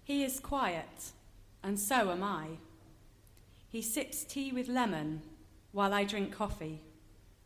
He 0.05 0.23
is 0.23 0.39
quiet, 0.39 1.11
and 1.61 1.77
so 1.77 2.13
am 2.13 2.23
I. 2.23 2.51
He 3.69 3.83
sips 3.83 4.23
tea 4.23 4.53
with 4.53 4.69
lemon 4.69 5.23
while 5.73 5.93
I 5.93 6.05
drink 6.05 6.31
coffee. 6.33 6.83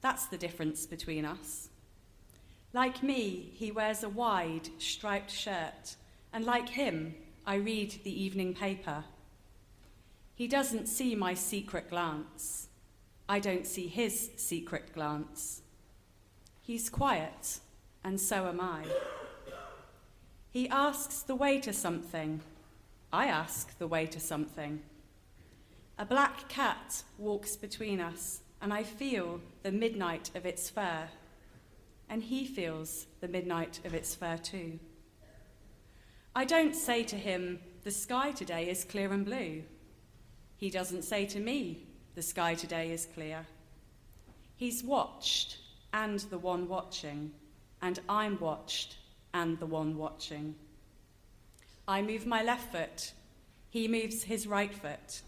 That's 0.03 0.27
the 0.27 0.37
difference 0.37 0.85
between 0.85 1.25
us. 1.25 1.71
Like 2.77 3.03
me, 3.03 3.53
he 3.55 3.73
wears 3.73 4.03
a 4.03 4.09
wide, 4.11 4.69
striped 4.77 5.31
shirt, 5.31 5.97
and 6.31 6.45
like 6.45 6.69
him, 6.69 7.15
I 7.47 7.55
read 7.55 8.01
the 8.05 8.23
evening 8.23 8.53
paper. 8.53 9.05
He 10.35 10.47
doesn't 10.47 10.87
see 10.87 11.15
my 11.15 11.33
secret 11.33 11.89
glance. 11.89 12.69
I 13.31 13.39
don't 13.39 13.67
see 13.67 13.87
his 13.87 14.29
secret 14.37 14.93
glance. 14.93 15.63
He's 16.61 16.91
quiet, 16.91 17.61
and 18.05 18.21
so 18.21 18.47
am 18.47 18.61
I. 18.61 18.85
He 20.51 20.69
asks 20.69 21.23
the 21.23 21.35
way 21.35 21.59
to 21.61 21.73
something. 21.73 22.43
I 23.11 23.25
ask 23.29 23.79
the 23.79 23.89
way 23.89 24.05
to 24.05 24.21
something. 24.21 24.83
A 25.99 26.05
black 26.05 26.47
cat 26.51 27.05
walks 27.17 27.57
between 27.57 28.03
us, 28.03 28.43
and 28.61 28.71
I 28.71 28.83
feel 28.83 29.41
the 29.63 29.73
midnight 29.73 30.31
of 30.35 30.45
its 30.45 30.69
fur 30.69 31.09
and 32.09 32.23
he 32.23 32.47
feels 32.47 33.07
the 33.21 33.29
midnight 33.29 33.81
of 33.85 33.95
its 33.95 34.15
fur 34.15 34.37
too. 34.37 34.79
I 36.35 36.45
don't 36.45 36.75
say 36.75 37.03
to 37.05 37.17
him, 37.17 37.61
The 37.85 37.91
sky 37.91 38.33
today 38.33 38.69
is 38.69 38.85
clear 38.85 39.13
and 39.13 39.25
blue. 39.25 39.63
He 40.57 40.71
doesn't 40.71 41.03
say 41.03 41.27
to 41.27 41.41
me, 41.41 41.87
The 42.15 42.23
sky 42.23 42.55
today 42.55 42.91
is 42.91 43.07
clear. 43.15 43.47
He's 44.55 44.83
watched 44.83 45.59
and 45.93 46.21
the 46.21 46.39
one 46.39 46.69
watching, 46.69 47.33
and 47.83 48.01
I'm 48.09 48.39
watched 48.39 48.97
and 49.33 49.59
the 49.59 49.67
one 49.67 49.97
watching. 49.97 50.55
I 51.89 52.03
move 52.03 52.27
my 52.27 52.43
left 52.43 52.73
foot, 52.73 53.13
he 53.71 53.89
moves 53.89 54.25
his 54.25 54.47
right 54.47 54.75
foot. 54.75 55.23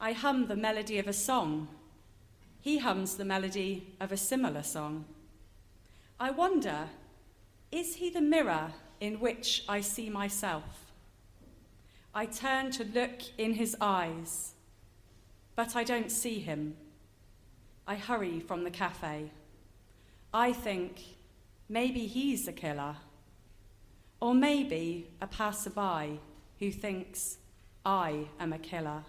I 0.00 0.12
hum 0.12 0.46
the 0.46 0.56
melody 0.56 0.98
of 0.98 1.08
a 1.08 1.12
song, 1.12 1.68
he 2.60 2.78
hums 2.78 3.16
the 3.16 3.24
melody 3.24 3.94
of 4.00 4.12
a 4.12 4.16
similar 4.16 4.62
song. 4.62 5.04
I 6.18 6.30
wonder 6.30 6.88
is 7.70 7.96
he 7.96 8.08
the 8.08 8.22
mirror 8.22 8.72
in 9.00 9.20
which 9.20 9.64
I 9.68 9.82
see 9.82 10.08
myself? 10.08 10.92
I 12.14 12.24
turn 12.24 12.70
to 12.72 12.84
look 12.84 13.20
in 13.36 13.52
his 13.52 13.76
eyes, 13.80 14.54
but 15.54 15.76
I 15.76 15.84
don't 15.84 16.10
see 16.10 16.38
him. 16.38 16.76
I 17.86 17.96
hurry 17.96 18.40
from 18.40 18.64
the 18.64 18.70
cafe. 18.70 19.30
I 20.32 20.52
think 20.52 21.02
maybe 21.68 22.06
he's 22.06 22.48
a 22.48 22.52
killer, 22.52 22.96
or 24.18 24.32
maybe 24.32 25.10
a 25.20 25.26
passerby 25.26 26.20
who 26.58 26.70
thinks 26.70 27.36
I 27.84 28.28
am 28.40 28.54
a 28.54 28.58
killer. 28.58 29.04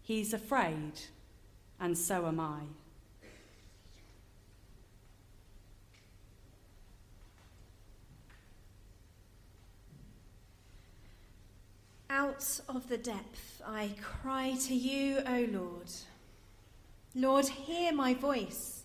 He's 0.00 0.32
afraid, 0.32 0.92
and 1.78 1.98
so 1.98 2.26
am 2.26 2.40
I. 2.40 2.60
Out 12.08 12.60
of 12.68 12.88
the 12.88 12.98
depth 12.98 13.60
I 13.66 13.90
cry 14.00 14.56
to 14.66 14.74
you, 14.74 15.22
O 15.26 15.46
Lord. 15.50 15.90
Lord, 17.14 17.46
hear 17.46 17.92
my 17.92 18.14
voice. 18.14 18.84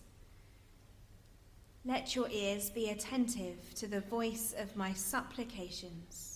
Let 1.84 2.16
your 2.16 2.28
ears 2.30 2.70
be 2.70 2.90
attentive 2.90 3.74
to 3.76 3.86
the 3.86 4.00
voice 4.00 4.54
of 4.58 4.76
my 4.76 4.92
supplications. 4.92 6.31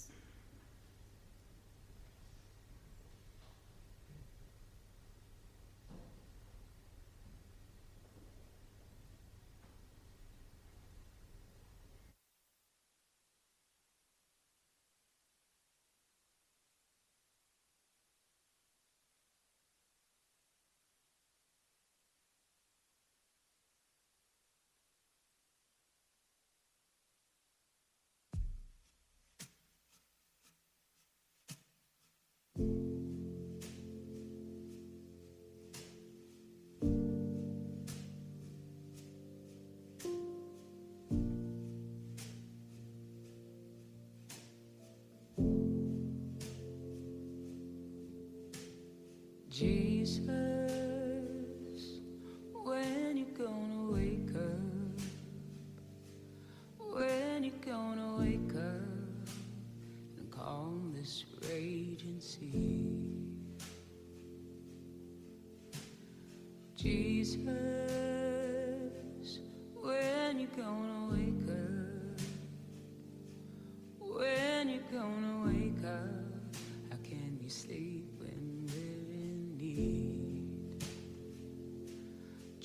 Jesus, 50.06 50.45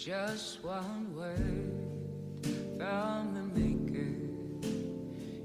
Just 0.04 0.64
one 0.64 1.14
word 1.16 1.78
from 2.76 3.36
the 3.36 3.44
Maker, 3.60 4.18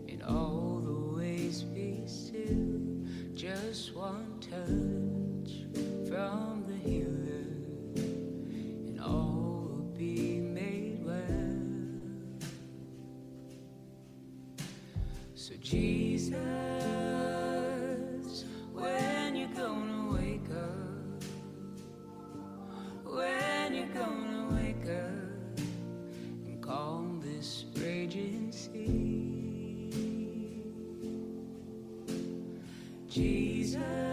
in 0.08 0.22
all 0.26 0.80
the 0.82 1.18
ways 1.18 1.62
be 1.62 2.00
still. 2.06 3.04
Just 3.34 3.94
one 3.94 4.40
touch 4.40 5.66
from 6.08 6.64
the 6.66 6.74
Healer, 6.88 7.44
and 7.96 8.98
all 8.98 9.68
will 9.68 9.92
be 9.94 10.40
made 10.40 11.04
well. 11.04 11.52
So 15.34 15.52
Jesus, 15.60 16.75
Jesus, 33.76 34.05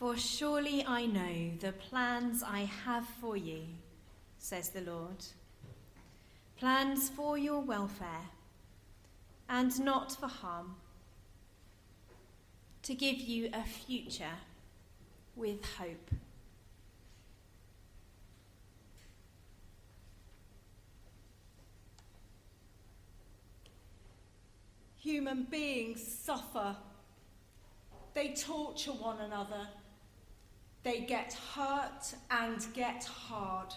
For 0.00 0.16
surely 0.16 0.82
I 0.86 1.04
know 1.04 1.50
the 1.60 1.72
plans 1.72 2.42
I 2.42 2.60
have 2.86 3.04
for 3.20 3.36
you, 3.36 3.64
says 4.38 4.70
the 4.70 4.80
Lord. 4.80 5.22
Plans 6.56 7.10
for 7.10 7.36
your 7.36 7.60
welfare 7.60 8.30
and 9.46 9.78
not 9.84 10.12
for 10.12 10.26
harm, 10.26 10.76
to 12.84 12.94
give 12.94 13.18
you 13.18 13.50
a 13.52 13.62
future 13.62 14.38
with 15.36 15.62
hope. 15.66 16.10
Human 24.96 25.42
beings 25.42 26.02
suffer. 26.02 26.74
They 28.14 28.28
torture 28.32 28.92
one 28.92 29.20
another. 29.20 29.68
They 30.82 31.00
get 31.00 31.34
hurt 31.54 32.14
and 32.30 32.66
get 32.74 33.04
hard. 33.04 33.74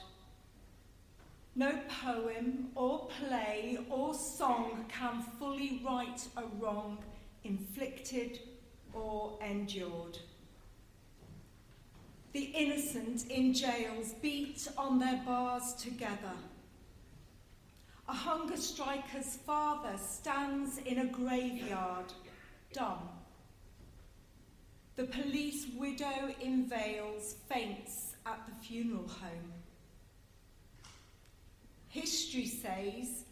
No 1.56 1.80
poem 2.04 2.70
or 2.76 3.08
play 3.20 3.78
or 3.90 4.14
song 4.14 4.86
can 4.88 5.22
fully 5.38 5.82
right 5.86 6.28
a 6.38 6.44
wrong 6.60 6.98
inflicted 7.44 8.40
or 8.94 9.38
endured. 9.46 10.18
The 12.32 12.46
innocent 12.46 13.30
in 13.30 13.54
jails 13.54 14.14
beat 14.22 14.68
on 14.78 14.98
their 14.98 15.22
bars 15.26 15.74
together. 15.74 16.34
A 18.10 18.14
hunger 18.14 18.58
striker's 18.58 19.38
father 19.38 19.96
stands 19.98 20.80
in 20.80 21.00
a 21.00 21.06
graveyard, 21.06 22.12
dumb. 22.74 23.10
The 24.96 25.06
police 25.06 25.66
widow 25.76 26.36
in 26.40 26.66
veils 26.66 27.36
faints 27.50 28.16
at 28.28 28.40
the 28.46 28.54
funeral 28.64 29.08
home. 29.08 29.54
History 31.90 32.46
says, 32.46 33.24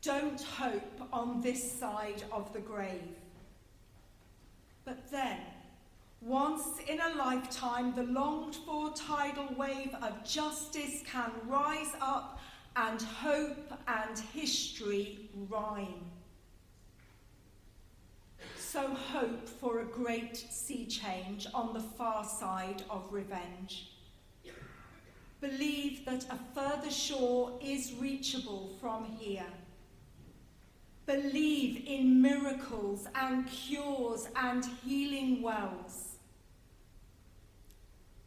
don't 0.00 0.40
hope 0.40 1.08
on 1.12 1.40
this 1.42 1.72
side 1.78 2.24
of 2.32 2.52
the 2.52 2.60
grave. 2.60 3.16
But 4.84 5.10
then, 5.10 5.40
once 6.22 6.78
in 6.88 7.00
a 7.00 7.14
lifetime, 7.16 7.94
the 7.94 8.04
longed 8.04 8.56
for 8.56 8.90
tidal 8.92 9.54
wave 9.56 9.94
of 10.02 10.24
justice 10.24 11.02
can 11.06 11.30
rise 11.46 11.92
up 12.00 12.40
and 12.76 13.00
hope 13.00 13.72
and 13.86 14.18
history 14.18 15.28
rhyme. 15.50 16.10
So 18.74 18.88
hope 18.88 19.48
for 19.48 19.78
a 19.78 19.84
great 19.84 20.36
sea 20.36 20.84
change 20.86 21.46
on 21.54 21.74
the 21.74 21.80
far 21.80 22.24
side 22.24 22.82
of 22.90 23.04
revenge. 23.12 23.92
Believe 25.40 26.04
that 26.06 26.24
a 26.24 26.36
further 26.56 26.90
shore 26.90 27.56
is 27.62 27.92
reachable 28.00 28.72
from 28.80 29.04
here. 29.04 29.46
Believe 31.06 31.84
in 31.86 32.20
miracles 32.20 33.06
and 33.14 33.46
cures 33.46 34.26
and 34.34 34.64
healing 34.84 35.40
wells. 35.40 36.16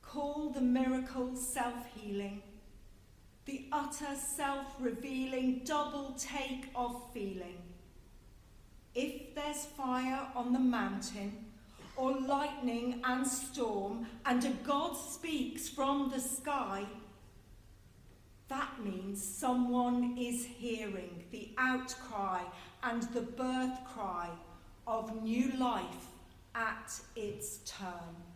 Call 0.01 0.51
the 0.51 0.61
miracle 0.61 1.35
self 1.35 1.93
healing, 1.93 2.41
the 3.43 3.65
utter 3.73 4.15
self 4.15 4.67
revealing 4.79 5.63
double 5.65 6.15
take 6.17 6.69
of 6.73 7.03
feeling. 7.13 7.66
Fire 9.53 10.27
on 10.35 10.51
the 10.51 10.59
mountain, 10.59 11.31
or 11.95 12.11
lightning 12.19 13.01
and 13.05 13.25
storm, 13.25 14.05
and 14.25 14.43
a 14.43 14.49
God 14.65 14.95
speaks 14.97 15.69
from 15.69 16.11
the 16.13 16.19
sky, 16.19 16.85
that 18.49 18.83
means 18.83 19.23
someone 19.23 20.17
is 20.17 20.45
hearing 20.45 21.23
the 21.31 21.51
outcry 21.57 22.41
and 22.83 23.03
the 23.13 23.21
birth 23.21 23.79
cry 23.85 24.29
of 24.85 25.23
new 25.23 25.51
life 25.57 26.07
at 26.53 26.99
its 27.15 27.59
turn. 27.59 28.26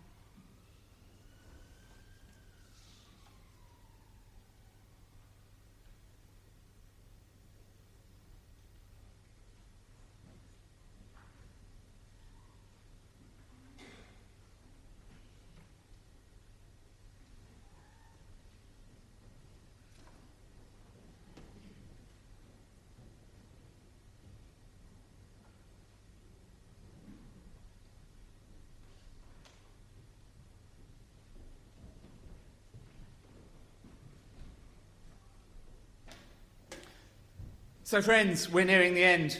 So, 37.92 38.02
friends, 38.02 38.50
we're 38.50 38.64
nearing 38.64 38.94
the 38.94 39.04
end, 39.04 39.38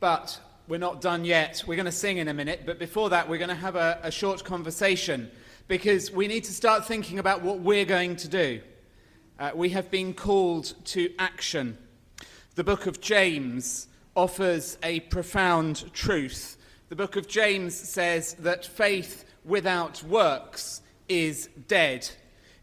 but 0.00 0.40
we're 0.66 0.78
not 0.78 1.02
done 1.02 1.26
yet. 1.26 1.62
We're 1.66 1.76
going 1.76 1.84
to 1.84 1.92
sing 1.92 2.16
in 2.16 2.28
a 2.28 2.32
minute, 2.32 2.62
but 2.64 2.78
before 2.78 3.10
that, 3.10 3.28
we're 3.28 3.36
going 3.36 3.50
to 3.50 3.54
have 3.54 3.76
a, 3.76 4.00
a 4.02 4.10
short 4.10 4.42
conversation 4.44 5.30
because 5.68 6.10
we 6.10 6.26
need 6.26 6.44
to 6.44 6.52
start 6.52 6.86
thinking 6.86 7.18
about 7.18 7.42
what 7.42 7.60
we're 7.60 7.84
going 7.84 8.16
to 8.16 8.28
do. 8.28 8.62
Uh, 9.38 9.50
we 9.54 9.68
have 9.68 9.90
been 9.90 10.14
called 10.14 10.72
to 10.86 11.12
action. 11.18 11.76
The 12.54 12.64
book 12.64 12.86
of 12.86 13.02
James 13.02 13.88
offers 14.16 14.78
a 14.82 15.00
profound 15.00 15.92
truth. 15.92 16.56
The 16.88 16.96
book 16.96 17.16
of 17.16 17.28
James 17.28 17.74
says 17.74 18.32
that 18.38 18.64
faith 18.64 19.26
without 19.44 20.02
works 20.04 20.80
is 21.10 21.50
dead. 21.68 22.08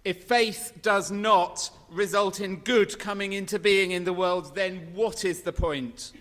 If 0.06 0.24
faith 0.24 0.74
does 0.82 1.12
not 1.12 1.70
result 1.90 2.40
in 2.40 2.58
good 2.58 2.98
coming 3.00 3.34
into 3.34 3.60
being 3.60 3.92
in 3.92 4.06
the 4.06 4.14
world, 4.14 4.56
then 4.56 4.90
what 4.94 5.26
is 5.26 5.42
the 5.42 5.52
point? 5.52 6.14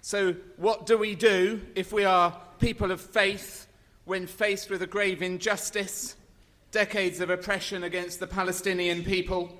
So, 0.00 0.34
what 0.56 0.86
do 0.86 0.98
we 0.98 1.14
do 1.14 1.60
if 1.74 1.92
we 1.92 2.04
are 2.04 2.38
people 2.58 2.90
of 2.90 3.00
faith 3.00 3.66
when 4.04 4.26
faced 4.26 4.70
with 4.70 4.82
a 4.82 4.86
grave 4.86 5.22
injustice, 5.22 6.16
decades 6.70 7.20
of 7.20 7.30
oppression 7.30 7.84
against 7.84 8.20
the 8.20 8.26
Palestinian 8.26 9.04
people? 9.04 9.58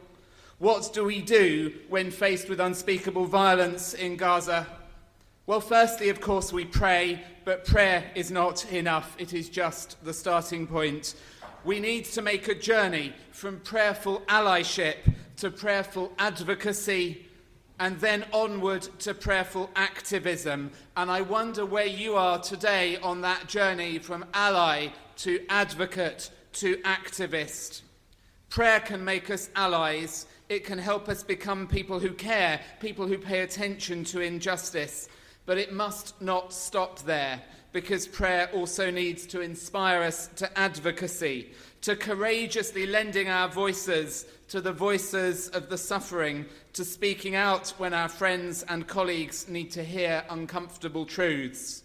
What 0.58 0.92
do 0.92 1.04
we 1.04 1.22
do 1.22 1.72
when 1.88 2.10
faced 2.10 2.48
with 2.48 2.60
unspeakable 2.60 3.26
violence 3.26 3.94
in 3.94 4.16
Gaza? 4.16 4.66
Well, 5.46 5.60
firstly, 5.60 6.10
of 6.10 6.20
course, 6.20 6.52
we 6.52 6.64
pray, 6.64 7.22
but 7.44 7.64
prayer 7.64 8.04
is 8.14 8.30
not 8.30 8.70
enough. 8.72 9.16
It 9.18 9.32
is 9.32 9.48
just 9.48 10.02
the 10.04 10.12
starting 10.12 10.66
point. 10.66 11.14
We 11.64 11.80
need 11.80 12.04
to 12.06 12.22
make 12.22 12.48
a 12.48 12.54
journey 12.54 13.12
from 13.32 13.60
prayerful 13.60 14.20
allyship 14.28 14.96
to 15.38 15.50
prayerful 15.50 16.12
advocacy 16.18 17.26
and 17.80 17.98
then 18.00 18.24
onward 18.32 18.82
to 19.00 19.14
prayerful 19.14 19.70
activism. 19.76 20.70
And 20.96 21.10
I 21.10 21.20
wonder 21.20 21.66
where 21.66 21.86
you 21.86 22.16
are 22.16 22.38
today 22.38 22.96
on 22.98 23.20
that 23.22 23.48
journey 23.48 23.98
from 23.98 24.24
ally 24.34 24.88
to 25.18 25.44
advocate 25.48 26.30
to 26.54 26.76
activist. 26.78 27.82
Prayer 28.48 28.80
can 28.80 29.04
make 29.04 29.30
us 29.30 29.50
allies. 29.54 30.26
It 30.48 30.64
can 30.64 30.78
help 30.78 31.08
us 31.08 31.22
become 31.22 31.66
people 31.66 31.98
who 31.98 32.10
care, 32.10 32.60
people 32.80 33.06
who 33.06 33.18
pay 33.18 33.40
attention 33.40 34.04
to 34.04 34.20
injustice. 34.20 35.08
But 35.44 35.58
it 35.58 35.72
must 35.72 36.20
not 36.20 36.52
stop 36.52 37.00
there 37.00 37.42
because 37.80 38.08
prayer 38.08 38.50
also 38.52 38.90
needs 38.90 39.24
to 39.24 39.40
inspire 39.40 40.02
us 40.02 40.26
to 40.34 40.58
advocacy, 40.58 41.48
to 41.80 41.94
courageously 41.94 42.86
lending 42.86 43.28
our 43.28 43.48
voices 43.48 44.26
to 44.48 44.60
the 44.60 44.72
voices 44.72 45.48
of 45.50 45.68
the 45.68 45.78
suffering, 45.78 46.44
to 46.72 46.84
speaking 46.84 47.36
out 47.36 47.68
when 47.78 47.94
our 47.94 48.08
friends 48.08 48.64
and 48.68 48.88
colleagues 48.88 49.48
need 49.48 49.70
to 49.70 49.84
hear 49.84 50.24
uncomfortable 50.28 51.06
truths. 51.06 51.84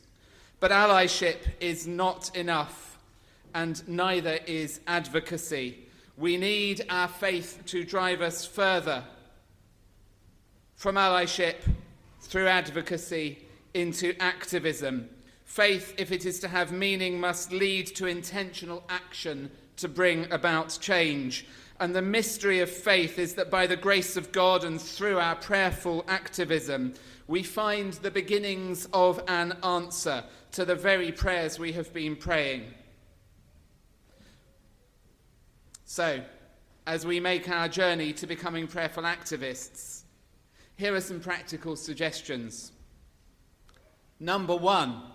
But 0.59 0.71
allyship 0.71 1.37
is 1.59 1.85
not 1.85 2.35
enough, 2.35 2.97
and 3.53 3.87
neither 3.87 4.39
is 4.47 4.79
advocacy. 4.87 5.77
We 6.17 6.37
need 6.37 6.87
our 6.89 7.07
faith 7.07 7.61
to 7.67 7.83
drive 7.83 8.21
us 8.21 8.47
further 8.47 9.03
from 10.75 10.95
allyship 10.95 11.57
through 12.21 12.47
advocacy 12.47 13.45
into 13.75 14.15
activism. 14.19 15.07
Faith, 15.53 15.93
if 15.99 16.11
it 16.11 16.25
is 16.25 16.39
to 16.39 16.47
have 16.47 16.71
meaning, 16.71 17.19
must 17.19 17.51
lead 17.51 17.85
to 17.85 18.07
intentional 18.07 18.83
action 18.89 19.51
to 19.75 19.87
bring 19.87 20.25
about 20.31 20.75
change. 20.81 21.45
And 21.79 21.95
the 21.95 22.01
mystery 22.01 22.59
of 22.61 22.71
faith 22.71 23.19
is 23.19 23.35
that 23.35 23.51
by 23.51 23.67
the 23.67 23.75
grace 23.75 24.17
of 24.17 24.31
God 24.31 24.63
and 24.63 24.81
through 24.81 25.19
our 25.19 25.35
prayerful 25.35 26.05
activism, 26.07 26.95
we 27.27 27.43
find 27.43 27.93
the 27.93 28.09
beginnings 28.09 28.87
of 28.93 29.21
an 29.27 29.55
answer 29.63 30.23
to 30.53 30.65
the 30.65 30.73
very 30.73 31.11
prayers 31.11 31.59
we 31.59 31.71
have 31.73 31.93
been 31.93 32.15
praying. 32.15 32.73
So, 35.85 36.23
as 36.87 37.05
we 37.05 37.19
make 37.19 37.47
our 37.47 37.67
journey 37.67 38.11
to 38.13 38.25
becoming 38.25 38.65
prayerful 38.65 39.03
activists, 39.03 40.01
here 40.77 40.95
are 40.95 40.99
some 40.99 41.19
practical 41.19 41.75
suggestions. 41.75 42.71
Number 44.19 44.55
one, 44.55 45.12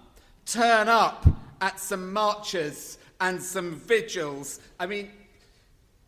turn 0.51 0.88
up 0.88 1.26
at 1.61 1.78
some 1.78 2.12
marches 2.12 2.99
and 3.20 3.42
some 3.42 3.74
vigils. 3.74 4.61
I 4.80 4.86
mean, 4.86 5.11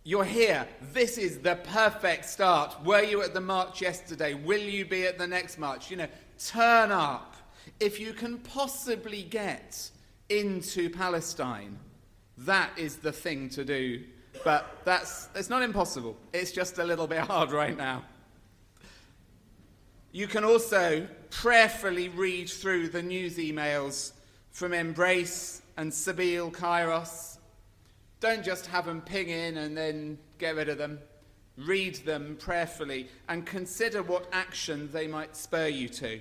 you're 0.04 0.24
here. 0.24 0.66
This 0.92 1.18
is 1.18 1.38
the 1.38 1.56
perfect 1.56 2.24
start. 2.24 2.82
Were 2.84 3.02
you 3.02 3.22
at 3.22 3.34
the 3.34 3.40
march 3.40 3.82
yesterday? 3.82 4.34
Will 4.34 4.62
you 4.62 4.84
be 4.84 5.06
at 5.06 5.18
the 5.18 5.26
next 5.26 5.58
march? 5.58 5.90
You 5.90 5.98
know, 5.98 6.08
turn 6.38 6.90
up. 6.90 7.36
If 7.80 8.00
you 8.00 8.12
can 8.12 8.38
possibly 8.38 9.22
get 9.22 9.90
into 10.30 10.88
Palestine, 10.88 11.78
that 12.38 12.70
is 12.78 12.96
the 12.96 13.12
thing 13.12 13.50
to 13.50 13.64
do. 13.64 14.02
But 14.42 14.78
that's 14.84 15.28
it's 15.34 15.50
not 15.50 15.62
impossible. 15.62 16.16
It's 16.32 16.52
just 16.52 16.78
a 16.78 16.84
little 16.84 17.06
bit 17.06 17.18
hard 17.32 17.52
right 17.52 17.76
now. 17.76 18.04
You 20.12 20.26
can 20.26 20.44
also 20.44 21.06
prayerfully 21.28 22.08
read 22.08 22.48
through 22.48 22.88
the 22.88 23.02
news 23.02 23.36
emails 23.36 24.12
from 24.50 24.72
Embrace 24.72 25.62
and 25.76 25.90
Sabeel 25.90 26.52
Kairos 26.52 27.38
don't 28.20 28.44
just 28.44 28.66
have 28.66 28.84
them 28.84 29.00
ping 29.00 29.30
in 29.30 29.56
and 29.56 29.76
then 29.76 30.18
get 30.38 30.56
rid 30.56 30.68
of 30.68 30.78
them. 30.78 30.98
Read 31.56 31.96
them 32.04 32.36
prayerfully 32.38 33.08
and 33.28 33.46
consider 33.46 34.02
what 34.02 34.28
action 34.32 34.90
they 34.92 35.06
might 35.06 35.36
spur 35.36 35.68
you 35.68 35.88
to. 35.88 36.20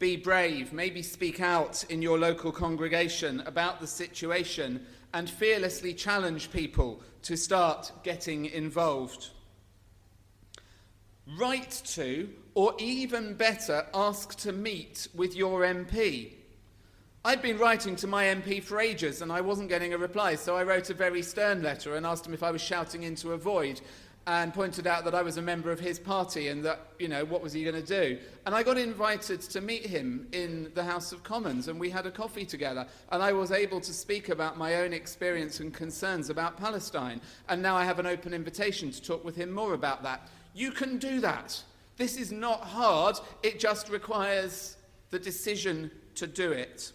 Be 0.00 0.16
brave, 0.16 0.72
maybe 0.72 1.02
speak 1.02 1.40
out 1.40 1.84
in 1.88 2.02
your 2.02 2.18
local 2.18 2.50
congregation 2.50 3.40
about 3.46 3.80
the 3.80 3.86
situation 3.86 4.84
and 5.12 5.30
fearlessly 5.30 5.94
challenge 5.94 6.50
people 6.50 7.00
to 7.22 7.36
start 7.36 7.92
getting 8.02 8.46
involved. 8.46 9.30
Write 11.38 11.80
to, 11.86 12.28
or 12.54 12.74
even 12.78 13.34
better, 13.34 13.86
ask 13.94 14.36
to 14.38 14.52
meet 14.52 15.08
with 15.14 15.34
your 15.36 15.60
MP. 15.60 16.32
I'd 17.26 17.40
been 17.40 17.56
writing 17.56 17.96
to 17.96 18.06
my 18.06 18.26
MP 18.26 18.62
for 18.62 18.78
ages 18.78 19.22
and 19.22 19.32
I 19.32 19.40
wasn't 19.40 19.70
getting 19.70 19.94
a 19.94 19.98
reply, 19.98 20.34
so 20.34 20.56
I 20.56 20.62
wrote 20.62 20.90
a 20.90 20.94
very 20.94 21.22
stern 21.22 21.62
letter 21.62 21.96
and 21.96 22.04
asked 22.04 22.26
him 22.26 22.34
if 22.34 22.42
I 22.42 22.50
was 22.50 22.60
shouting 22.60 23.04
into 23.04 23.32
a 23.32 23.38
void. 23.38 23.80
and 24.26 24.52
pointed 24.54 24.86
out 24.86 25.04
that 25.04 25.14
I 25.14 25.22
was 25.22 25.36
a 25.36 25.42
member 25.42 25.70
of 25.70 25.80
his 25.80 25.98
party 25.98 26.48
and 26.48 26.64
that, 26.64 26.80
you 26.98 27.08
know, 27.08 27.24
what 27.24 27.42
was 27.42 27.52
he 27.52 27.62
going 27.62 27.82
to 27.82 27.82
do? 27.82 28.18
And 28.46 28.54
I 28.54 28.62
got 28.62 28.78
invited 28.78 29.40
to 29.42 29.60
meet 29.60 29.84
him 29.84 30.26
in 30.32 30.70
the 30.74 30.84
House 30.84 31.12
of 31.12 31.22
Commons 31.22 31.68
and 31.68 31.78
we 31.78 31.90
had 31.90 32.06
a 32.06 32.10
coffee 32.10 32.44
together 32.46 32.86
and 33.10 33.22
I 33.22 33.32
was 33.32 33.52
able 33.52 33.80
to 33.80 33.92
speak 33.92 34.28
about 34.28 34.56
my 34.56 34.76
own 34.76 34.92
experience 34.92 35.60
and 35.60 35.72
concerns 35.72 36.30
about 36.30 36.58
Palestine. 36.58 37.20
And 37.48 37.62
now 37.62 37.74
I 37.74 37.84
have 37.84 37.98
an 37.98 38.06
open 38.06 38.34
invitation 38.34 38.90
to 38.90 39.02
talk 39.02 39.24
with 39.24 39.36
him 39.36 39.50
more 39.50 39.74
about 39.74 40.02
that. 40.02 40.28
You 40.54 40.72
can 40.72 40.98
do 40.98 41.20
that. 41.20 41.62
This 41.96 42.16
is 42.16 42.32
not 42.32 42.60
hard, 42.60 43.16
it 43.42 43.60
just 43.60 43.88
requires 43.88 44.76
the 45.10 45.18
decision 45.18 45.90
to 46.16 46.26
do 46.26 46.52
it. 46.52 46.92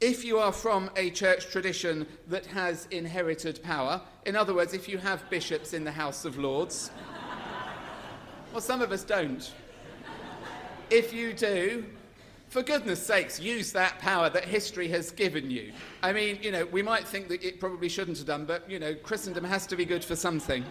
If 0.00 0.24
you 0.24 0.38
are 0.38 0.50
from 0.50 0.88
a 0.96 1.10
church 1.10 1.50
tradition 1.50 2.06
that 2.28 2.46
has 2.46 2.88
inherited 2.90 3.62
power, 3.62 4.00
in 4.24 4.34
other 4.34 4.54
words, 4.54 4.72
if 4.72 4.88
you 4.88 4.96
have 4.96 5.28
bishops 5.28 5.74
in 5.74 5.84
the 5.84 5.92
House 5.92 6.24
of 6.24 6.38
Lords, 6.38 6.90
well, 8.50 8.62
some 8.62 8.80
of 8.80 8.92
us 8.92 9.04
don't. 9.04 9.52
If 10.88 11.12
you 11.12 11.34
do, 11.34 11.84
for 12.48 12.62
goodness 12.62 13.04
sakes, 13.04 13.38
use 13.38 13.72
that 13.72 13.98
power 13.98 14.30
that 14.30 14.46
history 14.46 14.88
has 14.88 15.10
given 15.10 15.50
you. 15.50 15.70
I 16.02 16.14
mean, 16.14 16.38
you 16.40 16.50
know, 16.50 16.64
we 16.64 16.80
might 16.80 17.06
think 17.06 17.28
that 17.28 17.44
it 17.44 17.60
probably 17.60 17.90
shouldn't 17.90 18.16
have 18.16 18.26
done, 18.26 18.46
but, 18.46 18.70
you 18.70 18.78
know, 18.78 18.94
Christendom 18.94 19.44
has 19.44 19.66
to 19.66 19.76
be 19.76 19.84
good 19.84 20.02
for 20.02 20.16
something. 20.16 20.64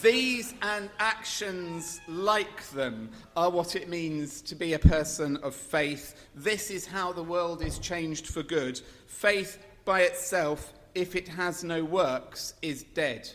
These 0.00 0.54
and 0.62 0.88
actions 0.98 2.00
like 2.08 2.66
them 2.70 3.10
are 3.36 3.50
what 3.50 3.76
it 3.76 3.90
means 3.90 4.40
to 4.42 4.54
be 4.54 4.72
a 4.72 4.78
person 4.78 5.36
of 5.38 5.54
faith. 5.54 6.28
This 6.34 6.70
is 6.70 6.86
how 6.86 7.12
the 7.12 7.22
world 7.22 7.62
is 7.62 7.78
changed 7.78 8.28
for 8.28 8.42
good. 8.42 8.80
Faith 9.06 9.58
by 9.84 10.02
itself, 10.02 10.72
if 10.94 11.14
it 11.14 11.28
has 11.28 11.62
no 11.62 11.84
works, 11.84 12.54
is 12.62 12.84
dead. 12.94 13.28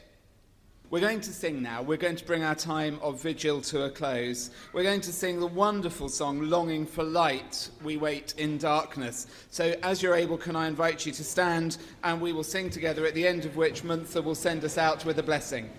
We're 0.90 1.02
going 1.02 1.22
to 1.22 1.34
sing 1.34 1.62
now. 1.62 1.84
We're 1.84 1.98
going 1.98 2.16
to 2.16 2.26
bring 2.26 2.44
our 2.44 2.56
time 2.56 2.98
of 3.04 3.22
vigil 3.22 3.62
to 3.62 3.84
a 3.84 3.92
close. 3.92 4.50
We're 4.74 4.84
going 4.84 5.02
to 5.02 5.12
sing 5.12 5.40
the 5.40 5.46
wonderful 5.46 6.10
song, 6.10 6.50
Longing 6.50 6.88
for 6.88 7.04
Light, 7.04 7.70
We 7.84 7.98
Wait 7.98 8.34
in 8.38 8.58
Darkness. 8.58 9.28
So, 9.52 9.76
as 9.84 10.02
you're 10.02 10.16
able, 10.16 10.38
can 10.38 10.56
I 10.56 10.68
invite 10.68 11.06
you 11.06 11.12
to 11.12 11.24
stand 11.24 11.78
and 12.04 12.20
we 12.20 12.32
will 12.34 12.44
sing 12.44 12.70
together, 12.72 13.06
at 13.06 13.14
the 13.14 13.28
end 13.28 13.46
of 13.46 13.58
which 13.58 13.84
Munther 13.84 14.24
will 14.24 14.34
send 14.34 14.64
us 14.64 14.78
out 14.78 15.06
with 15.06 15.20
a 15.20 15.24
blessing. 15.24 15.70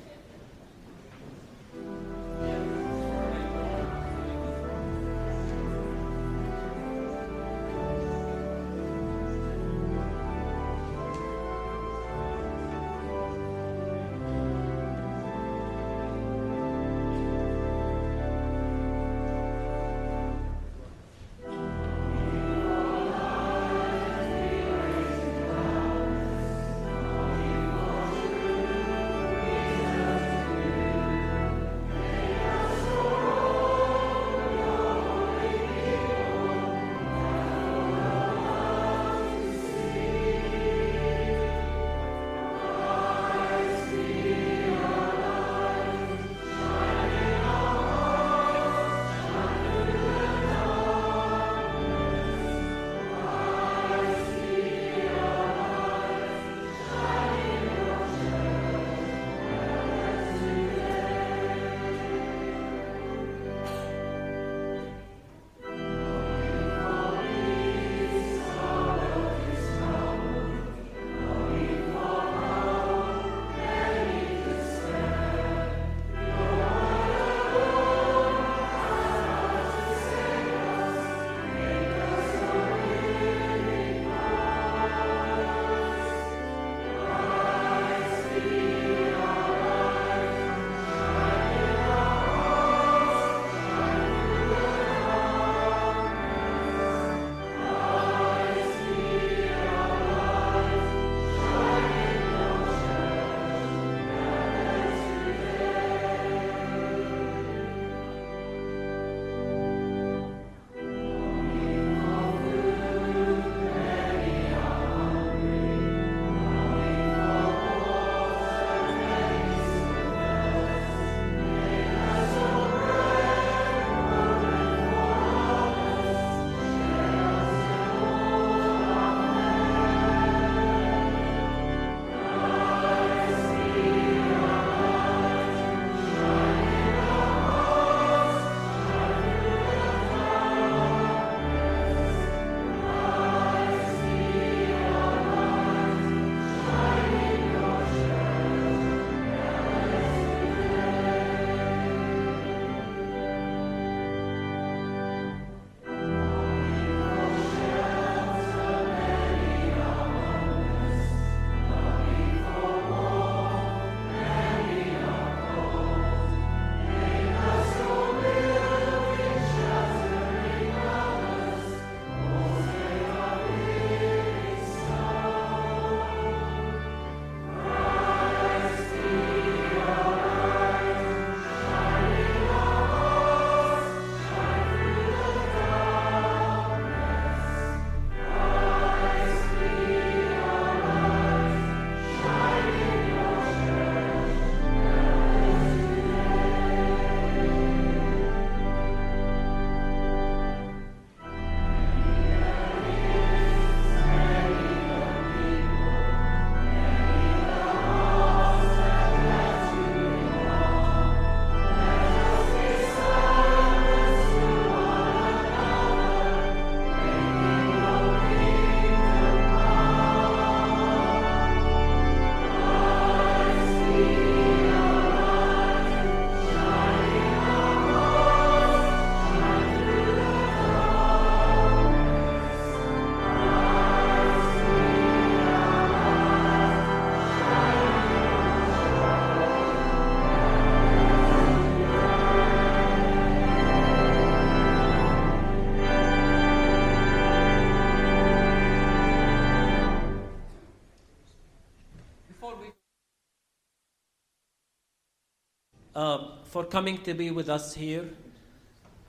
Coming 256.70 256.98
to 257.04 257.14
be 257.14 257.30
with 257.30 257.48
us 257.48 257.72
here. 257.74 258.10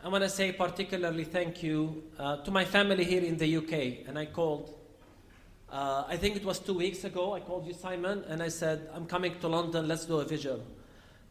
I 0.02 0.08
want 0.08 0.24
to 0.24 0.30
say 0.30 0.54
particularly 0.54 1.26
thank 1.26 1.62
you 1.62 2.04
uh, 2.18 2.38
to 2.38 2.52
my 2.52 2.64
family 2.64 3.04
here 3.04 3.22
in 3.22 3.38
the 3.38 3.58
UK. 3.58 4.08
And 4.08 4.18
I 4.18 4.28
called, 4.28 4.74
uh, 5.70 6.06
I 6.08 6.16
think 6.16 6.38
it 6.38 6.46
was 6.46 6.60
two 6.60 6.76
weeks 6.76 7.04
ago, 7.04 7.34
I 7.34 7.42
called 7.42 7.68
you, 7.68 7.74
Simon, 7.74 8.24
and 8.30 8.42
I 8.42 8.48
said, 8.48 8.90
I'm 8.94 9.06
coming 9.06 9.38
to 9.42 9.50
London, 9.50 9.90
let's 9.90 10.06
do 10.06 10.22
a 10.22 10.24
vigil. 10.24 10.62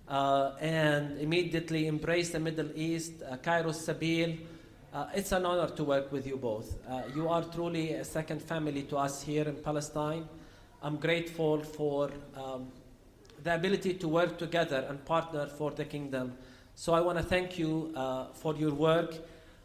Uh, 0.06 0.52
and 0.60 1.18
immediately 1.18 1.86
Embrace 1.86 2.28
the 2.28 2.40
Middle 2.40 2.72
East, 2.74 3.22
uh, 3.22 3.36
Kairos 3.38 3.88
Sabeel. 3.88 4.38
Uh, 4.92 5.06
it's 5.14 5.32
an 5.32 5.46
honor 5.46 5.68
to 5.68 5.82
work 5.82 6.12
with 6.12 6.26
you 6.26 6.36
both. 6.36 6.76
Uh, 6.86 7.02
you 7.14 7.26
are 7.30 7.42
truly 7.42 7.92
a 7.92 8.05
second 8.05 8.42
family 8.42 8.82
to 8.82 8.98
us 8.98 9.22
here 9.22 9.48
in 9.48 9.56
Palestine. 9.56 10.28
I'm 10.82 10.96
grateful 10.96 11.62
for 11.62 12.10
um, 12.36 12.70
the 13.48 13.54
ability 13.54 13.94
to 13.94 14.08
work 14.08 14.36
together 14.36 14.84
and 14.90 15.02
partner 15.06 15.46
for 15.46 15.70
the 15.70 15.84
kingdom. 15.84 16.36
So 16.74 16.92
I 16.92 17.00
want 17.00 17.16
to 17.16 17.24
thank 17.24 17.58
you 17.58 17.90
uh, 17.96 18.26
for 18.34 18.54
your 18.54 18.74
work. 18.74 19.14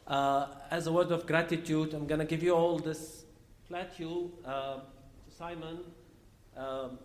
Uh, 0.08 0.48
as 0.72 0.88
a 0.88 0.92
word 0.92 1.12
of 1.12 1.28
gratitude, 1.28 1.94
I'm 1.94 2.08
going 2.08 2.20
to 2.20 2.26
give 2.26 2.42
you 2.42 2.56
all 2.56 2.80
this 2.80 3.26
plateau, 3.68 4.32
uh, 4.46 4.78
Simon, 5.38 5.80
um, 6.56 6.98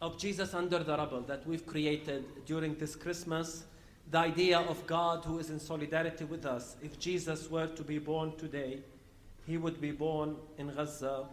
of 0.00 0.16
Jesus 0.16 0.54
under 0.54 0.78
the 0.78 0.96
rubble 0.96 1.20
that 1.22 1.46
we've 1.46 1.66
created 1.66 2.24
during 2.46 2.74
this 2.76 2.96
Christmas. 2.96 3.64
The 4.10 4.18
idea 4.18 4.60
of 4.60 4.86
God 4.86 5.26
who 5.26 5.40
is 5.40 5.50
in 5.50 5.60
solidarity 5.60 6.24
with 6.24 6.46
us. 6.46 6.76
If 6.82 6.98
Jesus 6.98 7.50
were 7.50 7.66
to 7.66 7.82
be 7.82 7.98
born 7.98 8.34
today, 8.38 8.78
he 9.46 9.58
would 9.58 9.78
be 9.78 9.92
born 9.92 10.36
in 10.56 10.68
Gaza 10.68 11.26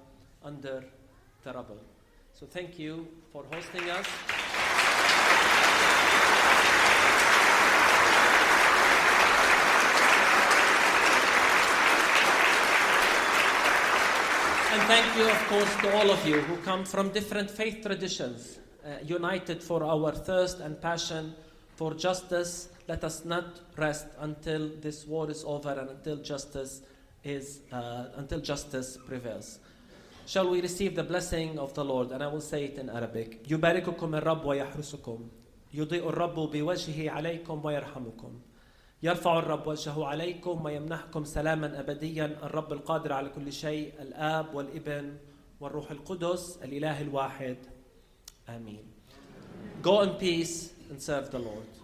under 0.44 0.84
the 1.44 1.54
rubble. 1.54 1.80
So 2.34 2.46
thank 2.46 2.78
you 2.78 3.08
for 3.32 3.46
hosting 3.52 3.90
us. 3.90 4.49
And 14.73 14.83
thank 14.83 15.17
you, 15.17 15.27
of 15.31 15.41
course, 15.49 15.73
to 15.83 15.97
all 15.97 16.11
of 16.11 16.27
you 16.27 16.41
who 16.41 16.57
come 16.59 16.85
from 16.85 17.11
different 17.11 17.51
faith 17.51 17.83
traditions, 17.83 18.59
uh, 18.85 18.97
united 19.05 19.63
for 19.63 19.85
our 19.85 20.13
thirst 20.13 20.61
and 20.61 20.81
passion 20.81 21.35
for 21.77 21.95
justice. 21.95 22.69
Let 22.89 23.05
us 23.05 23.25
not 23.25 23.61
rest 23.77 24.07
until 24.19 24.69
this 24.81 25.07
war 25.07 25.31
is 25.31 25.45
over 25.45 25.71
and 25.71 25.91
until 25.91 26.17
justice 26.17 26.83
is 27.23 27.61
uh, 27.73 28.07
until 28.17 28.41
justice 28.41 28.99
prevails. 29.07 29.59
Shall 30.27 30.51
we 30.51 30.61
receive 30.61 30.95
the 30.97 31.05
blessing 31.05 31.59
of 31.59 31.73
the 31.75 31.85
Lord? 31.85 32.11
And 32.13 32.23
I 32.23 32.27
will 32.27 32.41
say 32.41 32.65
it 32.65 32.79
in 32.79 32.91
Arabic. 32.91 33.49
يبارككم 33.49 34.15
الرب 34.15 34.45
ويحرسكم. 34.45 35.29
يضيء 35.75 36.09
الرب 36.09 36.35
بوجهه 36.35 37.11
عليكم 37.11 37.65
ويرحمكم. 37.65 38.33
يرفع 39.04 39.40
الرب 39.40 39.68
وجهه 39.68 40.06
عليكم 40.06 40.66
ويمنحكم 40.66 41.24
سلاما 41.24 41.80
أبديا 41.80 42.26
الرب 42.44 42.74
القادر 42.74 43.14
على 43.14 43.30
كل 43.30 43.54
شيء 43.54 43.94
الآب 44.02 44.56
والابن 44.56 45.18
والروح 45.60 45.92
القدس 45.92 46.60
الإله 46.64 47.02
الواحد 47.02 47.58
آمين. 48.50 48.84
Go 49.82 50.02
in 50.02 50.10
peace 50.20 50.74
and 50.92 51.02
serve 51.02 51.32
the 51.32 51.40
Lord. 51.40 51.79